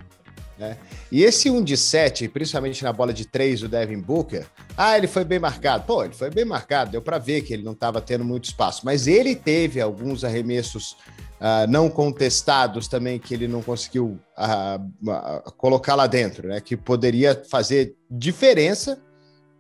Né? 0.57 0.79
E 1.11 1.25
esse 1.25 1.51
1 1.51 1.65
de 1.65 1.77
7, 1.77 2.29
principalmente 2.29 2.85
na 2.85 2.93
bola 2.93 3.13
de 3.13 3.27
3 3.27 3.65
o 3.65 3.69
Devin 3.69 3.99
Booker, 3.99 4.47
ah, 4.77 4.97
ele 4.97 5.09
foi 5.09 5.25
bem 5.25 5.41
marcado. 5.41 5.85
Pô, 5.85 6.05
ele 6.05 6.15
foi 6.15 6.31
bem 6.31 6.45
marcado, 6.45 6.93
deu 6.93 7.03
para 7.03 7.19
ver 7.19 7.43
que 7.43 7.53
ele 7.53 7.65
não 7.65 7.73
estava 7.73 8.01
tendo 8.01 8.25
muito 8.25 8.45
espaço, 8.45 8.83
mas 8.85 9.09
ele 9.09 9.35
teve 9.35 9.81
alguns 9.81 10.23
arremessos 10.23 10.97
uh, 11.45 11.71
não 11.71 11.91
contestados 11.91 12.89
também 12.89 13.19
que 13.19 13.35
ele 13.35 13.47
não 13.47 13.63
conseguiu 13.63 14.19
uh, 14.39 15.53
colocar 15.59 15.95
lá 15.95 16.07
dentro, 16.07 16.49
né? 16.49 16.61
Que 16.61 16.75
poderia 16.75 17.43
fazer 17.51 17.95
diferença 18.11 18.99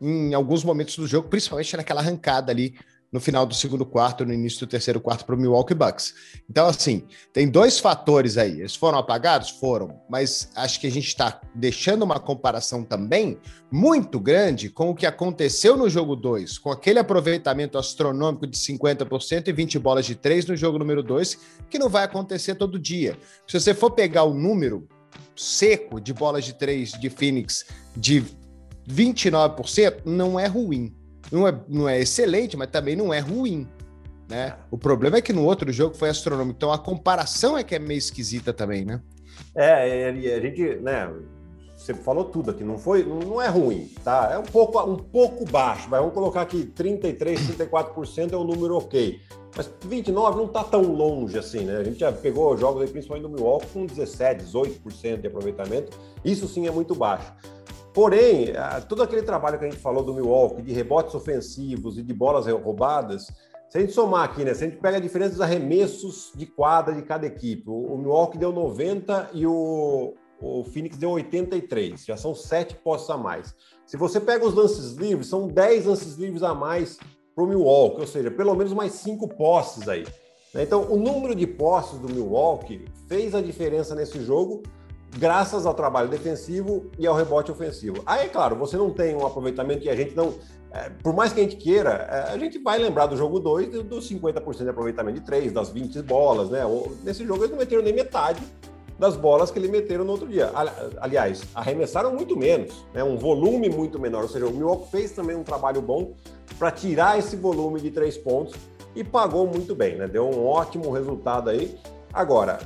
em 0.01 0.33
alguns 0.33 0.65
momentos 0.65 0.97
do 0.97 1.07
jogo, 1.07 1.29
principalmente 1.29 1.77
naquela 1.77 2.01
arrancada 2.01 2.51
ali 2.51 2.75
no 3.15 3.21
final 3.21 3.47
do 3.47 3.55
segundo 3.55 3.87
quarto, 3.87 4.27
no 4.27 4.35
início 4.35 4.67
do 4.67 4.67
terceiro 4.67 5.01
quarto 5.01 5.25
para 5.25 5.37
o 5.37 5.39
Milwaukee 5.39 5.73
Bucks. 5.73 6.13
Então, 6.51 6.67
assim, 6.67 7.07
tem 7.33 7.49
dois 7.49 7.79
fatores 7.79 8.37
aí. 8.37 8.59
Eles 8.59 8.75
foram 8.75 8.99
apagados? 8.99 9.51
Foram, 9.51 10.01
mas 10.11 10.51
acho 10.57 10.81
que 10.81 10.89
a 10.89 10.91
gente 10.91 11.07
está 11.07 11.41
deixando 11.55 12.03
uma 12.03 12.19
comparação 12.19 12.83
também 12.83 13.39
muito 13.71 14.19
grande 14.19 14.69
com 14.69 14.91
o 14.91 14.97
que 14.97 15.07
aconteceu 15.07 15.77
no 15.77 15.89
jogo 15.89 16.17
2, 16.17 16.59
com 16.59 16.73
aquele 16.73 16.99
aproveitamento 16.99 17.79
astronômico 17.79 18.49
de 18.49 18.59
50% 18.59 19.47
e 19.47 19.53
20 19.53 19.79
bolas 19.79 20.07
de 20.07 20.17
3 20.17 20.47
no 20.47 20.57
jogo 20.57 20.77
número 20.77 21.01
2, 21.01 21.39
que 21.71 21.79
não 21.79 21.89
vai 21.89 22.03
acontecer 22.03 22.57
todo 22.57 22.81
dia. 22.81 23.17
Se 23.47 23.61
você 23.61 23.73
for 23.73 23.93
pegar 23.93 24.25
o 24.25 24.35
número 24.35 24.89
seco 25.37 26.01
de 26.01 26.13
bolas 26.13 26.45
de 26.45 26.55
3 26.55 26.91
de 26.99 27.09
Phoenix 27.11 27.65
de 27.97 28.25
29%, 28.89 30.01
não 30.05 30.39
é 30.41 30.49
ruim 30.49 30.93
não 31.31 31.47
é, 31.49 31.61
não 31.69 31.89
é 31.89 32.01
excelente, 32.01 32.57
mas 32.57 32.69
também 32.69 32.97
não 32.97 33.13
é 33.13 33.19
ruim. 33.19 33.67
Né? 34.29 34.57
O 34.71 34.79
problema 34.79 35.19
é 35.19 35.23
que 35.23 35.33
no 35.33 35.45
outro 35.45 35.71
jogo 35.73 35.95
foi 35.95 36.09
astronômico. 36.09 36.57
Então 36.57 36.73
a 36.73 36.79
comparação 36.79 37.59
é 37.59 37.63
que 37.63 37.75
é 37.75 37.79
meio 37.79 37.99
esquisita 37.99 38.53
também, 38.53 38.85
né? 38.85 39.01
É, 39.55 40.09
a 40.09 40.41
gente, 40.41 40.77
né? 40.77 41.13
Você 41.77 41.93
falou 41.93 42.25
tudo 42.25 42.51
aqui, 42.51 42.65
não 42.65 42.79
foi, 42.79 43.05
não 43.05 43.43
é 43.43 43.49
ruim, 43.49 43.91
tá? 44.03 44.31
É 44.33 44.39
um 44.39 44.45
pouco, 44.45 44.81
um 44.83 44.97
pouco 44.97 45.45
baixo, 45.45 45.89
mas 45.91 46.01
vamos 46.01 46.15
colocar 46.15 46.43
aqui 46.43 46.65
33, 46.65 47.41
34% 47.59 48.33
é 48.33 48.37
um 48.37 48.45
número 48.45 48.77
ok. 48.77 49.21
Mas 49.57 49.71
29 49.85 50.37
não 50.37 50.47
está 50.47 50.65
tão 50.65 50.83
longe 50.83 51.39
assim, 51.39 51.65
né? 51.65 51.77
A 51.77 51.85
gente 51.85 51.99
já 51.99 52.11
pegou 52.11 52.57
jogos 52.57 52.83
aí, 52.83 52.89
principalmente 52.89 53.25
no 53.25 53.35
Milwaukee, 53.35 53.67
com 53.73 53.87
17, 53.87 54.45
18% 54.45 55.21
de 55.21 55.27
aproveitamento. 55.27 55.97
Isso 56.25 56.49
sim 56.49 56.67
é 56.67 56.71
muito 56.71 56.95
baixo. 56.95 57.33
Porém, 57.95 58.49
todo 58.89 59.05
aquele 59.05 59.23
trabalho 59.23 59.57
que 59.57 59.65
a 59.65 59.71
gente 59.71 59.81
falou 59.81 60.03
do 60.03 60.13
Milwaukee, 60.13 60.61
de 60.61 60.73
rebotes 60.73 61.15
ofensivos 61.15 61.97
e 61.97 62.03
de 62.03 62.13
bolas 62.13 62.45
roubadas, 62.47 63.29
se 63.71 63.79
a 63.79 63.81
gente 63.81 63.93
somar 63.93 64.25
aqui, 64.25 64.45
né? 64.45 64.53
Se 64.53 64.65
a 64.65 64.69
gente 64.69 64.81
pega 64.81 64.97
a 64.97 65.01
diferença 65.01 65.31
dos 65.31 65.41
arremessos 65.41 66.33
de 66.35 66.45
quadra 66.45 66.93
de 66.93 67.03
cada 67.03 67.25
equipe, 67.25 67.63
o, 67.69 67.97
Milwaukee 67.97 68.37
deu 68.37 68.53
90 68.53 69.31
e 69.33 69.47
o, 69.47 70.15
o 70.41 70.65
Phoenix 70.65 70.97
deu 70.97 71.11
83, 71.11 72.05
já 72.05 72.17
são 72.17 72.35
sete 72.35 72.75
posses 72.75 73.09
a 73.11 73.17
mais. 73.17 73.55
Se 73.87 73.97
você 73.97 74.21
pega 74.21 74.45
os 74.45 74.55
lances 74.55 74.95
livres, 74.95 75.29
são 75.29 75.47
10 75.47 75.87
lances 75.87 76.17
livres 76.17 76.43
a 76.43 76.53
mais 76.53 76.99
para 77.33 77.45
o 77.45 77.47
Milwaukee, 77.47 78.01
ou 78.01 78.07
seja, 78.07 78.31
pelo 78.31 78.55
menos 78.57 78.73
mais 78.73 78.93
cinco 78.93 79.29
posses 79.29 79.89
aí. 79.89 80.05
Né? 80.53 80.63
Então, 80.63 80.91
o 80.91 80.97
número 80.97 81.35
de 81.35 81.47
posses 81.47 81.99
do 81.99 82.09
Milwaukee 82.09 82.85
fez 83.09 83.35
a 83.35 83.41
diferença 83.41 83.95
nesse 83.95 84.21
jogo, 84.21 84.63
graças 85.19 85.67
ao 85.67 85.75
trabalho 85.75 86.09
defensivo 86.09 86.91
e 86.99 87.07
ao 87.07 87.15
rebote 87.15 87.51
ofensivo. 87.51 88.03
Aí, 88.07 88.27
é 88.27 88.29
claro, 88.29 88.57
você 88.57 88.77
não 88.77 88.91
tem 88.91 89.15
um 89.15 89.27
aproveitamento 89.27 89.81
que 89.81 89.91
a 89.91 89.97
gente 89.97 90.15
não. 90.15 90.35
É, 90.71 90.91
por 91.03 91.15
mais 91.15 91.33
que 91.33 91.41
a 91.41 91.43
gente 91.43 91.57
queira, 91.57 92.09
é, 92.11 92.33
a 92.33 92.39
gente 92.39 92.59
vai 92.59 92.79
lembrar 92.79 93.07
do 93.07 93.17
jogo 93.17 93.39
2 93.39 93.85
dos 93.85 94.11
50% 94.11 94.65
de 94.65 94.69
aproveitamento 94.69 95.21
de 95.21 95.25
3, 95.25 95.53
das 95.53 95.71
20 95.71 96.03
bolas, 96.03 96.51
né? 96.51 96.63
Nesse 97.03 97.25
jogo 97.25 97.43
eles 97.43 97.51
não 97.51 97.59
meteram 97.59 97.83
nem 97.83 97.95
metade 97.95 98.43
das 98.99 99.17
bolas 99.17 99.51
que 99.51 99.59
eles 99.59 99.71
meteram 99.71 100.05
no 100.05 100.13
outro 100.13 100.27
dia. 100.27 100.51
Aliás, 101.01 101.43
arremessaram 101.55 102.13
muito 102.13 102.37
menos, 102.37 102.85
né? 102.93 103.03
um 103.03 103.17
volume 103.17 103.69
muito 103.69 103.99
menor. 103.99 104.23
Ou 104.23 104.29
seja, 104.29 104.47
o 104.47 104.53
Milwaukee 104.53 104.91
fez 104.91 105.13
também 105.13 105.37
um 105.37 105.43
trabalho 105.43 105.83
bom 105.83 106.15
para 106.59 106.71
tirar 106.71 107.19
esse 107.19 107.37
volume 107.37 107.81
de 107.81 107.91
três 107.91 108.17
pontos 108.17 108.55
e 108.95 109.03
pagou 109.03 109.47
muito 109.47 109.75
bem, 109.75 109.97
né? 109.97 110.07
Deu 110.07 110.25
um 110.25 110.47
ótimo 110.47 110.91
resultado 110.93 111.51
aí. 111.51 111.77
Agora, 112.13 112.61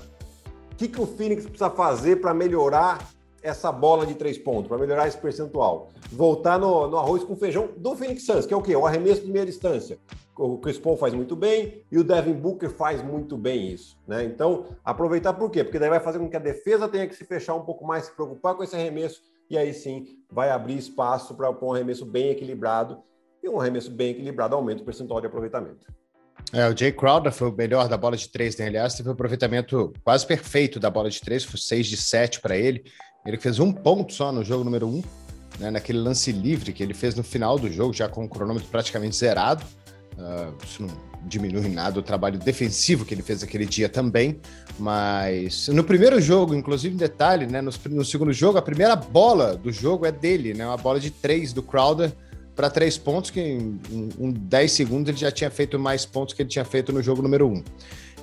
que, 0.78 0.86
que 0.86 1.00
o 1.00 1.06
Phoenix 1.06 1.42
precisa 1.44 1.68
fazer 1.68 2.20
para 2.20 2.32
melhorar 2.32 3.04
essa 3.42 3.72
bola 3.72 4.06
de 4.06 4.14
três 4.14 4.38
pontos, 4.38 4.68
para 4.68 4.78
melhorar 4.78 5.08
esse 5.08 5.18
percentual? 5.18 5.88
Voltar 6.10 6.58
no, 6.58 6.86
no, 6.86 6.96
arroz 6.96 7.24
com 7.24 7.34
feijão 7.34 7.70
do 7.76 7.96
Phoenix 7.96 8.24
Suns, 8.24 8.46
que 8.46 8.54
é 8.54 8.56
o 8.56 8.62
quê? 8.62 8.76
O 8.76 8.86
arremesso 8.86 9.22
de 9.22 9.32
meia 9.32 9.44
distância. 9.44 9.98
O 10.36 10.56
Chris 10.58 10.78
Paul 10.78 10.96
faz 10.96 11.12
muito 11.12 11.34
bem 11.34 11.82
e 11.90 11.98
o 11.98 12.04
Devin 12.04 12.34
Booker 12.34 12.70
faz 12.70 13.02
muito 13.02 13.36
bem 13.36 13.72
isso. 13.72 13.98
Né? 14.06 14.22
Então, 14.24 14.66
aproveitar 14.84 15.32
por 15.32 15.50
quê? 15.50 15.64
Porque 15.64 15.80
daí 15.80 15.90
vai 15.90 15.98
fazer 15.98 16.20
com 16.20 16.30
que 16.30 16.36
a 16.36 16.40
defesa 16.40 16.88
tenha 16.88 17.08
que 17.08 17.16
se 17.16 17.24
fechar 17.24 17.54
um 17.54 17.64
pouco 17.64 17.84
mais, 17.84 18.04
se 18.04 18.12
preocupar 18.12 18.54
com 18.54 18.62
esse 18.62 18.76
arremesso, 18.76 19.20
e 19.50 19.58
aí 19.58 19.74
sim 19.74 20.06
vai 20.30 20.50
abrir 20.50 20.76
espaço 20.76 21.34
para 21.34 21.50
um 21.50 21.74
arremesso 21.74 22.06
bem 22.06 22.30
equilibrado. 22.30 23.02
E 23.42 23.48
um 23.48 23.60
arremesso 23.60 23.90
bem 23.90 24.10
equilibrado 24.10 24.54
aumenta 24.54 24.82
o 24.82 24.84
percentual 24.84 25.20
de 25.20 25.26
aproveitamento. 25.26 25.86
É, 26.53 26.66
o 26.68 26.77
Jay 26.77 26.92
Crowder 26.92 27.33
foi 27.33 27.48
o 27.51 27.53
melhor 27.53 27.88
da 27.88 27.96
bola 27.96 28.16
de 28.16 28.29
três, 28.29 28.57
né? 28.57 28.66
Aliás, 28.66 28.94
teve 28.94 29.09
um 29.09 29.12
aproveitamento 29.12 29.92
quase 30.03 30.27
perfeito 30.27 30.81
da 30.81 30.88
bola 30.88 31.11
de 31.11 31.20
três, 31.20 31.44
foi 31.44 31.61
6 31.61 31.87
de 31.87 31.96
7 31.96 32.40
para 32.40 32.57
ele. 32.57 32.85
Ele 33.27 33.37
fez 33.37 33.59
um 33.59 33.70
ponto 33.70 34.12
só 34.12 34.33
no 34.33 34.42
jogo 34.42 34.64
número 34.64 34.88
um, 34.88 35.03
né? 35.59 35.70
naquele 35.70 35.98
lance 35.98 36.33
livre 36.33 36.72
que 36.72 36.83
ele 36.83 36.94
fez 36.94 37.14
no 37.14 37.22
final 37.22 37.59
do 37.59 37.70
jogo, 37.70 37.92
já 37.92 38.09
com 38.09 38.24
o 38.24 38.29
cronômetro 38.29 38.68
praticamente 38.68 39.16
zerado. 39.16 39.64
Uh, 40.16 40.55
isso 40.64 40.83
não 40.83 41.09
diminui 41.27 41.68
nada 41.68 41.98
o 41.98 42.03
trabalho 42.03 42.38
defensivo 42.38 43.05
que 43.05 43.14
ele 43.14 43.22
fez 43.22 43.42
aquele 43.42 43.66
dia 43.66 43.88
também, 43.88 44.40
mas 44.79 45.68
no 45.68 45.85
primeiro 45.85 46.20
jogo, 46.20 46.55
inclusive 46.55 46.94
em 46.94 46.98
detalhe, 46.98 47.46
né, 47.46 47.61
no, 47.61 47.70
no 47.90 48.05
segundo 48.05 48.33
jogo, 48.33 48.59
a 48.59 48.62
primeira 48.62 48.96
bola 48.96 49.57
do 49.57 49.70
jogo 49.70 50.07
é 50.07 50.12
dele, 50.12 50.55
né, 50.55 50.66
uma 50.66 50.77
bola 50.77 50.98
de 50.98 51.11
três 51.11 51.53
do 51.53 51.62
Crowder, 51.62 52.12
para 52.59 52.68
três 52.68 52.99
pontos, 52.99 53.31
que 53.31 53.40
em, 53.40 53.79
em 54.18 54.33
10 54.33 54.73
segundos 54.73 55.11
ele 55.11 55.16
já 55.16 55.31
tinha 55.31 55.49
feito 55.49 55.79
mais 55.79 56.05
pontos 56.05 56.35
que 56.35 56.42
ele 56.42 56.49
tinha 56.49 56.64
feito 56.64 56.92
no 56.92 57.01
jogo 57.01 57.23
número 57.23 57.47
um. 57.47 57.62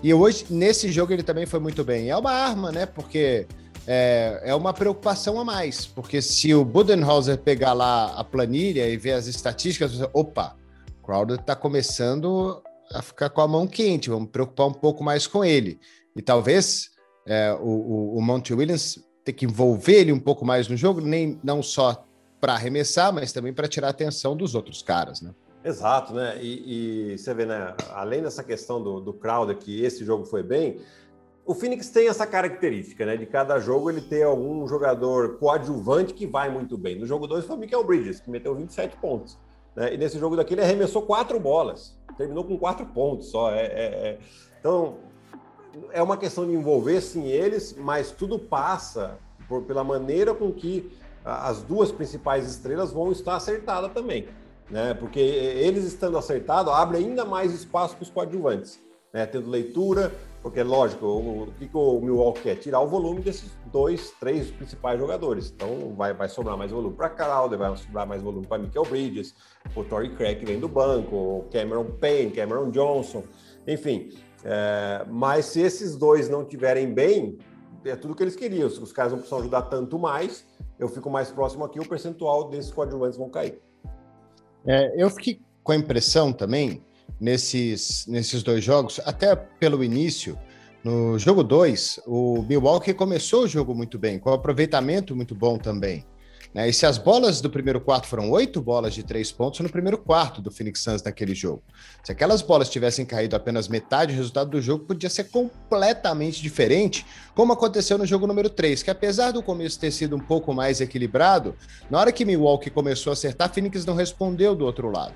E 0.04 0.14
hoje, 0.14 0.46
nesse 0.50 0.92
jogo, 0.92 1.14
ele 1.14 1.24
também 1.24 1.46
foi 1.46 1.58
muito 1.58 1.86
bem. 1.86 2.10
É 2.10 2.18
uma 2.18 2.34
arma, 2.34 2.70
né? 2.70 2.86
Porque 2.86 3.48
é, 3.88 4.42
é 4.44 4.54
uma 4.54 4.74
preocupação 4.74 5.40
a 5.40 5.46
mais. 5.46 5.86
Porque 5.86 6.22
se 6.22 6.54
o 6.54 6.66
Budenholzer 6.66 7.38
pegar 7.38 7.72
lá 7.72 8.08
a 8.08 8.26
planilha 8.26 8.90
e 8.90 8.98
ver 8.98 9.14
as 9.14 9.28
estatísticas, 9.28 9.94
você, 9.94 10.10
opa, 10.12 10.58
Crowder 11.02 11.40
está 11.40 11.56
começando 11.56 12.62
a 12.94 13.02
ficar 13.02 13.30
com 13.30 13.40
a 13.40 13.48
mão 13.48 13.66
quente, 13.66 14.10
vamos 14.10 14.30
preocupar 14.32 14.68
um 14.68 14.74
pouco 14.74 15.02
mais 15.02 15.26
com 15.26 15.46
ele. 15.46 15.80
E 16.14 16.22
talvez 16.22 16.90
é, 17.26 17.54
o, 17.54 17.70
o, 17.70 18.18
o 18.18 18.22
Monty 18.22 18.54
Williams 18.54 19.00
ter 19.24 19.32
que 19.32 19.46
envolver 19.46 20.02
ele 20.02 20.12
um 20.12 20.20
pouco 20.20 20.46
mais 20.46 20.68
no 20.68 20.76
jogo, 20.76 21.00
nem 21.00 21.40
não 21.42 21.64
só 21.64 22.06
para 22.46 22.54
arremessar, 22.54 23.12
mas 23.12 23.34
também 23.34 23.52
para 23.52 23.68
tirar 23.68 23.88
a 23.88 23.90
atenção 23.90 24.38
dos 24.38 24.54
outros 24.54 24.84
caras, 24.84 25.20
né? 25.20 25.34
Exato, 25.64 26.14
né? 26.14 26.38
E, 26.40 27.14
e, 27.14 27.18
você 27.18 27.34
vê, 27.34 27.44
né? 27.44 27.74
Além 27.90 28.22
dessa 28.22 28.44
questão 28.44 28.80
do, 28.80 29.00
do 29.00 29.12
Crowder, 29.14 29.58
que 29.58 29.84
esse 29.84 30.06
jogo 30.06 30.26
foi 30.26 30.44
bem, 30.44 30.80
o 31.44 31.56
Phoenix 31.56 31.90
tem 31.90 32.08
essa 32.08 32.28
característica, 32.28 33.04
né? 33.04 33.18
De 33.18 33.26
cada 33.26 33.58
jogo 33.58 33.90
ele 33.90 34.00
ter 34.00 34.22
algum 34.22 34.68
jogador 34.68 35.40
coadjuvante 35.40 36.14
que 36.14 36.28
vai 36.28 36.52
muito 36.52 36.78
bem. 36.78 37.00
No 37.00 37.08
jogo 37.08 37.26
2 37.26 37.46
foi 37.46 37.56
o 37.56 37.60
Michael 37.60 37.84
Bridges, 37.84 38.20
que 38.20 38.30
meteu 38.30 38.54
27 38.54 38.96
pontos. 38.98 39.40
Né? 39.76 39.96
E 39.96 39.98
nesse 39.98 40.20
jogo 40.20 40.36
daqui 40.36 40.54
ele 40.54 40.62
arremessou 40.62 41.02
quatro 41.02 41.40
bolas. 41.40 41.98
Terminou 42.16 42.44
com 42.44 42.60
quatro 42.60 42.86
pontos 42.86 43.32
só. 43.32 43.52
É, 43.52 43.66
é, 43.66 43.86
é... 43.86 44.20
Então, 44.60 44.98
é 45.92 46.04
uma 46.04 46.16
questão 46.16 46.46
de 46.46 46.54
envolver 46.54 47.02
sim 47.02 47.26
eles, 47.26 47.74
mas 47.76 48.12
tudo 48.12 48.38
passa 48.38 49.18
por, 49.48 49.64
pela 49.64 49.84
maneira 49.84 50.32
com 50.36 50.52
que 50.52 50.92
as 51.26 51.64
duas 51.64 51.92
principais 51.92 52.48
estrelas 52.48 52.92
vão 52.94 53.12
estar 53.12 53.36
acertadas 53.36 53.92
também. 53.92 54.28
né? 54.70 54.94
Porque 54.94 55.20
eles 55.20 55.84
estando 55.84 56.18
acertados 56.18 56.72
abre 56.72 56.98
ainda 56.98 57.26
mais 57.26 57.54
espaço 57.54 57.96
para 57.96 58.04
os 58.04 58.10
coadjuvantes, 58.10 58.80
né? 59.12 59.26
Tendo 59.26 59.50
leitura, 59.50 60.12
porque 60.42 60.62
lógico, 60.62 61.08
o, 61.08 61.48
que, 61.58 61.68
que 61.68 61.76
o 61.76 62.00
Milwaukee 62.00 62.42
quer? 62.42 62.56
Tirar 62.56 62.80
o 62.80 62.88
volume 62.88 63.22
desses 63.22 63.52
dois, 63.72 64.12
três 64.20 64.52
principais 64.52 65.00
jogadores. 65.00 65.52
Então 65.52 65.94
vai, 65.96 66.14
vai 66.14 66.30
sobrar 66.30 66.56
mais 66.56 66.72
volume 66.72 66.96
para 66.96 67.10
Crowder, 67.10 67.58
vai 67.58 67.76
sobrar 67.78 68.06
mais 68.06 68.22
volume 68.22 68.46
para 68.46 68.60
Michael 68.60 68.86
Bridges, 68.86 69.34
o 69.76 69.84
Torrey 69.84 70.16
Craig 70.16 70.46
vem 70.46 70.60
do 70.60 70.68
banco, 70.68 71.16
o 71.16 71.46
Cameron 71.52 71.86
Payne, 72.00 72.32
Cameron 72.32 72.70
Johnson, 72.70 73.24
enfim. 73.68 74.10
É, 74.44 75.04
mas 75.10 75.46
se 75.46 75.62
esses 75.62 75.96
dois 75.96 76.30
não 76.30 76.46
tiverem 76.46 76.94
bem, 76.94 77.40
é 77.90 77.96
tudo 77.96 78.16
que 78.16 78.24
eles 78.24 78.36
queriam. 78.36 78.68
Os 78.68 78.92
caras 78.92 79.12
não 79.12 79.20
precisam 79.20 79.40
ajudar 79.40 79.64
tanto 79.64 79.98
mais, 79.98 80.46
eu 80.80 80.88
fico 80.88 81.10
mais 81.10 81.30
próximo 81.30 81.64
aqui, 81.64 81.80
o 81.80 81.88
percentual 81.88 82.50
desses 82.50 82.72
coadjuvantes 82.72 83.18
vão 83.18 83.30
cair. 83.30 83.60
É, 84.66 85.02
eu 85.02 85.10
fiquei 85.10 85.40
com 85.64 85.72
a 85.72 85.76
impressão 85.76 86.34
também, 86.34 86.84
nesses, 87.20 88.06
nesses 88.08 88.44
dois 88.44 88.64
jogos, 88.64 89.00
até 89.06 89.36
pelo 89.36 89.84
início, 89.84 90.38
no 90.84 91.18
jogo 91.18 91.44
2, 91.44 92.02
o 92.06 92.44
Milwaukee 92.44 92.94
começou 92.94 93.44
o 93.44 93.48
jogo 93.48 93.74
muito 93.74 93.98
bem, 93.98 94.20
com 94.20 94.32
aproveitamento 94.32 95.16
muito 95.16 95.34
bom 95.34 95.58
também. 95.58 96.06
Né? 96.56 96.70
E 96.70 96.74
se 96.74 96.86
as 96.86 96.98
bolas 96.98 97.42
do 97.42 97.50
primeiro 97.50 97.82
quarto 97.82 98.08
foram 98.08 98.32
oito 98.32 98.62
bolas 98.62 98.94
de 98.94 99.04
três 99.04 99.30
pontos 99.30 99.60
no 99.60 99.70
primeiro 99.70 99.98
quarto 99.98 100.42
do 100.42 100.50
Phoenix 100.50 100.80
Suns 100.80 101.04
naquele 101.04 101.36
jogo. 101.36 101.62
Se 102.02 102.14
aquelas 102.14 102.42
bolas 102.42 102.70
tivessem 102.70 103.06
caído 103.06 103.36
apenas 103.36 103.68
metade, 103.68 104.14
o 104.14 104.16
resultado 104.16 104.52
do 104.52 104.62
jogo 104.62 104.86
podia 104.86 105.10
ser 105.10 105.26
completamente 105.26 106.42
diferente, 106.42 107.06
como 107.36 107.52
aconteceu 107.52 107.98
no 107.98 108.06
jogo 108.06 108.26
número 108.26 108.50
3, 108.50 108.82
que 108.82 108.90
apesar 108.90 109.32
do 109.32 109.44
começo 109.44 109.78
ter 109.78 109.92
sido 109.92 110.16
um 110.16 110.20
pouco 110.20 110.54
mais 110.54 110.80
equilibrado, 110.80 111.56
na 111.90 112.00
hora 112.00 112.12
que 112.14 112.24
Milwaukee 112.24 112.70
começou 112.70 113.12
a 113.12 113.14
acertar, 113.16 113.54
Phoenix 113.54 113.86
não 113.86 113.94
respondeu 113.94 114.56
do 114.56 114.64
outro 114.64 114.90
lado. 114.90 115.16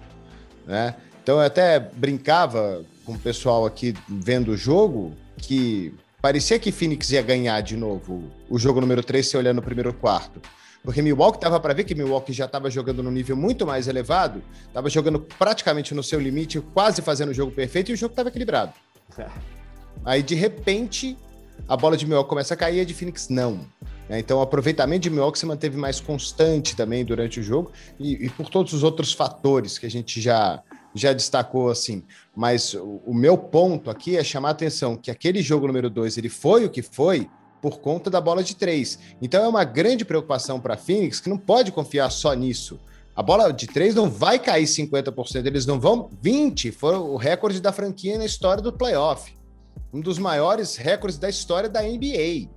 Né? 0.67 0.93
Então 1.23 1.38
eu 1.38 1.45
até 1.45 1.80
brincava 1.80 2.84
com 3.06 3.13
o 3.13 3.19
pessoal 3.19 3.65
aqui 3.65 3.93
vendo 4.10 4.49
o 4.49 4.58
jogo 4.58 5.13
que 5.38 5.95
parecia 6.21 6.60
que 6.60 6.69
Phoenix 6.69 7.12
ia 7.12 7.21
ganhar 7.21 7.62
de 7.62 7.78
novo 7.78 8.30
o 8.49 8.60
jogo 8.60 8.82
número 8.82 9.02
3 9.02 9.25
se 9.25 9.38
olhando 9.38 9.58
no 9.58 9.62
primeiro 9.62 9.93
quarto. 9.93 10.41
Porque 10.84 11.02
Milwaukee 11.02 11.39
tava 11.39 11.60
para 11.60 11.74
ver 11.74 11.84
que 11.84 11.94
Milwaukee 11.94 12.34
já 12.34 12.46
estava 12.46 12.70
jogando 12.70 13.04
no 13.04 13.12
nível 13.12 13.36
muito 13.36 13.65
mais 13.65 13.88
elevado, 13.88 14.42
estava 14.68 14.89
jogando 14.89 15.20
praticamente 15.20 15.94
no 15.94 16.02
seu 16.02 16.20
limite, 16.20 16.60
quase 16.74 17.02
fazendo 17.02 17.30
o 17.30 17.34
jogo 17.34 17.52
perfeito 17.52 17.92
e 17.92 17.94
o 17.94 17.98
jogo 17.98 18.13
estava 18.13 18.30
equilibrado. 18.30 18.74
É. 19.18 19.28
Aí 20.06 20.24
de 20.24 20.36
repente 20.36 21.18
a 21.68 21.76
bola 21.76 21.98
de 21.98 22.06
Milwaukee 22.06 22.30
começa 22.30 22.54
a 22.54 22.58
cair 22.58 22.78
e 22.78 22.82
a 22.82 22.86
de 22.86 22.94
Phoenix 22.94 23.28
não. 23.30 23.65
Né? 24.08 24.20
Então 24.20 24.39
o 24.39 24.42
aproveitamento 24.42 25.02
de 25.02 25.10
Milwaukee 25.10 25.38
se 25.38 25.46
manteve 25.46 25.78
mais 25.78 26.00
constante 26.00 26.76
também 26.76 27.04
durante 27.04 27.39
o 27.39 27.44
jogo 27.44 27.72
e, 28.00 28.26
e 28.26 28.30
por 28.30 28.50
todos 28.50 28.74
os 28.74 28.82
outros 28.82 29.13
fatores 29.13 29.78
que 29.78 29.86
a 29.86 29.89
gente 29.89 30.22
já 30.22 30.63
já 30.96 31.13
destacou 31.13 31.70
assim. 31.70 32.04
Mas 32.36 32.74
o, 32.74 33.02
o 33.06 33.13
meu 33.13 33.38
ponto 33.38 33.92
aqui 33.92 34.18
é 34.18 34.24
chamar 34.24 34.50
a 34.50 34.52
atenção 34.52 34.96
que 34.96 35.12
aquele 35.12 35.42
jogo 35.42 35.68
número 35.68 35.89
2 35.89 36.18
ele 36.18 36.30
foi 36.30 36.65
o 36.65 36.70
que 36.70 36.82
foi 36.82 37.30
por 37.62 37.80
conta 37.80 38.10
da 38.10 38.22
bola 38.22 38.43
de 38.43 38.56
três. 38.56 39.00
Então 39.22 39.43
é 39.43 39.48
uma 39.48 39.63
grande 39.63 40.06
preocupação 40.06 40.60
para 40.60 40.76
a 40.76 40.78
Phoenix 40.78 41.19
que 41.19 41.30
não 41.30 41.38
pode 41.38 41.72
confiar 41.72 42.10
só 42.10 42.34
nisso. 42.34 42.80
A 43.15 43.22
bola 43.22 43.52
de 43.52 43.67
três 43.67 43.95
não 43.95 44.10
vai 44.10 44.39
cair 44.39 44.63
50%, 44.63 45.45
eles 45.45 45.65
não 45.65 45.80
vão. 45.80 46.10
20 46.22 46.72
foi 46.72 46.95
o 46.95 47.17
recorde 47.17 47.60
da 47.60 47.72
franquia 47.72 48.17
na 48.17 48.26
história 48.26 48.63
do 48.63 48.72
playoff. 48.72 49.38
Um 49.93 50.00
dos 50.00 50.17
maiores 50.17 50.78
recordes 50.78 51.17
da 51.17 51.30
história 51.30 51.67
da 51.67 51.82
NBA. 51.82 52.50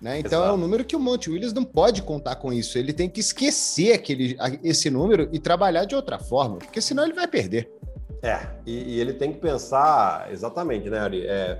Né? 0.00 0.18
Então 0.20 0.38
Exato. 0.38 0.50
é 0.50 0.52
um 0.52 0.56
número 0.56 0.84
que 0.84 0.96
o 0.96 1.00
Monte 1.00 1.28
Williams 1.28 1.52
não 1.52 1.64
pode 1.64 2.02
contar 2.02 2.36
com 2.36 2.52
isso. 2.52 2.78
Ele 2.78 2.92
tem 2.92 3.08
que 3.08 3.20
esquecer 3.20 3.92
aquele, 3.92 4.36
esse 4.62 4.88
número 4.90 5.28
e 5.32 5.38
trabalhar 5.38 5.84
de 5.84 5.94
outra 5.94 6.18
forma, 6.18 6.56
porque 6.56 6.80
senão 6.80 7.04
ele 7.04 7.12
vai 7.12 7.26
perder. 7.26 7.70
É, 8.22 8.46
e, 8.66 8.94
e 8.94 9.00
ele 9.00 9.14
tem 9.14 9.32
que 9.32 9.38
pensar 9.38 10.30
exatamente, 10.30 10.88
né, 10.88 10.98
Ari? 10.98 11.26
É, 11.26 11.58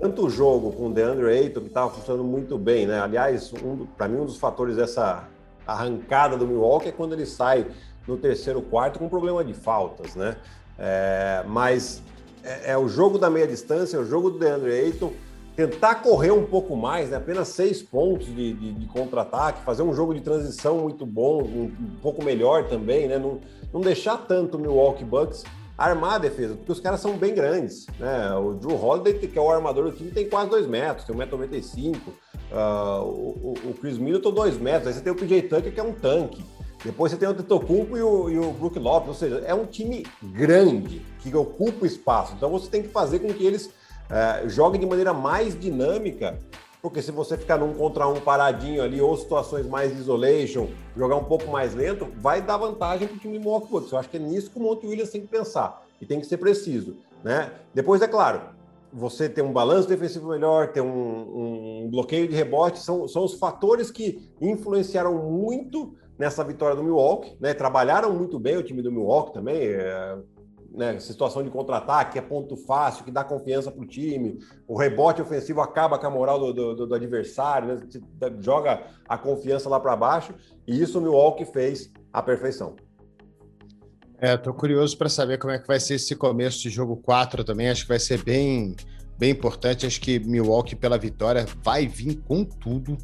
tanto 0.00 0.26
o 0.26 0.30
jogo 0.30 0.72
com 0.72 0.88
o 0.88 0.92
DeAndre 0.92 1.26
Ayton, 1.26 1.60
que 1.60 1.66
estava 1.68 1.90
funcionando 1.90 2.24
muito 2.24 2.58
bem, 2.58 2.86
né? 2.86 3.00
Aliás, 3.00 3.52
um, 3.52 3.86
para 3.86 4.08
mim, 4.08 4.18
um 4.18 4.26
dos 4.26 4.36
fatores 4.36 4.76
dessa 4.76 5.28
arrancada 5.66 6.36
do 6.36 6.46
Milwaukee 6.46 6.88
é 6.88 6.92
quando 6.92 7.12
ele 7.12 7.26
sai 7.26 7.66
no 8.06 8.16
terceiro 8.16 8.60
quarto 8.62 8.98
com 8.98 9.08
problema 9.08 9.44
de 9.44 9.54
faltas, 9.54 10.14
né? 10.14 10.36
É, 10.78 11.44
mas 11.46 12.02
é, 12.42 12.72
é, 12.72 12.78
o 12.78 12.88
jogo 12.88 13.18
da 13.18 13.30
meia 13.30 13.46
distância, 13.46 13.96
é 13.96 14.00
o 14.00 14.04
jogo 14.04 14.30
do 14.30 14.38
DeAndre 14.38 14.72
Ayton, 14.72 15.12
tentar 15.54 15.96
correr 15.96 16.30
um 16.30 16.46
pouco 16.46 16.74
mais, 16.74 17.10
né? 17.10 17.16
apenas 17.16 17.48
seis 17.48 17.82
pontos 17.82 18.26
de, 18.26 18.54
de, 18.54 18.72
de 18.72 18.86
contra-ataque, 18.86 19.62
fazer 19.64 19.82
um 19.82 19.92
jogo 19.92 20.14
de 20.14 20.20
transição 20.20 20.78
muito 20.78 21.04
bom, 21.04 21.42
um, 21.42 21.64
um 21.64 21.96
pouco 22.00 22.24
melhor 22.24 22.68
também, 22.68 23.06
né? 23.06 23.18
Não, 23.18 23.38
não 23.72 23.80
deixar 23.80 24.16
tanto 24.16 24.56
o 24.56 24.60
Milwaukee 24.60 25.04
Bucks 25.04 25.44
armar 25.82 26.14
a 26.14 26.18
defesa, 26.18 26.54
porque 26.54 26.70
os 26.70 26.80
caras 26.80 27.00
são 27.00 27.16
bem 27.16 27.34
grandes, 27.34 27.86
né? 27.98 28.34
O 28.34 28.54
Drew 28.54 28.80
Holiday, 28.80 29.14
que 29.14 29.38
é 29.38 29.42
o 29.42 29.50
armador 29.50 29.90
do 29.90 29.96
time, 29.96 30.10
tem 30.10 30.28
quase 30.28 30.48
2 30.50 30.66
metros, 30.66 31.06
tem 31.06 31.16
1,95m. 31.16 31.96
Uh, 32.52 33.02
o, 33.02 33.54
o 33.70 33.74
Chris 33.80 33.98
Middleton, 33.98 34.30
2 34.30 34.58
metros. 34.58 34.88
Aí 34.88 34.94
você 34.94 35.00
tem 35.00 35.12
o 35.12 35.16
PJ 35.16 35.42
Tucker, 35.42 35.72
que 35.72 35.80
é 35.80 35.82
um 35.82 35.92
tanque. 35.92 36.44
Depois 36.84 37.10
você 37.10 37.18
tem 37.18 37.28
o 37.28 37.34
Tetocumpo 37.34 37.96
e 37.96 38.02
o, 38.02 38.30
e 38.30 38.38
o 38.38 38.52
Brook 38.52 38.78
Lopes, 38.78 39.08
ou 39.08 39.14
seja, 39.14 39.42
é 39.46 39.54
um 39.54 39.64
time 39.64 40.04
grande, 40.22 41.00
que 41.20 41.34
ocupa 41.34 41.86
espaço. 41.86 42.34
Então 42.36 42.50
você 42.50 42.68
tem 42.68 42.82
que 42.82 42.88
fazer 42.88 43.20
com 43.20 43.32
que 43.32 43.44
eles 43.44 43.66
uh, 43.66 44.48
joguem 44.48 44.80
de 44.80 44.86
maneira 44.86 45.12
mais 45.12 45.58
dinâmica 45.58 46.38
porque 46.82 47.00
se 47.00 47.12
você 47.12 47.38
ficar 47.38 47.56
num 47.56 47.72
contra 47.72 48.08
um 48.08 48.20
paradinho 48.20 48.82
ali, 48.82 49.00
ou 49.00 49.16
situações 49.16 49.66
mais 49.66 49.96
isolation, 49.96 50.66
jogar 50.96 51.16
um 51.16 51.24
pouco 51.24 51.48
mais 51.48 51.74
lento, 51.74 52.08
vai 52.18 52.42
dar 52.42 52.56
vantagem 52.56 53.06
para 53.06 53.16
o 53.16 53.20
time 53.20 53.38
Milwaukee 53.38 53.70
Bucks. 53.70 53.92
Eu 53.92 53.98
acho 53.98 54.10
que 54.10 54.16
é 54.16 54.20
nisso 54.20 54.50
que 54.50 54.58
o 54.58 54.62
Monte 54.62 54.86
Williams 54.86 55.10
tem 55.10 55.20
que 55.20 55.28
pensar 55.28 55.86
e 56.00 56.04
tem 56.04 56.18
que 56.18 56.26
ser 56.26 56.38
preciso, 56.38 56.96
né? 57.22 57.52
Depois, 57.72 58.02
é 58.02 58.08
claro, 58.08 58.42
você 58.92 59.28
ter 59.28 59.42
um 59.42 59.52
balanço 59.52 59.88
defensivo 59.88 60.28
melhor, 60.28 60.72
ter 60.72 60.80
um, 60.80 61.84
um 61.84 61.88
bloqueio 61.88 62.26
de 62.26 62.34
rebote, 62.34 62.80
são, 62.80 63.06
são 63.06 63.24
os 63.24 63.34
fatores 63.34 63.88
que 63.88 64.28
influenciaram 64.40 65.14
muito 65.14 65.94
nessa 66.18 66.42
vitória 66.42 66.74
do 66.74 66.82
Milwaukee, 66.82 67.36
né? 67.40 67.54
Trabalharam 67.54 68.12
muito 68.12 68.40
bem 68.40 68.56
o 68.56 68.62
time 68.62 68.82
do 68.82 68.90
Milwaukee 68.90 69.32
também, 69.32 69.58
é, 69.68 70.18
né, 70.74 70.98
situação 70.98 71.42
de 71.42 71.50
contra-ataque, 71.50 72.18
é 72.18 72.22
ponto 72.22 72.56
fácil, 72.56 73.04
que 73.04 73.10
dá 73.10 73.22
confiança 73.22 73.70
para 73.70 73.82
o 73.82 73.86
time, 73.86 74.38
o 74.66 74.76
rebote 74.76 75.20
ofensivo 75.20 75.60
acaba 75.60 75.98
com 75.98 76.06
a 76.06 76.10
moral 76.10 76.38
do, 76.38 76.74
do, 76.74 76.86
do 76.86 76.94
adversário, 76.94 77.68
né, 77.68 77.80
joga 78.40 78.86
a 79.08 79.18
confiança 79.18 79.68
lá 79.68 79.78
para 79.78 79.94
baixo, 79.96 80.34
e 80.66 80.80
isso 80.80 80.98
o 80.98 81.02
Milwaukee 81.02 81.44
fez 81.44 81.92
à 82.12 82.22
perfeição. 82.22 82.76
É, 84.18 84.36
tô 84.36 84.54
curioso 84.54 84.96
para 84.96 85.08
saber 85.08 85.38
como 85.38 85.52
é 85.52 85.58
que 85.58 85.66
vai 85.66 85.80
ser 85.80 85.94
esse 85.94 86.14
começo 86.14 86.62
de 86.62 86.70
jogo 86.70 86.96
4 86.96 87.44
também, 87.44 87.68
acho 87.68 87.82
que 87.82 87.88
vai 87.88 87.98
ser 87.98 88.22
bem, 88.22 88.76
bem 89.18 89.30
importante, 89.30 89.84
acho 89.84 90.00
que 90.00 90.20
Milwaukee 90.20 90.76
pela 90.76 90.96
vitória 90.96 91.44
vai 91.62 91.86
vir 91.86 92.20
com 92.22 92.44
tudo, 92.44 92.96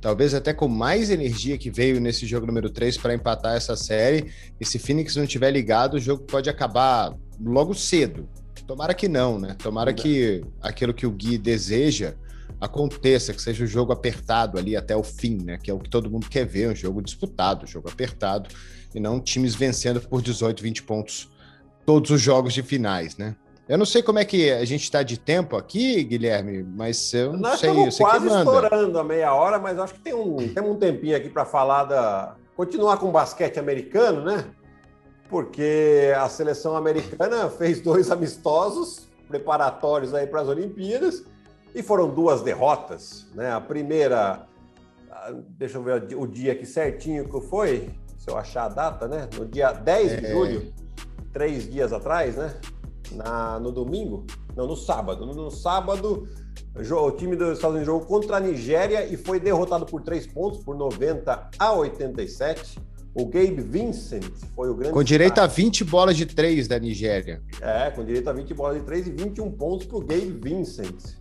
talvez 0.00 0.34
até 0.34 0.52
com 0.52 0.68
mais 0.68 1.10
energia 1.10 1.58
que 1.58 1.70
veio 1.70 2.00
nesse 2.00 2.26
jogo 2.26 2.46
número 2.46 2.70
3 2.70 2.96
para 2.98 3.14
empatar 3.14 3.56
essa 3.56 3.76
série. 3.76 4.30
E 4.60 4.64
se 4.64 4.78
Phoenix 4.78 5.16
não 5.16 5.24
estiver 5.24 5.50
ligado, 5.50 5.94
o 5.94 6.00
jogo 6.00 6.24
pode 6.24 6.48
acabar 6.48 7.14
logo 7.40 7.74
cedo. 7.74 8.28
Tomara 8.66 8.94
que 8.94 9.08
não, 9.08 9.38
né? 9.38 9.54
Tomara 9.62 9.94
que 9.94 10.44
aquilo 10.60 10.92
que 10.92 11.06
o 11.06 11.10
Gui 11.10 11.38
deseja 11.38 12.14
aconteça, 12.60 13.32
que 13.32 13.40
seja 13.40 13.62
um 13.64 13.66
jogo 13.66 13.92
apertado 13.92 14.58
ali 14.58 14.74
até 14.76 14.96
o 14.96 15.04
fim, 15.04 15.38
né? 15.42 15.58
Que 15.62 15.70
é 15.70 15.74
o 15.74 15.78
que 15.78 15.88
todo 15.88 16.10
mundo 16.10 16.28
quer 16.28 16.46
ver, 16.46 16.70
um 16.70 16.74
jogo 16.74 17.00
disputado, 17.02 17.64
um 17.64 17.66
jogo 17.66 17.88
apertado, 17.88 18.48
e 18.94 18.98
não 18.98 19.20
times 19.20 19.54
vencendo 19.54 20.00
por 20.00 20.22
18, 20.22 20.62
20 20.62 20.82
pontos 20.82 21.30
todos 21.84 22.10
os 22.10 22.20
jogos 22.20 22.52
de 22.52 22.62
finais, 22.62 23.16
né? 23.16 23.36
Eu 23.68 23.76
não 23.76 23.84
sei 23.84 24.00
como 24.00 24.20
é 24.20 24.24
que 24.24 24.50
a 24.50 24.64
gente 24.64 24.84
está 24.84 25.02
de 25.02 25.18
tempo 25.18 25.56
aqui, 25.56 26.04
Guilherme, 26.04 26.62
mas 26.62 27.12
eu 27.12 27.32
não 27.32 27.40
Nós 27.40 27.58
sei. 27.58 27.70
Estamos 27.70 27.98
quase 27.98 28.28
estourando 28.28 28.98
a 28.98 29.02
meia 29.02 29.34
hora, 29.34 29.58
mas 29.58 29.76
acho 29.78 29.94
que 29.94 30.00
tem 30.00 30.14
um, 30.14 30.36
tem 30.36 30.62
um 30.62 30.76
tempinho 30.76 31.16
aqui 31.16 31.28
para 31.28 31.44
falar 31.44 31.84
da. 31.84 32.36
Continuar 32.54 32.96
com 32.98 33.08
o 33.08 33.12
basquete 33.12 33.58
americano, 33.58 34.24
né? 34.24 34.44
Porque 35.28 36.12
a 36.16 36.28
seleção 36.28 36.76
americana 36.76 37.50
fez 37.58 37.80
dois 37.80 38.10
amistosos 38.10 39.08
preparatórios 39.26 40.14
aí 40.14 40.28
para 40.28 40.42
as 40.42 40.48
Olimpíadas 40.48 41.24
e 41.74 41.82
foram 41.82 42.08
duas 42.08 42.42
derrotas, 42.42 43.26
né? 43.34 43.52
A 43.52 43.60
primeira, 43.60 44.46
ah, 45.10 45.32
deixa 45.58 45.78
eu 45.78 45.82
ver 45.82 46.16
o 46.16 46.26
dia 46.26 46.52
aqui 46.52 46.64
certinho 46.64 47.28
que 47.28 47.40
foi, 47.48 47.90
se 48.16 48.30
eu 48.30 48.38
achar 48.38 48.66
a 48.66 48.68
data, 48.68 49.08
né? 49.08 49.28
No 49.36 49.44
dia 49.44 49.72
10 49.72 50.20
de 50.20 50.26
é... 50.26 50.30
julho, 50.30 50.72
três 51.32 51.68
dias 51.68 51.92
atrás, 51.92 52.36
né? 52.36 52.54
Na, 53.12 53.58
no 53.60 53.70
domingo, 53.70 54.24
não, 54.56 54.66
no 54.66 54.76
sábado. 54.76 55.26
No, 55.26 55.34
no 55.34 55.50
sábado, 55.50 56.28
o 56.74 57.10
time 57.12 57.36
dos 57.36 57.56
Estados 57.56 57.76
Unidos 57.76 57.86
jogou 57.86 58.06
contra 58.06 58.36
a 58.36 58.40
Nigéria 58.40 59.06
e 59.06 59.16
foi 59.16 59.38
derrotado 59.38 59.86
por 59.86 60.02
três 60.02 60.26
pontos, 60.26 60.62
por 60.62 60.76
90 60.76 61.50
a 61.58 61.72
87. 61.72 62.78
O 63.14 63.24
Gabe 63.24 63.62
Vincent 63.62 64.24
foi 64.54 64.68
o 64.68 64.74
grande. 64.74 64.92
Com 64.92 65.02
direito 65.02 65.38
a 65.38 65.46
20 65.46 65.84
bolas 65.84 66.16
de 66.16 66.26
três 66.26 66.68
da 66.68 66.78
Nigéria. 66.78 67.42
É, 67.62 67.90
com 67.90 68.04
direito 68.04 68.28
a 68.28 68.32
20 68.32 68.52
bolas 68.52 68.78
de 68.78 68.84
três 68.84 69.06
e 69.06 69.10
21 69.10 69.50
pontos 69.52 69.86
para 69.86 69.96
o 69.96 70.00
Gabe 70.00 70.38
Vincent. 70.42 71.16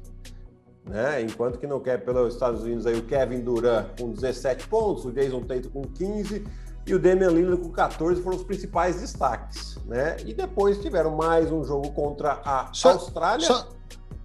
Né? 0.86 1.21
Enquanto 1.21 1.58
que 1.58 1.65
não 1.65 1.80
quer 1.80 2.04
pelos 2.04 2.34
Estados 2.34 2.63
Unidos 2.63 2.86
aí 2.86 2.95
o 2.95 3.04
Kevin 3.04 3.39
Durant 3.39 4.00
com 4.00 4.12
17 4.12 4.67
pontos, 4.67 5.06
o 5.06 5.12
Jason 5.12 5.41
Tatum 5.41 5.69
com 5.69 5.82
15 5.84 6.43
e 6.88 6.93
o 6.93 7.00
Damian 7.00 7.30
Lillard 7.30 7.62
com 7.62 7.71
14 7.71 8.21
foram 8.21 8.38
os 8.38 8.43
principais 8.43 9.02
destaques, 9.02 9.78
né? 9.86 10.17
E 10.26 10.34
depois 10.34 10.80
tiveram 10.80 11.15
mais 11.15 11.52
um 11.52 11.63
jogo 11.63 11.91
contra 11.91 12.41
a 12.45 12.69
só, 12.71 12.91
Austrália. 12.91 13.45
Só, 13.45 13.69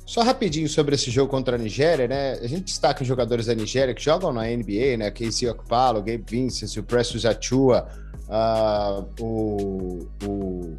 só, 0.04 0.22
rapidinho 0.22 0.68
sobre 0.68 0.94
esse 0.94 1.10
jogo 1.10 1.30
contra 1.30 1.56
a 1.56 1.58
Nigéria, 1.58 2.06
né? 2.06 2.32
A 2.34 2.46
gente 2.46 2.64
destaca 2.64 3.00
os 3.00 3.08
jogadores 3.08 3.46
da 3.46 3.54
Nigéria 3.54 3.94
que 3.94 4.02
jogam 4.02 4.30
na 4.32 4.42
NBA, 4.42 4.98
né? 4.98 5.10
Casey 5.10 5.48
Okpalo, 5.48 6.02
Gabe 6.02 6.24
Vincent, 6.28 6.76
o 6.76 6.82
Preston 6.82 7.26
Achua, 7.26 7.88
uh, 8.28 9.24
o, 9.24 10.08
o 10.26 10.78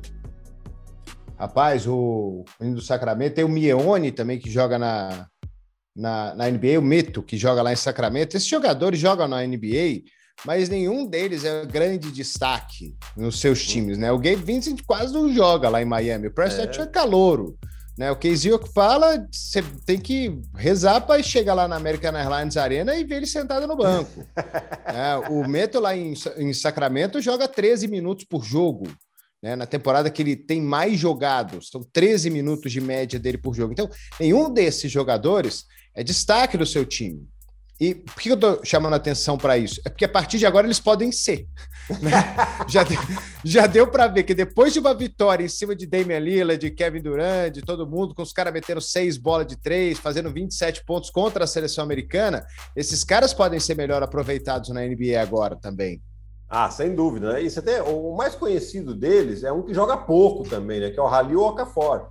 rapaz, 1.39 1.88
o 1.88 2.46
menino 2.60 2.78
do 2.78 2.84
Sacramento, 2.84 3.34
tem 3.34 3.44
o 3.44 3.50
Mione 3.50 4.12
também 4.12 4.38
que 4.38 4.52
joga 4.52 4.78
na, 4.78 5.26
na, 5.96 6.36
na 6.36 6.48
NBA, 6.48 6.78
o 6.78 6.82
Mito 6.84 7.24
que 7.24 7.38
joga 7.38 7.63
lá 7.63 7.74
em 7.74 7.76
Sacramento. 7.76 8.38
Esses 8.38 8.48
jogadores 8.48 9.00
jogam 9.00 9.28
na 9.28 9.44
NBA 9.44 10.04
mas 10.46 10.70
nenhum 10.70 11.06
deles 11.06 11.44
é 11.44 11.66
grande 11.66 12.12
destaque 12.12 12.96
nos 13.16 13.40
seus 13.40 13.66
times, 13.66 13.98
né? 13.98 14.12
O 14.12 14.18
Gabe 14.18 14.38
Vincent 14.38 14.82
quase 14.86 15.14
não 15.14 15.32
joga 15.34 15.70
lá 15.70 15.82
em 15.82 15.86
Miami, 15.86 16.28
o 16.28 16.34
Preston 16.34 16.64
é, 16.64 16.84
é 16.84 16.88
calouro. 16.88 17.58
Né, 17.98 18.10
o 18.10 18.16
Casey 18.16 18.58
que 18.58 18.74
fala, 18.74 19.28
você 19.30 19.62
tem 19.86 20.00
que 20.00 20.42
rezar 20.56 21.02
para 21.02 21.22
chegar 21.22 21.54
lá 21.54 21.68
na 21.68 21.76
American 21.76 22.16
Airlines 22.16 22.58
Arena 22.58 22.96
e 22.96 23.04
ver 23.04 23.18
ele 23.18 23.28
sentado 23.28 23.68
no 23.68 23.76
banco. 23.76 24.26
é, 24.88 25.30
o 25.30 25.48
Meto 25.48 25.80
lá 25.80 25.96
em, 25.96 26.14
em, 26.38 26.54
Sacramento 26.54 27.22
joga 27.22 27.48
13 27.48 27.88
minutos 27.88 28.26
por 28.26 28.44
jogo. 28.44 28.88
Né, 29.44 29.56
na 29.56 29.66
temporada 29.66 30.10
que 30.10 30.22
ele 30.22 30.36
tem 30.36 30.62
mais 30.62 31.00
jogados, 31.00 31.70
são 31.70 31.82
13 31.94 32.30
minutos 32.30 32.72
de 32.72 32.80
média 32.80 33.20
dele 33.20 33.38
por 33.38 33.54
jogo. 33.54 33.74
Então, 33.74 33.90
nenhum 34.20 34.52
desses 34.52 34.92
jogadores 34.92 35.66
é 35.94 36.04
destaque 36.04 36.58
do 36.58 36.66
seu 36.66 36.86
time. 36.86 37.28
E 37.82 37.96
por 37.96 38.22
que 38.22 38.30
eu 38.30 38.36
estou 38.36 38.62
chamando 38.63 38.94
a 38.94 38.98
atenção 38.98 39.39
para 39.39 39.58
isso? 39.58 39.82
É 39.84 39.89
porque 39.89 40.06
a 40.06 40.10
partir 40.10 40.38
de 40.38 40.46
agora 40.46 40.67
eles 40.67 40.80
podem 40.80 41.12
ser. 41.12 41.48
Né? 42.00 42.12
já, 42.70 42.84
deu, 42.84 43.00
já 43.44 43.65
deu 43.65 43.88
para 43.88 44.06
ver 44.06 44.22
que 44.22 44.36
depois 44.36 44.72
de 44.72 44.78
uma 44.78 44.94
vitória 44.94 45.44
em 45.44 45.50
cima 45.50 45.76
de 45.76 45.88
Damian 45.88 46.20
Lillard, 46.20 46.62
de 46.62 46.70
Kevin 46.70 47.02
Durant, 47.02 47.52
de 47.52 47.63
todo 47.63 47.89
mundo, 47.89 48.13
com 48.13 48.22
os 48.22 48.32
caras 48.32 48.54
metendo 48.54 48.80
seis 48.80 49.17
bolas 49.17 49.48
de 49.48 49.56
três, 49.56 49.98
fazendo 49.98 50.32
27 50.32 50.86
pontos 50.86 51.10
contra 51.10 51.44
a 51.44 51.48
seleção 51.48 51.84
americana, 51.84 52.46
esses 52.76 53.04
caras 53.04 53.34
podem 53.34 53.60
ser 53.60 53.74
melhor 53.74 54.04
aproveitados 54.04 54.70
na 54.70 54.82
NBA 54.82 55.20
agora 55.20 55.56
também. 55.56 56.00
Ah, 56.48 56.70
sem 56.70 56.94
dúvida. 56.94 57.34
Né? 57.34 57.41
E 57.41 57.50
você 57.50 57.63
tem, 57.63 57.82
o 57.82 58.15
mais 58.15 58.36
conhecido 58.36 58.94
deles 58.94 59.44
é 59.44 59.52
um 59.52 59.63
que 59.63 59.74
joga 59.74 59.98
pouco 59.98 60.48
também, 60.48 60.80
né? 60.80 60.91
que 60.91 61.00
é 61.00 61.02
o 61.02 61.08
Halil 61.08 61.41
Okafor. 61.41 62.10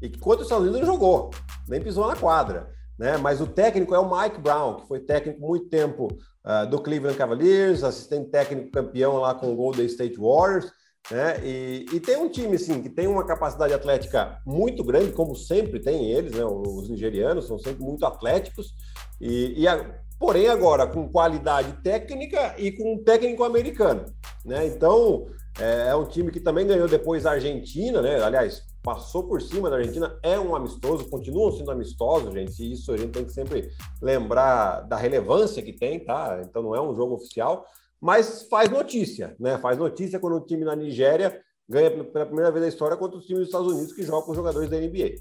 E 0.00 0.08
que 0.08 0.18
contra 0.20 0.42
o 0.42 0.44
Estados 0.44 0.62
Unidos 0.62 0.86
não 0.86 0.94
jogou, 0.94 1.30
nem 1.66 1.80
pisou 1.80 2.06
na 2.06 2.14
quadra 2.14 2.77
né? 2.98 3.16
Mas 3.16 3.40
o 3.40 3.46
técnico 3.46 3.94
é 3.94 3.98
o 3.98 4.10
Mike 4.10 4.40
Brown, 4.40 4.76
que 4.76 4.88
foi 4.88 5.00
técnico 5.00 5.40
muito 5.40 5.68
tempo 5.68 6.08
uh, 6.44 6.68
do 6.68 6.80
Cleveland 6.80 7.16
Cavaliers, 7.16 7.84
assistente 7.84 8.30
técnico 8.30 8.70
campeão 8.70 9.18
lá 9.18 9.34
com 9.34 9.52
o 9.52 9.56
Golden 9.56 9.86
State 9.86 10.18
Warriors, 10.18 10.70
né? 11.10 11.40
E, 11.42 11.86
e, 11.92 12.00
tem 12.00 12.16
um 12.16 12.28
time 12.28 12.56
assim 12.56 12.82
que 12.82 12.88
tem 12.90 13.06
uma 13.06 13.24
capacidade 13.24 13.72
atlética 13.72 14.40
muito 14.44 14.84
grande, 14.84 15.12
como 15.12 15.34
sempre 15.34 15.80
tem 15.80 16.10
eles, 16.10 16.32
né? 16.32 16.44
Os 16.44 16.88
nigerianos 16.90 17.46
são 17.46 17.58
sempre 17.58 17.82
muito 17.82 18.04
atléticos 18.04 18.74
e, 19.20 19.62
e 19.62 19.66
a, 19.66 20.02
porém 20.18 20.48
agora 20.48 20.86
com 20.86 21.08
qualidade 21.08 21.72
técnica 21.82 22.54
e 22.58 22.72
com 22.72 22.94
um 22.94 23.02
técnico 23.02 23.44
americano, 23.44 24.04
né? 24.44 24.66
Então 24.66 25.28
é, 25.58 25.88
é 25.88 25.94
um 25.94 26.04
time 26.04 26.30
que 26.30 26.40
também 26.40 26.66
ganhou 26.66 26.88
depois 26.88 27.24
a 27.24 27.32
Argentina, 27.32 28.02
né? 28.02 28.22
Aliás, 28.22 28.62
passou 28.88 29.22
por 29.24 29.42
cima 29.42 29.68
da 29.68 29.76
Argentina, 29.76 30.18
é 30.22 30.40
um 30.40 30.56
amistoso, 30.56 31.10
continuam 31.10 31.52
sendo 31.52 31.70
amistosos, 31.70 32.32
gente, 32.32 32.62
e 32.62 32.72
isso 32.72 32.90
a 32.90 32.96
gente 32.96 33.10
tem 33.10 33.22
que 33.22 33.32
sempre 33.34 33.70
lembrar 34.00 34.80
da 34.80 34.96
relevância 34.96 35.62
que 35.62 35.74
tem, 35.74 36.02
tá? 36.02 36.40
Então 36.42 36.62
não 36.62 36.74
é 36.74 36.80
um 36.80 36.94
jogo 36.94 37.16
oficial, 37.16 37.66
mas 38.00 38.46
faz 38.48 38.70
notícia, 38.70 39.36
né? 39.38 39.58
Faz 39.58 39.76
notícia 39.76 40.18
quando 40.18 40.36
o 40.36 40.40
time 40.40 40.64
na 40.64 40.74
Nigéria 40.74 41.38
ganha 41.68 41.90
pela 42.02 42.24
primeira 42.24 42.50
vez 42.50 42.62
na 42.62 42.68
história 42.68 42.96
contra 42.96 43.18
os 43.18 43.26
times 43.26 43.40
dos 43.40 43.48
Estados 43.48 43.70
Unidos 43.70 43.92
que 43.92 44.02
jogam 44.02 44.22
com 44.22 44.34
jogadores 44.34 44.70
da 44.70 44.78
NBA. 44.78 45.16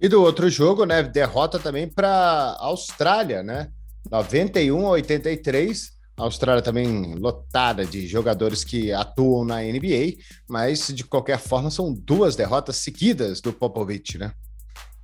E 0.00 0.08
do 0.08 0.22
outro 0.22 0.48
jogo, 0.48 0.86
né? 0.86 1.02
Derrota 1.02 1.58
também 1.58 1.86
para 1.86 2.56
Austrália, 2.60 3.42
né? 3.42 3.70
91 4.10 4.86
a 4.86 4.90
83 4.92 5.97
a 6.18 6.24
Austrália 6.24 6.60
também 6.60 7.14
lotada 7.14 7.84
de 7.86 8.06
jogadores 8.06 8.64
que 8.64 8.92
atuam 8.92 9.44
na 9.44 9.62
NBA, 9.62 10.16
mas 10.48 10.88
de 10.88 11.04
qualquer 11.04 11.38
forma 11.38 11.70
são 11.70 11.94
duas 11.94 12.34
derrotas 12.34 12.76
seguidas 12.76 13.40
do 13.40 13.52
Popovich, 13.52 14.18
né? 14.18 14.32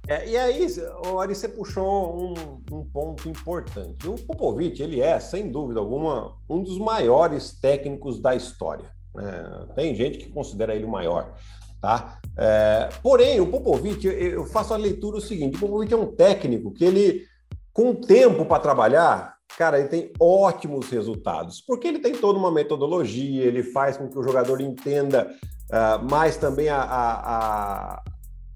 É, 0.07 0.29
e 0.29 0.37
aí, 0.37 0.67
o 1.07 1.19
Ari, 1.19 1.35
você 1.35 1.49
puxou 1.49 2.15
um, 2.21 2.77
um, 2.77 2.85
ponto 2.85 3.27
importante. 3.27 4.07
O 4.07 4.17
Popovich, 4.17 4.83
ele 4.83 5.01
é, 5.01 5.19
sem 5.19 5.51
dúvida 5.51 5.81
alguma, 5.81 6.37
um 6.51 6.63
dos 6.63 6.79
maiores 6.79 7.59
técnicos 7.59 8.21
da 8.21 8.35
história. 8.35 8.85
É, 9.17 9.75
tem 9.75 9.95
gente 9.95 10.19
que 10.19 10.29
considera 10.29 10.75
ele 10.75 10.85
o 10.85 10.91
maior, 10.91 11.35
tá? 11.81 12.19
É, 12.37 12.91
porém, 13.03 13.41
o 13.41 13.47
Popovich, 13.47 14.07
eu 14.07 14.45
faço 14.45 14.75
a 14.75 14.77
leitura 14.77 15.17
o 15.17 15.23
seguinte: 15.23 15.57
o 15.57 15.61
Popovich 15.61 15.95
é 15.95 15.97
um 15.97 16.15
técnico 16.15 16.71
que 16.71 16.85
ele, 16.85 17.25
com 17.73 17.95
tempo 17.95 18.45
para 18.45 18.61
trabalhar, 18.61 19.34
cara, 19.57 19.79
ele 19.79 19.89
tem 19.89 20.13
ótimos 20.19 20.91
resultados, 20.91 21.61
porque 21.61 21.89
ele 21.89 22.01
tem 22.01 22.13
toda 22.13 22.39
uma 22.39 22.51
metodologia, 22.51 23.45
ele 23.45 23.63
faz 23.63 23.97
com 23.97 24.09
que 24.09 24.19
o 24.19 24.23
jogador 24.23 24.61
entenda 24.61 25.31
uh, 25.71 26.11
mais 26.11 26.37
também 26.37 26.69
a, 26.69 26.79
a, 26.83 27.37
a, 27.37 28.05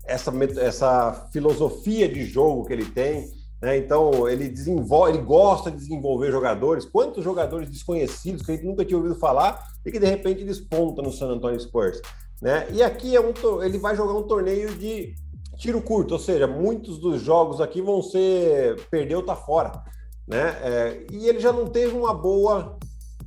essa, 0.07 0.33
essa 0.61 1.29
filosofia 1.33 2.09
de 2.09 2.25
jogo 2.25 2.65
que 2.65 2.73
ele 2.73 2.87
tem. 2.87 3.31
Né? 3.63 3.79
Então, 3.79 4.29
ele 4.29 4.49
desenvolve, 4.49 5.13
ele 5.13 5.23
gosta 5.25 5.71
de 5.71 5.77
desenvolver 5.77 6.31
jogadores. 6.31 6.85
Quantos 6.85 7.25
jogadores 7.25 7.71
desconhecidos 7.71 8.43
que 8.43 8.53
a 8.53 8.55
gente 8.55 8.67
nunca 8.67 8.85
tinha 8.85 8.97
ouvido 8.97 9.17
falar 9.17 9.65
e 9.85 9.91
que 9.91 9.99
de 9.99 10.07
repente 10.07 10.45
desponta 10.45 11.03
no 11.03 11.13
San 11.13 11.29
Antonio 11.29 11.59
Spurs. 11.61 12.01
Né? 12.41 12.69
E 12.73 12.83
aqui 12.83 13.17
é 13.17 13.21
um, 13.21 13.33
ele 13.63 13.79
vai 13.79 13.97
jogar 13.97 14.15
um 14.15 14.23
torneio 14.23 14.73
de 14.75 15.15
tiro 15.57 15.83
curto, 15.83 16.13
ou 16.13 16.21
seja, 16.21 16.47
muitos 16.47 16.99
dos 16.99 17.21
jogos 17.21 17.61
aqui 17.61 17.83
vão 17.83 18.01
ser 18.01 18.81
perdeu, 18.91 19.25
tá 19.25 19.35
fora 19.35 19.83
né? 20.29 20.57
É, 20.63 21.07
e 21.11 21.27
ele 21.29 21.41
já 21.41 21.53
não 21.53 21.67
teve 21.67 21.97
uma 21.97 22.15
boa 22.15 22.79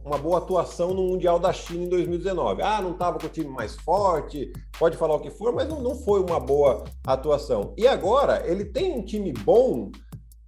uma 0.04 0.18
boa 0.18 0.40
atuação 0.40 0.94
no 0.94 1.04
Mundial 1.04 1.40
da 1.40 1.54
China 1.54 1.84
em 1.84 1.90
2019. 1.90 2.62
Ah, 2.64 2.82
não 2.82 2.92
estava 2.92 3.20
com 3.20 3.28
o 3.28 3.30
time 3.30 3.50
mais 3.50 3.76
forte, 3.76 4.52
pode 4.80 4.98
falar 4.98 5.16
o 5.16 5.20
que 5.20 5.30
for, 5.30 5.54
mas 5.54 5.68
não, 5.68 5.80
não 5.80 5.96
foi 5.96 6.22
uma 6.22 6.40
boa 6.40 6.84
atuação. 7.06 7.74
E 7.78 7.88
agora 7.88 8.42
ele 8.48 8.66
tem 8.66 8.94
um 8.94 9.06
time 9.06 9.32
bom, 9.32 9.92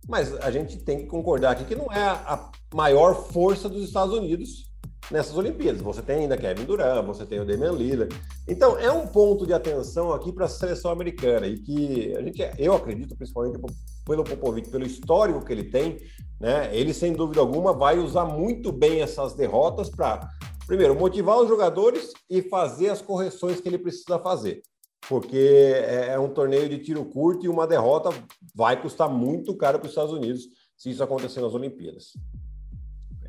mas 0.07 0.33
a 0.39 0.49
gente 0.49 0.77
tem 0.77 0.99
que 0.99 1.05
concordar 1.05 1.51
aqui 1.51 1.65
que 1.65 1.75
não 1.75 1.85
é 1.91 2.01
a 2.03 2.49
maior 2.73 3.13
força 3.27 3.69
dos 3.69 3.83
Estados 3.83 4.13
Unidos 4.13 4.73
nessas 5.11 5.37
Olimpíadas. 5.37 5.81
Você 5.81 6.01
tem 6.01 6.21
ainda 6.21 6.37
Kevin 6.37 6.65
Durant, 6.65 7.05
você 7.05 7.25
tem 7.25 7.39
o 7.39 7.45
Damian 7.45 7.73
Lillard. 7.73 8.15
Então, 8.47 8.77
é 8.79 8.91
um 8.91 9.05
ponto 9.05 9.45
de 9.45 9.53
atenção 9.53 10.11
aqui 10.11 10.31
para 10.31 10.45
a 10.45 10.49
seleção 10.49 10.91
americana 10.91 11.45
e 11.45 11.59
que 11.59 12.15
a 12.15 12.21
gente, 12.21 12.41
eu 12.57 12.73
acredito, 12.73 13.15
principalmente 13.15 13.59
pelo 14.05 14.23
Popovic, 14.23 14.69
pelo 14.69 14.85
histórico 14.85 15.43
que 15.43 15.51
ele 15.51 15.65
tem, 15.65 15.97
né? 16.39 16.75
Ele, 16.75 16.93
sem 16.93 17.13
dúvida 17.13 17.39
alguma, 17.39 17.73
vai 17.73 17.97
usar 17.97 18.25
muito 18.25 18.71
bem 18.71 19.01
essas 19.01 19.33
derrotas 19.33 19.89
para, 19.89 20.29
primeiro, 20.67 20.95
motivar 20.95 21.39
os 21.39 21.47
jogadores 21.47 22.11
e 22.29 22.41
fazer 22.41 22.89
as 22.89 23.01
correções 23.01 23.61
que 23.61 23.67
ele 23.67 23.77
precisa 23.77 24.19
fazer. 24.19 24.61
Porque 25.07 25.37
é, 25.37 26.09
é 26.11 26.19
um 26.19 26.29
torneio 26.29 26.69
de 26.69 26.79
tiro 26.79 27.03
curto 27.05 27.45
e 27.45 27.49
uma 27.49 27.67
derrota 27.67 28.09
vai 28.55 28.81
custar 28.81 29.09
muito 29.09 29.55
caro 29.55 29.79
para 29.79 29.85
os 29.85 29.91
Estados 29.91 30.13
Unidos 30.13 30.43
se 30.77 30.89
isso 30.89 31.03
acontecer 31.03 31.41
nas 31.41 31.53
Olimpíadas. 31.53 32.13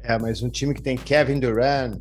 É, 0.03 0.19
mas 0.19 0.43
um 0.43 0.51
time 0.51 0.75
que 0.75 0.83
tem 0.83 0.97
Kevin 0.97 1.41
Durant, 1.41 2.01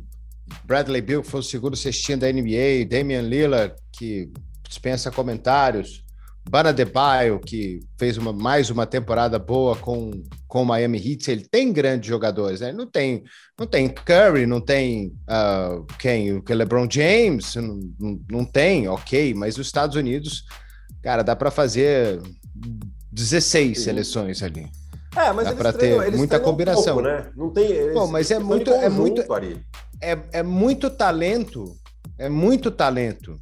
Bradley 0.64 1.00
Bill, 1.00 1.22
que 1.22 1.30
foi 1.30 1.40
o 1.40 1.44
segundo 1.44 1.76
cestinha 1.76 2.18
da 2.18 2.30
NBA, 2.30 2.86
Damian 2.88 3.22
Lillard, 3.22 3.74
que 3.92 4.30
dispensa 4.68 5.10
comentários, 5.10 6.03
Bana 6.48 6.72
Debaio, 6.72 7.40
que 7.40 7.80
fez 7.98 8.18
uma, 8.18 8.32
mais 8.32 8.70
uma 8.70 8.86
temporada 8.86 9.38
boa 9.38 9.74
com, 9.76 10.10
com 10.46 10.62
o 10.62 10.66
Miami 10.66 10.98
Heat, 10.98 11.30
ele 11.30 11.48
tem 11.50 11.72
grandes 11.72 12.08
jogadores, 12.08 12.60
né? 12.60 12.70
Não 12.72 12.86
tem, 12.86 13.24
não 13.58 13.66
tem 13.66 13.88
Curry, 13.88 14.46
não 14.46 14.60
tem 14.60 15.08
uh, 15.28 15.84
quem? 15.98 16.32
O 16.32 16.44
LeBron 16.46 16.86
James, 16.90 17.54
não, 17.56 17.80
não, 17.98 18.20
não 18.30 18.44
tem, 18.44 18.86
ok, 18.88 19.32
mas 19.34 19.56
os 19.56 19.66
Estados 19.66 19.96
Unidos, 19.96 20.44
cara, 21.02 21.22
dá 21.22 21.34
para 21.34 21.50
fazer 21.50 22.20
16 23.10 23.78
Sim. 23.78 23.84
seleções 23.84 24.42
ali. 24.42 24.68
É, 25.16 25.32
mas 25.32 25.46
Dá 25.46 25.54
para 25.54 25.72
ter 25.72 26.12
muita 26.12 26.40
combinação, 26.40 26.98
um 26.98 27.02
pouco, 27.02 27.02
né? 27.02 27.30
Não 27.36 27.50
tem. 27.50 27.64
Eles, 27.64 27.94
Bom, 27.94 28.08
mas 28.08 28.30
é 28.30 28.38
muito, 28.38 28.70
é 28.70 28.88
muito, 28.88 29.22
é, 30.00 30.18
é 30.32 30.42
muito 30.42 30.90
talento, 30.90 31.76
é 32.18 32.28
muito 32.28 32.70
talento. 32.70 33.40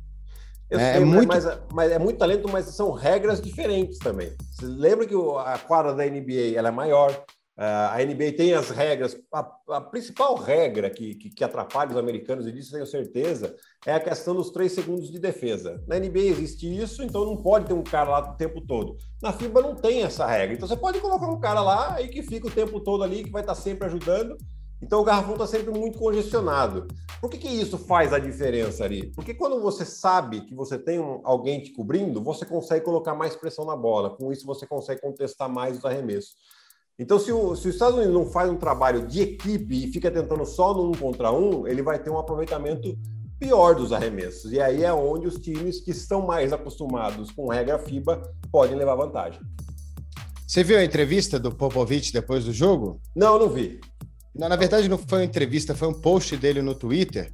Eu 0.72 0.80
é, 0.80 0.94
sei, 0.94 1.02
é 1.02 1.04
muito... 1.04 1.28
Mas, 1.28 1.44
mas, 1.70 1.92
é 1.92 1.98
muito 1.98 2.18
talento, 2.18 2.48
mas 2.50 2.64
são 2.66 2.92
regras 2.92 3.42
diferentes 3.42 3.98
também. 3.98 4.32
Você 4.50 4.64
lembra 4.64 5.06
que 5.06 5.14
a 5.14 5.58
quadra 5.58 5.92
da 5.92 6.04
NBA 6.06 6.56
ela 6.56 6.68
é 6.68 6.70
maior, 6.70 7.24
a 7.54 7.98
NBA 8.02 8.32
tem 8.38 8.54
as 8.54 8.70
regras. 8.70 9.14
A, 9.30 9.52
a 9.68 9.80
principal 9.82 10.34
regra 10.34 10.88
que, 10.88 11.14
que, 11.14 11.28
que, 11.28 11.44
atrapalha 11.44 11.90
os 11.90 11.96
americanos, 11.98 12.46
e 12.46 12.52
disso 12.52 12.72
tenho 12.72 12.86
certeza, 12.86 13.54
é 13.84 13.92
a 13.92 14.00
questão 14.00 14.34
dos 14.34 14.50
três 14.50 14.72
segundos 14.72 15.12
de 15.12 15.18
defesa. 15.18 15.84
Na 15.86 15.98
NBA 15.98 16.20
existe 16.20 16.66
isso, 16.66 17.02
então 17.02 17.26
não 17.26 17.36
pode 17.36 17.66
ter 17.66 17.74
um 17.74 17.84
cara 17.84 18.08
lá 18.08 18.32
o 18.32 18.36
tempo 18.36 18.62
todo. 18.62 18.96
Na 19.22 19.30
FIBA 19.30 19.60
não 19.60 19.74
tem 19.74 20.02
essa 20.02 20.26
regra. 20.26 20.54
Então 20.54 20.66
você 20.66 20.76
pode 20.76 21.00
colocar 21.00 21.28
um 21.28 21.38
cara 21.38 21.60
lá 21.60 22.00
e 22.00 22.08
que 22.08 22.22
fica 22.22 22.46
o 22.46 22.50
tempo 22.50 22.80
todo 22.80 23.04
ali, 23.04 23.24
que 23.24 23.30
vai 23.30 23.42
estar 23.42 23.54
sempre 23.54 23.86
ajudando. 23.86 24.38
Então 24.82 25.00
o 25.00 25.04
garrafão 25.04 25.34
está 25.34 25.46
sempre 25.46 25.70
muito 25.70 25.98
congestionado. 25.98 26.88
Por 27.20 27.30
que, 27.30 27.38
que 27.38 27.48
isso 27.48 27.78
faz 27.78 28.12
a 28.12 28.18
diferença 28.18 28.84
ali? 28.84 29.12
Porque 29.14 29.32
quando 29.32 29.60
você 29.60 29.84
sabe 29.84 30.40
que 30.40 30.54
você 30.54 30.76
tem 30.76 30.98
um, 30.98 31.20
alguém 31.22 31.62
te 31.62 31.72
cobrindo, 31.72 32.20
você 32.20 32.44
consegue 32.44 32.84
colocar 32.84 33.14
mais 33.14 33.36
pressão 33.36 33.64
na 33.64 33.76
bola. 33.76 34.10
Com 34.10 34.32
isso, 34.32 34.44
você 34.44 34.66
consegue 34.66 35.00
contestar 35.00 35.48
mais 35.48 35.78
os 35.78 35.84
arremessos. 35.84 36.34
Então, 36.98 37.18
se 37.18 37.32
o, 37.32 37.54
se 37.54 37.68
os 37.68 37.74
Estados 37.74 37.96
Unidos 37.96 38.14
não 38.14 38.26
faz 38.26 38.50
um 38.50 38.56
trabalho 38.56 39.06
de 39.06 39.22
equipe 39.22 39.84
e 39.84 39.92
fica 39.92 40.10
tentando 40.10 40.44
só 40.44 40.74
no 40.74 40.90
um 40.90 40.92
contra 40.92 41.32
um, 41.32 41.66
ele 41.66 41.82
vai 41.82 42.02
ter 42.02 42.10
um 42.10 42.18
aproveitamento 42.18 42.98
pior 43.38 43.74
dos 43.74 43.92
arremessos. 43.92 44.52
E 44.52 44.60
aí 44.60 44.84
é 44.84 44.92
onde 44.92 45.26
os 45.26 45.36
times 45.36 45.80
que 45.80 45.92
estão 45.92 46.26
mais 46.26 46.52
acostumados 46.52 47.30
com 47.30 47.48
regra 47.48 47.78
FIBA 47.78 48.20
podem 48.50 48.76
levar 48.76 48.96
vantagem. 48.96 49.40
Você 50.46 50.62
viu 50.62 50.76
a 50.76 50.84
entrevista 50.84 51.38
do 51.38 51.50
Popovich 51.50 52.12
depois 52.12 52.44
do 52.44 52.52
jogo? 52.52 53.00
Não, 53.16 53.38
não 53.38 53.48
vi. 53.48 53.80
Não, 54.34 54.48
na 54.48 54.56
verdade, 54.56 54.88
não 54.88 54.98
foi 54.98 55.18
uma 55.18 55.24
entrevista, 55.24 55.74
foi 55.74 55.88
um 55.88 56.00
post 56.00 56.36
dele 56.36 56.62
no 56.62 56.74
Twitter 56.74 57.32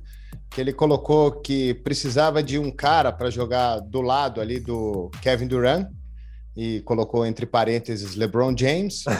que 0.50 0.60
ele 0.60 0.72
colocou 0.72 1.30
que 1.40 1.74
precisava 1.74 2.42
de 2.42 2.58
um 2.58 2.70
cara 2.70 3.12
para 3.12 3.30
jogar 3.30 3.80
do 3.80 4.00
lado 4.00 4.40
ali 4.40 4.58
do 4.58 5.10
Kevin 5.22 5.46
Durant 5.46 5.88
e 6.56 6.80
colocou 6.82 7.24
entre 7.24 7.46
parênteses 7.46 8.16
LeBron 8.16 8.56
James. 8.56 9.04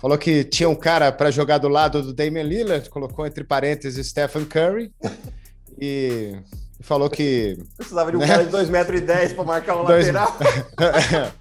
Falou 0.00 0.18
que 0.18 0.44
tinha 0.44 0.68
um 0.68 0.74
cara 0.74 1.10
para 1.10 1.30
jogar 1.30 1.58
do 1.58 1.68
lado 1.68 2.02
do 2.02 2.12
Damian 2.12 2.42
Lillard, 2.42 2.90
colocou 2.90 3.26
entre 3.26 3.42
parênteses 3.42 4.06
Stephen 4.08 4.44
Curry. 4.44 4.92
E 5.80 6.36
falou 6.80 7.08
que. 7.08 7.56
Precisava 7.76 8.10
de 8.10 8.18
um 8.18 8.20
né? 8.20 8.26
cara 8.26 8.44
de 8.44 8.50
2,10 8.50 8.68
metros 8.68 9.32
para 9.32 9.44
marcar 9.44 9.76
um 9.80 9.84
Dois... 9.86 10.12
lateral. 10.12 10.36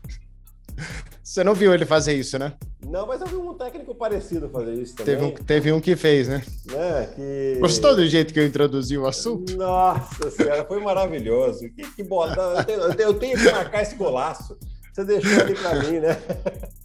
Você 1.21 1.43
não 1.43 1.53
viu 1.53 1.73
ele 1.73 1.85
fazer 1.85 2.13
isso, 2.13 2.39
né? 2.39 2.53
Não, 2.87 3.07
mas 3.07 3.21
eu 3.21 3.27
vi 3.27 3.35
um 3.35 3.53
técnico 3.53 3.95
parecido 3.95 4.49
fazer 4.49 4.73
isso 4.73 4.95
também. 4.95 5.15
Teve 5.15 5.25
um, 5.25 5.45
teve 5.45 5.71
um 5.71 5.81
que 5.81 5.95
fez, 5.95 6.27
né? 6.27 6.43
É, 6.71 7.05
que... 7.07 7.59
Gostou 7.59 7.95
do 7.95 8.05
jeito 8.07 8.33
que 8.33 8.39
eu 8.39 8.45
introduzi 8.45 8.97
o 8.97 9.05
assunto? 9.05 9.55
Nossa 9.55 10.29
senhora, 10.31 10.65
foi 10.65 10.79
maravilhoso. 10.81 11.69
Que, 11.69 11.83
que 11.95 12.03
bola. 12.03 12.35
Eu 12.67 12.95
tenho, 12.95 13.07
eu 13.09 13.13
tenho 13.13 13.37
que 13.37 13.51
marcar 13.51 13.81
esse 13.81 13.95
golaço. 13.95 14.57
Você 14.93 15.03
deixou 15.05 15.41
ali 15.41 15.55
para 15.55 15.75
mim, 15.83 15.99
né? 15.99 16.17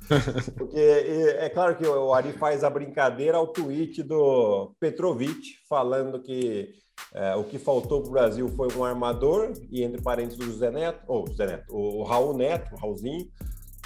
Porque 0.56 0.78
é 0.78 1.48
claro 1.50 1.76
que 1.76 1.86
o 1.86 2.14
Ari 2.14 2.32
faz 2.32 2.64
a 2.64 2.70
brincadeira 2.70 3.36
ao 3.36 3.48
tweet 3.48 4.02
do 4.02 4.72
Petrovic, 4.80 5.56
falando 5.68 6.22
que 6.22 6.70
é, 7.14 7.34
o 7.36 7.44
que 7.44 7.58
faltou 7.58 8.00
para 8.00 8.08
o 8.08 8.12
Brasil 8.12 8.48
foi 8.48 8.68
um 8.74 8.84
armador, 8.84 9.52
e 9.70 9.82
entre 9.82 10.00
parênteses 10.00 10.38
o 10.38 10.50
José 10.50 10.70
Neto, 10.70 11.00
ou 11.06 11.26
José 11.26 11.46
Neto, 11.46 11.64
o 11.74 12.02
Raul 12.02 12.36
Neto, 12.36 12.74
o 12.74 12.78
Raulzinho, 12.78 13.28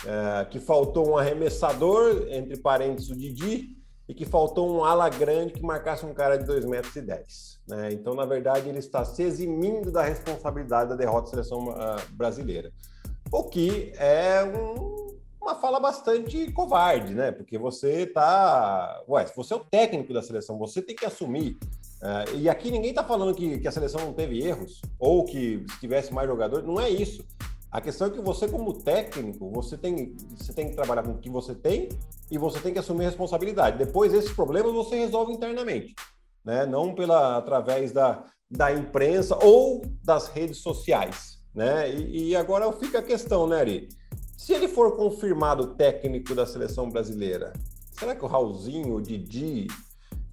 é, 0.05 0.45
que 0.47 0.59
faltou 0.59 1.11
um 1.11 1.17
arremessador, 1.17 2.27
entre 2.29 2.57
parênteses 2.57 3.11
o 3.11 3.17
Didi, 3.17 3.77
e 4.09 4.15
que 4.15 4.25
faltou 4.25 4.71
um 4.71 4.85
ala 4.85 5.09
grande 5.09 5.53
que 5.53 5.63
marcasse 5.63 6.05
um 6.05 6.13
cara 6.13 6.37
de 6.37 6.45
2,10 6.45 6.69
metros. 6.69 6.97
E 6.97 7.01
dez, 7.01 7.61
né? 7.69 7.89
Então, 7.93 8.15
na 8.15 8.25
verdade, 8.25 8.69
ele 8.69 8.79
está 8.79 9.05
se 9.05 9.23
eximindo 9.23 9.91
da 9.91 10.03
responsabilidade 10.03 10.91
da 10.91 10.97
derrota 10.97 11.27
da 11.27 11.31
seleção 11.31 11.69
uh, 11.69 12.13
brasileira. 12.13 12.73
O 13.31 13.45
que 13.45 13.93
é 13.97 14.45
um, 14.45 15.17
uma 15.41 15.55
fala 15.55 15.81
bastante 15.81 16.51
covarde, 16.53 17.15
né? 17.15 17.33
Porque 17.33 17.57
você 17.57 18.03
está. 18.03 19.03
Ué, 19.09 19.27
se 19.27 19.37
você 19.37 19.55
é 19.55 19.57
o 19.57 19.61
técnico 19.61 20.13
da 20.13 20.21
seleção, 20.21 20.59
você 20.59 20.83
tem 20.83 20.95
que 20.95 21.07
assumir. 21.07 21.57
Uh, 22.03 22.37
e 22.37 22.49
aqui 22.49 22.71
ninguém 22.71 22.91
está 22.91 23.05
falando 23.05 23.35
que, 23.35 23.59
que 23.59 23.69
a 23.69 23.73
seleção 23.73 24.01
não 24.01 24.13
teve 24.13 24.45
erros 24.45 24.83
ou 24.99 25.25
que 25.25 25.65
se 25.71 25.81
tivesse 25.81 26.13
mais 26.13 26.29
jogadores. 26.29 26.67
Não 26.67 26.81
é 26.81 26.91
isso. 26.91 27.25
A 27.73 27.81
questão 27.81 28.09
é 28.09 28.11
que 28.11 28.20
você, 28.20 28.47
como 28.47 28.75
técnico, 28.75 29.51
você 29.51 29.79
tem, 29.79 30.14
você 30.37 30.53
tem 30.53 30.68
que 30.68 30.75
trabalhar 30.75 31.03
com 31.05 31.12
o 31.12 31.18
que 31.18 31.31
você 31.31 31.55
tem 31.55 31.89
e 32.31 32.37
você 32.37 32.61
tem 32.61 32.70
que 32.70 32.79
assumir 32.79 33.07
responsabilidade. 33.07 33.79
Depois, 33.79 34.12
esses 34.12 34.31
problemas 34.31 34.75
você 34.75 34.97
resolve 34.97 35.33
internamente, 35.33 35.95
né? 36.45 36.66
não 36.66 36.95
pela 36.95 37.39
através 37.39 37.91
da, 37.91 38.25
da 38.51 38.70
imprensa 38.70 39.43
ou 39.43 39.81
das 40.05 40.29
redes 40.29 40.59
sociais. 40.59 41.39
Né? 41.55 41.91
E, 41.91 42.29
e 42.29 42.37
agora 42.37 42.70
fica 42.73 42.99
a 42.99 43.03
questão, 43.03 43.47
né, 43.47 43.61
Ari? 43.61 43.89
Se 44.37 44.53
ele 44.53 44.68
for 44.68 44.95
confirmado 44.95 45.68
técnico 45.68 46.35
da 46.35 46.45
seleção 46.45 46.91
brasileira, 46.91 47.55
será 47.99 48.14
que 48.14 48.25
o 48.25 48.29
Raulzinho, 48.29 48.97
o 48.97 49.01
Didi 49.01 49.66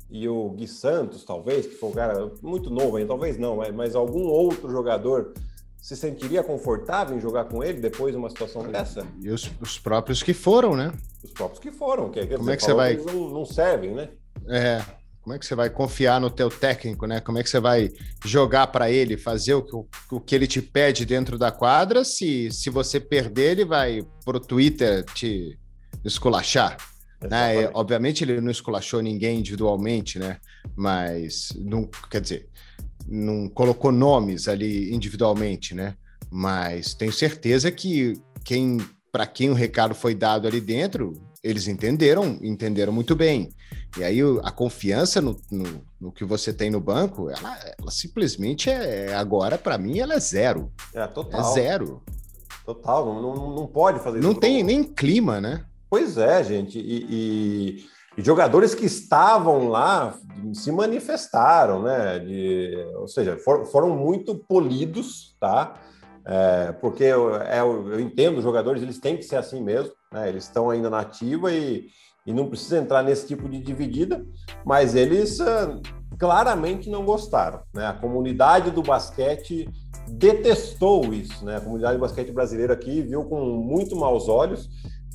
e 0.09 0.27
o 0.27 0.49
Gui 0.49 0.67
Santos, 0.67 1.23
talvez, 1.23 1.67
que 1.67 1.75
foi 1.75 1.89
um 1.89 1.93
cara 1.93 2.33
muito 2.41 2.69
novo 2.69 2.97
aí, 2.97 3.05
talvez 3.05 3.37
não, 3.37 3.59
mas 3.73 3.95
algum 3.95 4.27
outro 4.27 4.69
jogador 4.69 5.33
se 5.81 5.95
sentiria 5.95 6.43
confortável 6.43 7.17
em 7.17 7.21
jogar 7.21 7.45
com 7.45 7.63
ele 7.63 7.79
depois 7.79 8.13
de 8.13 8.17
uma 8.17 8.29
situação 8.29 8.63
dessa? 8.63 9.05
E 9.21 9.29
os, 9.29 9.49
os 9.61 9.79
próprios 9.79 10.21
que 10.21 10.33
foram, 10.33 10.75
né? 10.75 10.91
Os 11.23 11.31
próprios 11.31 11.59
que 11.59 11.71
foram. 11.71 12.09
Que, 12.09 12.25
Como 12.27 12.49
é 12.49 12.57
que 12.57 12.63
você 12.63 12.73
vai... 12.73 12.97
Que 12.97 13.05
não, 13.05 13.29
não 13.29 13.45
servem, 13.45 13.93
né? 13.93 14.09
É, 14.47 14.83
como 15.21 15.35
é 15.35 15.39
que 15.39 15.45
você 15.45 15.55
vai 15.55 15.69
confiar 15.69 16.19
no 16.19 16.29
teu 16.29 16.49
técnico, 16.49 17.05
né? 17.05 17.19
Como 17.19 17.37
é 17.37 17.43
que 17.43 17.49
você 17.49 17.59
vai 17.59 17.91
jogar 18.25 18.67
para 18.67 18.89
ele, 18.89 19.17
fazer 19.17 19.53
o 19.53 19.61
que, 19.61 19.75
o 20.15 20.19
que 20.19 20.33
ele 20.33 20.47
te 20.47 20.61
pede 20.61 21.05
dentro 21.05 21.37
da 21.37 21.51
quadra? 21.51 22.03
Se, 22.03 22.51
se 22.51 22.69
você 22.69 22.99
perder, 22.99 23.51
ele 23.51 23.65
vai 23.65 24.05
pro 24.25 24.39
Twitter 24.39 25.03
te 25.13 25.57
esculachar. 26.03 26.77
Né? 27.21 27.69
obviamente 27.73 28.23
ele 28.23 28.39
não 28.39 28.49
esculachou 28.49 29.01
ninguém 29.01 29.39
individualmente, 29.39 30.17
né? 30.17 30.37
Mas 30.73 31.51
não 31.57 31.87
quer 32.09 32.21
dizer, 32.21 32.47
não 33.09 33.49
colocou 33.49 33.91
nomes 33.91 34.47
ali 34.47 34.93
individualmente, 34.93 35.73
né? 35.73 35.95
Mas 36.29 36.93
tenho 36.93 37.11
certeza 37.11 37.71
que 37.71 38.13
quem 38.43 38.77
para 39.11 39.25
quem 39.25 39.49
o 39.49 39.55
recado 39.55 39.95
foi 39.95 40.13
dado 40.13 40.47
ali 40.47 40.61
dentro, 40.61 41.19
eles 41.43 41.67
entenderam, 41.67 42.37
entenderam 42.43 42.93
muito 42.93 43.15
bem. 43.15 43.49
E 43.97 44.03
aí 44.03 44.19
a 44.43 44.51
confiança 44.51 45.19
no, 45.19 45.35
no, 45.49 45.81
no 45.99 46.11
que 46.11 46.23
você 46.23 46.53
tem 46.53 46.69
no 46.69 46.79
banco, 46.79 47.29
ela, 47.29 47.57
ela 47.79 47.89
simplesmente 47.89 48.69
é 48.69 49.15
agora 49.15 49.57
para 49.57 49.77
mim 49.77 49.97
ela 49.97 50.13
é 50.13 50.19
zero. 50.19 50.71
É 50.93 51.07
total. 51.07 51.41
É 51.41 51.53
zero. 51.53 52.03
Total, 52.65 53.05
não, 53.05 53.35
não, 53.35 53.55
não 53.55 53.67
pode 53.67 53.99
fazer. 53.99 54.21
Não 54.21 54.35
tem 54.35 54.61
nem 54.61 54.83
clima, 54.83 55.41
né? 55.41 55.65
Pois 55.89 56.17
é, 56.17 56.43
gente. 56.43 56.77
e... 56.77 57.05
e... 57.09 57.98
E 58.19 58.21
jogadores 58.21 58.75
que 58.75 58.85
estavam 58.85 59.69
lá 59.69 60.13
se 60.53 60.73
manifestaram, 60.73 61.81
né? 61.83 62.19
De, 62.19 62.75
ou 62.97 63.07
seja, 63.07 63.37
for, 63.37 63.65
foram 63.67 63.95
muito 63.95 64.35
polidos, 64.35 65.37
tá? 65.39 65.75
É, 66.25 66.73
porque 66.73 67.05
eu, 67.05 67.33
é, 67.37 67.61
eu, 67.61 67.97
entendo, 67.97 68.39
os 68.39 68.43
jogadores 68.43 68.83
eles 68.83 68.99
têm 68.99 69.15
que 69.15 69.23
ser 69.23 69.37
assim 69.37 69.63
mesmo, 69.63 69.93
né? 70.11 70.27
Eles 70.27 70.43
estão 70.43 70.69
ainda 70.69 70.89
na 70.89 70.99
ativa 70.99 71.49
e, 71.53 71.87
e 72.27 72.33
não 72.33 72.49
precisa 72.49 72.77
entrar 72.77 73.03
nesse 73.03 73.25
tipo 73.25 73.47
de 73.47 73.57
dividida, 73.57 74.21
mas 74.65 74.95
eles 74.95 75.39
uh, 75.39 75.81
claramente 76.19 76.89
não 76.89 77.05
gostaram, 77.05 77.61
né? 77.73 77.87
A 77.87 77.93
comunidade 77.93 78.69
do 78.69 78.83
basquete 78.83 79.69
detestou 80.09 81.13
isso, 81.13 81.45
né? 81.45 81.55
A 81.55 81.61
comunidade 81.61 81.95
do 81.95 82.01
basquete 82.01 82.33
brasileira 82.33 82.73
aqui 82.73 83.01
viu 83.01 83.23
com 83.23 83.39
muito 83.45 83.95
maus 83.95 84.27
olhos 84.27 84.69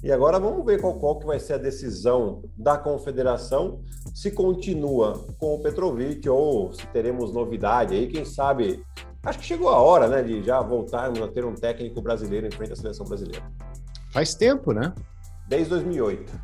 e 0.04 0.12
agora 0.12 0.38
vamos 0.38 0.66
ver 0.66 0.82
qual, 0.82 0.92
qual 0.96 1.18
que 1.18 1.24
vai 1.24 1.40
ser 1.40 1.54
a 1.54 1.56
decisão 1.56 2.42
da 2.58 2.76
confederação, 2.76 3.80
se 4.14 4.30
continua 4.30 5.24
com 5.38 5.54
o 5.54 5.62
Petrovic 5.62 6.28
ou 6.28 6.70
se 6.74 6.86
teremos 6.88 7.32
novidade 7.32 7.94
aí, 7.94 8.06
quem 8.06 8.22
sabe. 8.22 8.84
Acho 9.24 9.38
que 9.38 9.46
chegou 9.46 9.70
a 9.70 9.80
hora, 9.80 10.06
né, 10.06 10.22
de 10.22 10.42
já 10.42 10.60
voltarmos 10.60 11.22
a 11.22 11.28
ter 11.28 11.46
um 11.46 11.54
técnico 11.54 12.02
brasileiro 12.02 12.46
em 12.46 12.50
frente 12.50 12.74
à 12.74 12.76
seleção 12.76 13.06
brasileira. 13.06 13.50
Faz 14.12 14.34
tempo, 14.34 14.74
né? 14.74 14.92
Desde 15.48 15.70
2008. 15.70 16.38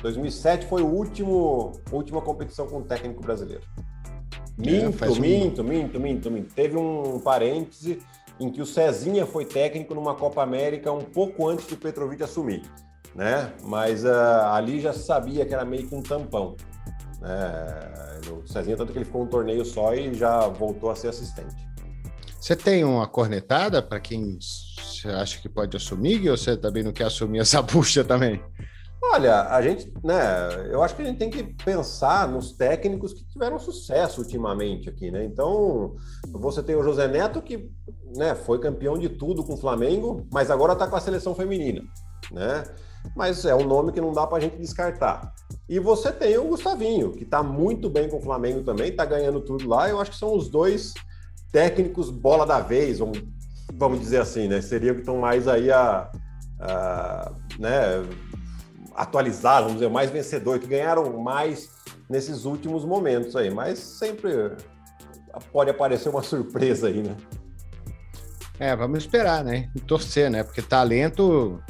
2007 0.00 0.64
foi 0.64 0.80
o 0.80 0.86
último 0.86 1.72
última 1.92 2.22
competição 2.22 2.66
com 2.66 2.78
um 2.78 2.82
técnico 2.82 3.20
brasileiro. 3.20 3.62
Minto, 4.56 5.04
é, 5.04 5.10
um... 5.10 5.20
minto, 5.20 5.62
minto, 5.62 6.00
minto, 6.00 6.30
minto. 6.30 6.54
Teve 6.54 6.78
um 6.78 7.20
parêntese 7.20 7.98
em 8.40 8.48
que 8.48 8.62
o 8.62 8.66
Cezinha 8.66 9.26
foi 9.26 9.44
técnico 9.44 9.94
numa 9.94 10.14
Copa 10.14 10.42
América 10.42 10.90
um 10.90 11.04
pouco 11.04 11.46
antes 11.46 11.66
do 11.66 11.76
Petrovic 11.76 12.22
assumir 12.22 12.62
né? 13.14 13.52
Mas 13.64 14.04
uh, 14.04 14.46
ali 14.52 14.80
já 14.80 14.92
sabia 14.92 15.44
que 15.44 15.54
era 15.54 15.64
meio 15.64 15.86
que 15.86 15.94
um 15.94 16.02
tampão. 16.02 16.56
Né? 17.20 18.30
O 18.30 18.46
Cezinha, 18.46 18.76
tanto 18.76 18.92
que 18.92 18.98
ele 18.98 19.04
ficou 19.04 19.22
um 19.22 19.26
torneio 19.26 19.64
só 19.64 19.94
e 19.94 20.14
já 20.14 20.46
voltou 20.48 20.90
a 20.90 20.96
ser 20.96 21.08
assistente. 21.08 21.56
Você 22.40 22.56
tem 22.56 22.82
uma 22.84 23.06
cornetada 23.06 23.80
para 23.80 24.00
quem 24.00 24.38
você 24.40 25.08
acha 25.08 25.40
que 25.40 25.48
pode 25.48 25.76
assumir 25.76 26.28
ou 26.28 26.36
você 26.36 26.56
também 26.56 26.82
não 26.82 26.92
quer 26.92 27.04
assumir 27.04 27.38
essa 27.38 27.62
bucha 27.62 28.02
também? 28.02 28.42
Olha, 29.04 29.48
a 29.48 29.60
gente, 29.60 29.92
né, 30.02 30.70
eu 30.70 30.82
acho 30.82 30.94
que 30.94 31.02
a 31.02 31.04
gente 31.04 31.18
tem 31.18 31.28
que 31.28 31.42
pensar 31.42 32.28
nos 32.28 32.52
técnicos 32.52 33.12
que 33.12 33.24
tiveram 33.24 33.58
sucesso 33.58 34.22
ultimamente 34.22 34.88
aqui, 34.88 35.10
né? 35.10 35.24
Então, 35.24 35.96
você 36.32 36.62
tem 36.62 36.76
o 36.76 36.82
José 36.82 37.08
Neto 37.08 37.42
que, 37.42 37.68
né, 38.16 38.34
foi 38.34 38.60
campeão 38.60 38.96
de 38.96 39.08
tudo 39.08 39.44
com 39.44 39.54
o 39.54 39.58
Flamengo, 39.58 40.26
mas 40.32 40.50
agora 40.50 40.72
está 40.72 40.86
com 40.86 40.96
a 40.96 41.00
seleção 41.00 41.34
feminina, 41.34 41.82
né? 42.30 42.62
Mas 43.14 43.44
é 43.44 43.54
um 43.54 43.64
nome 43.64 43.92
que 43.92 44.00
não 44.00 44.12
dá 44.12 44.26
para 44.26 44.38
a 44.38 44.40
gente 44.40 44.56
descartar. 44.56 45.32
E 45.68 45.78
você 45.78 46.10
tem 46.12 46.36
o 46.38 46.44
Gustavinho, 46.44 47.12
que 47.12 47.24
está 47.24 47.42
muito 47.42 47.88
bem 47.88 48.08
com 48.08 48.18
o 48.18 48.22
Flamengo 48.22 48.62
também, 48.62 48.90
está 48.90 49.04
ganhando 49.04 49.40
tudo 49.40 49.68
lá. 49.68 49.88
Eu 49.88 50.00
acho 50.00 50.10
que 50.10 50.16
são 50.16 50.34
os 50.36 50.48
dois 50.48 50.94
técnicos 51.50 52.10
bola 52.10 52.46
da 52.46 52.60
vez, 52.60 52.98
vamos, 52.98 53.22
vamos 53.74 54.00
dizer 54.00 54.20
assim, 54.20 54.48
né? 54.48 54.60
Seria 54.60 54.94
que 54.94 55.00
estão 55.00 55.18
mais 55.18 55.46
aí 55.46 55.70
a, 55.70 56.10
a, 56.60 57.32
né, 57.58 58.04
atualizados, 58.94 59.64
vamos 59.64 59.80
dizer, 59.80 59.90
mais 59.90 60.10
vencedores, 60.10 60.62
que 60.62 60.68
ganharam 60.68 61.18
mais 61.20 61.70
nesses 62.08 62.44
últimos 62.44 62.84
momentos 62.84 63.36
aí. 63.36 63.50
Mas 63.50 63.78
sempre 63.78 64.52
pode 65.52 65.70
aparecer 65.70 66.08
uma 66.08 66.22
surpresa 66.22 66.88
aí, 66.88 67.02
né? 67.02 67.16
É, 68.58 68.76
vamos 68.76 68.98
esperar, 68.98 69.44
né? 69.44 69.70
E 69.74 69.80
torcer, 69.80 70.30
né? 70.30 70.42
Porque 70.42 70.62
talento 70.62 71.60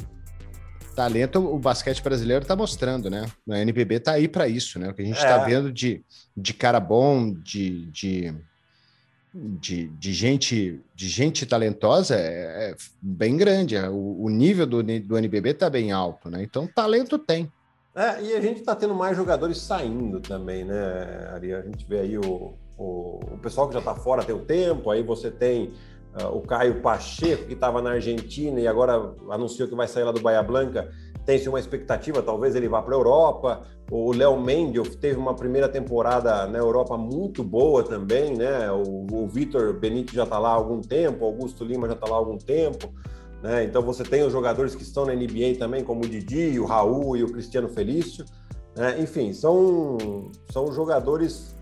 talento 0.93 1.39
o 1.39 1.59
basquete 1.59 2.01
brasileiro 2.01 2.43
está 2.43 2.55
mostrando, 2.55 3.09
né? 3.09 3.25
A 3.49 3.59
NBB 3.59 3.95
está 3.95 4.13
aí 4.13 4.27
para 4.27 4.47
isso, 4.47 4.79
né? 4.79 4.89
O 4.89 4.93
que 4.93 5.01
a 5.01 5.05
gente 5.05 5.17
está 5.17 5.41
é. 5.41 5.45
vendo 5.45 5.71
de, 5.71 6.03
de 6.35 6.53
cara 6.53 6.79
bom, 6.79 7.33
de, 7.33 7.85
de, 7.87 8.33
de, 9.33 9.87
de, 9.87 10.13
gente 10.13 10.79
de 10.95 11.09
gente 11.09 11.45
talentosa 11.45 12.15
é, 12.15 12.71
é 12.71 12.75
bem 13.01 13.35
grande. 13.35 13.77
O, 13.77 14.23
o, 14.23 14.29
nível 14.29 14.65
do, 14.65 14.83
do 14.83 15.17
NBB 15.17 15.49
está 15.49 15.69
bem 15.69 15.91
alto, 15.91 16.29
né? 16.29 16.43
Então 16.43 16.67
talento 16.67 17.17
tem. 17.17 17.51
É, 17.95 18.23
e 18.23 18.35
a 18.35 18.41
gente 18.41 18.59
está 18.59 18.75
tendo 18.75 18.95
mais 18.95 19.15
jogadores 19.15 19.57
saindo 19.59 20.19
também, 20.19 20.63
né, 20.63 21.29
Ari? 21.33 21.53
A 21.53 21.61
gente 21.61 21.85
vê 21.87 21.99
aí 21.99 22.17
o, 22.17 22.53
o, 22.77 23.19
o 23.33 23.37
pessoal 23.41 23.67
que 23.67 23.73
já 23.73 23.79
está 23.79 23.93
fora 23.93 24.23
tem 24.23 24.33
o 24.33 24.45
tempo, 24.45 24.89
aí 24.89 25.03
você 25.03 25.29
tem 25.29 25.73
o 26.31 26.41
Caio 26.41 26.81
Pacheco, 26.81 27.45
que 27.45 27.53
estava 27.53 27.81
na 27.81 27.91
Argentina 27.91 28.59
e 28.59 28.67
agora 28.67 29.13
anunciou 29.29 29.67
que 29.67 29.75
vai 29.75 29.87
sair 29.87 30.03
lá 30.03 30.11
do 30.11 30.21
Bahia 30.21 30.43
Blanca, 30.43 30.91
tem-se 31.25 31.49
uma 31.49 31.59
expectativa, 31.59 32.21
talvez 32.21 32.55
ele 32.55 32.67
vá 32.67 32.81
para 32.81 32.93
a 32.93 32.97
Europa. 32.97 33.61
O 33.89 34.13
Léo 34.13 34.39
Mendes 34.39 34.95
teve 34.95 35.17
uma 35.17 35.33
primeira 35.33 35.67
temporada 35.69 36.45
na 36.47 36.57
Europa 36.57 36.97
muito 36.97 37.43
boa 37.43 37.83
também, 37.83 38.35
né? 38.35 38.71
O, 38.71 39.07
o 39.11 39.27
Vitor 39.27 39.73
Benítez 39.73 40.15
já 40.15 40.23
está 40.23 40.37
lá 40.37 40.49
há 40.49 40.53
algum 40.53 40.81
tempo, 40.81 41.25
Augusto 41.25 41.63
Lima 41.63 41.87
já 41.87 41.93
está 41.93 42.07
lá 42.07 42.15
há 42.15 42.19
algum 42.19 42.37
tempo. 42.37 42.93
Né? 43.41 43.63
Então 43.65 43.81
você 43.81 44.03
tem 44.03 44.23
os 44.23 44.31
jogadores 44.31 44.75
que 44.75 44.83
estão 44.83 45.05
na 45.05 45.13
NBA 45.13 45.57
também, 45.59 45.83
como 45.83 46.03
o 46.03 46.07
Didi, 46.07 46.59
o 46.59 46.65
Raul 46.65 47.17
e 47.17 47.23
o 47.23 47.31
Cristiano 47.31 47.69
Felício. 47.69 48.25
Né? 48.75 49.01
Enfim, 49.01 49.33
são, 49.33 49.97
são 50.51 50.71
jogadores 50.71 51.55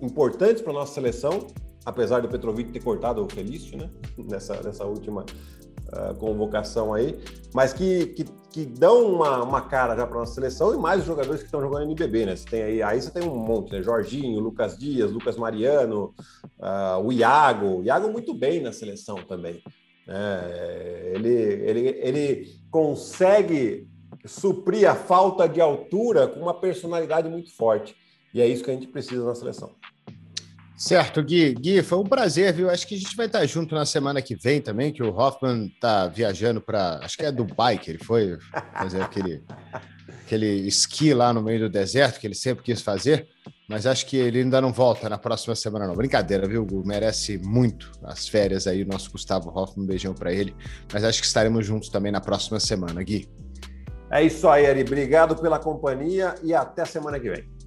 importantes 0.00 0.62
para 0.62 0.70
a 0.72 0.74
nossa 0.74 0.94
seleção 0.94 1.46
apesar 1.84 2.20
do 2.20 2.28
Petrovic 2.28 2.70
ter 2.70 2.82
cortado 2.82 3.24
o 3.24 3.28
Felício, 3.28 3.76
né? 3.76 3.90
Nessa, 4.16 4.60
nessa 4.62 4.84
última 4.84 5.24
uh, 5.24 6.14
convocação 6.18 6.92
aí, 6.92 7.18
mas 7.54 7.72
que, 7.72 8.06
que, 8.06 8.24
que 8.50 8.66
dão 8.66 9.14
uma, 9.14 9.42
uma 9.42 9.60
cara 9.60 9.96
já 9.96 10.06
para 10.06 10.18
nossa 10.18 10.34
seleção 10.34 10.74
e 10.74 10.78
mais 10.78 11.00
os 11.00 11.06
jogadores 11.06 11.40
que 11.40 11.46
estão 11.46 11.60
jogando 11.60 11.84
NBB, 11.84 12.26
né? 12.26 12.36
Você 12.36 12.46
tem 12.46 12.62
aí, 12.62 12.82
aí 12.82 13.00
você 13.00 13.10
tem 13.10 13.28
um 13.28 13.36
monte, 13.36 13.72
né? 13.72 13.82
Jorginho, 13.82 14.40
Lucas 14.40 14.76
Dias, 14.78 15.10
Lucas 15.10 15.36
Mariano, 15.36 16.14
uh, 16.58 17.02
o 17.04 17.12
Iago, 17.12 17.80
o 17.80 17.84
Iago 17.84 18.10
muito 18.10 18.34
bem 18.34 18.60
na 18.60 18.72
seleção 18.72 19.16
também. 19.16 19.62
É, 20.10 21.12
ele, 21.14 21.28
ele, 21.28 21.88
ele 22.00 22.60
consegue 22.70 23.86
suprir 24.24 24.90
a 24.90 24.94
falta 24.94 25.46
de 25.46 25.60
altura 25.60 26.26
com 26.26 26.40
uma 26.40 26.54
personalidade 26.54 27.28
muito 27.28 27.54
forte. 27.54 27.94
E 28.32 28.40
é 28.40 28.46
isso 28.46 28.64
que 28.64 28.70
a 28.70 28.74
gente 28.74 28.86
precisa 28.86 29.24
na 29.24 29.34
seleção. 29.34 29.70
Certo, 30.78 31.20
Gui. 31.24 31.54
Gui, 31.54 31.82
foi 31.82 31.98
um 31.98 32.04
prazer, 32.04 32.52
viu? 32.52 32.70
Acho 32.70 32.86
que 32.86 32.94
a 32.94 32.98
gente 32.98 33.16
vai 33.16 33.26
estar 33.26 33.44
junto 33.46 33.74
na 33.74 33.84
semana 33.84 34.22
que 34.22 34.36
vem 34.36 34.60
também, 34.60 34.92
que 34.92 35.02
o 35.02 35.12
Hoffman 35.12 35.66
está 35.74 36.06
viajando 36.06 36.60
para. 36.60 37.00
Acho 37.02 37.16
que 37.16 37.24
é 37.24 37.32
Dubai 37.32 37.78
que 37.78 37.90
ele 37.90 37.98
foi 37.98 38.38
fazer 38.74 39.02
aquele, 39.02 39.42
aquele 40.24 40.46
esqui 40.68 41.12
lá 41.12 41.32
no 41.32 41.42
meio 41.42 41.58
do 41.58 41.68
deserto 41.68 42.20
que 42.20 42.28
ele 42.28 42.34
sempre 42.36 42.62
quis 42.62 42.80
fazer. 42.80 43.26
Mas 43.68 43.86
acho 43.86 44.06
que 44.06 44.16
ele 44.16 44.38
ainda 44.38 44.60
não 44.60 44.72
volta 44.72 45.08
na 45.08 45.18
próxima 45.18 45.56
semana, 45.56 45.84
não. 45.84 45.96
Brincadeira, 45.96 46.46
viu, 46.46 46.64
Gu? 46.64 46.86
Merece 46.86 47.38
muito 47.38 47.90
as 48.04 48.28
férias 48.28 48.68
aí, 48.68 48.84
o 48.84 48.86
nosso 48.86 49.10
Gustavo 49.10 49.50
Hoffman. 49.50 49.84
Um 49.84 49.88
beijão 49.88 50.14
para 50.14 50.32
ele. 50.32 50.54
Mas 50.92 51.02
acho 51.02 51.20
que 51.20 51.26
estaremos 51.26 51.66
juntos 51.66 51.88
também 51.88 52.12
na 52.12 52.20
próxima 52.20 52.60
semana, 52.60 53.02
Gui. 53.02 53.28
É 54.12 54.22
isso 54.22 54.48
aí, 54.48 54.64
Ari. 54.64 54.82
Obrigado 54.82 55.34
pela 55.34 55.58
companhia 55.58 56.36
e 56.44 56.54
até 56.54 56.84
semana 56.84 57.18
que 57.18 57.28
vem. 57.28 57.57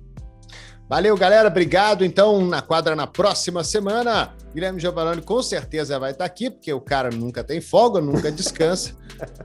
Valeu, 0.92 1.16
galera. 1.16 1.48
Obrigado. 1.48 2.04
Então, 2.04 2.46
na 2.46 2.62
quadra 2.62 2.98
na 2.98 3.08
próxima 3.08 3.64
semana, 3.64 4.36
Guilherme 4.54 4.78
Giovanni 4.78 5.22
com 5.22 5.42
certeza 5.42 5.98
vai 5.98 6.12
estar 6.12 6.26
aqui, 6.26 6.50
porque 6.50 6.74
o 6.74 6.82
cara 6.82 7.10
nunca 7.10 7.46
tem 7.46 7.62
folga, 7.62 8.02
nunca 8.02 8.28
descansa. 8.30 8.94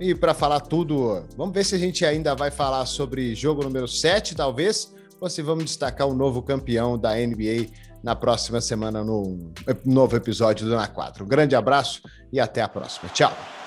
e 0.01 0.13
para 0.13 0.35
falar 0.35 0.59
tudo, 0.59 1.25
vamos 1.37 1.55
ver 1.55 1.65
se 1.65 1.77
a 1.77 1.79
gente 1.79 2.05
ainda 2.05 2.35
vai 2.35 2.51
falar 2.51 2.85
sobre 2.85 3.33
jogo 3.37 3.63
número 3.63 3.87
7, 3.87 4.35
talvez, 4.35 4.93
ou 5.21 5.31
se 5.31 5.41
vamos 5.41 5.67
destacar 5.67 6.09
o 6.09 6.15
novo 6.15 6.43
campeão 6.43 6.99
da 6.99 7.15
NBA 7.15 7.69
na 8.03 8.17
próxima 8.17 8.61
semana 8.61 9.05
no 9.05 9.53
novo 9.85 10.17
episódio 10.17 10.67
do 10.67 10.75
Na 10.75 10.89
Quadra. 10.89 11.23
Um 11.23 11.29
grande 11.29 11.55
abraço 11.55 12.03
e 12.33 12.41
até 12.41 12.61
a 12.61 12.67
próxima. 12.67 13.09
Tchau. 13.11 13.66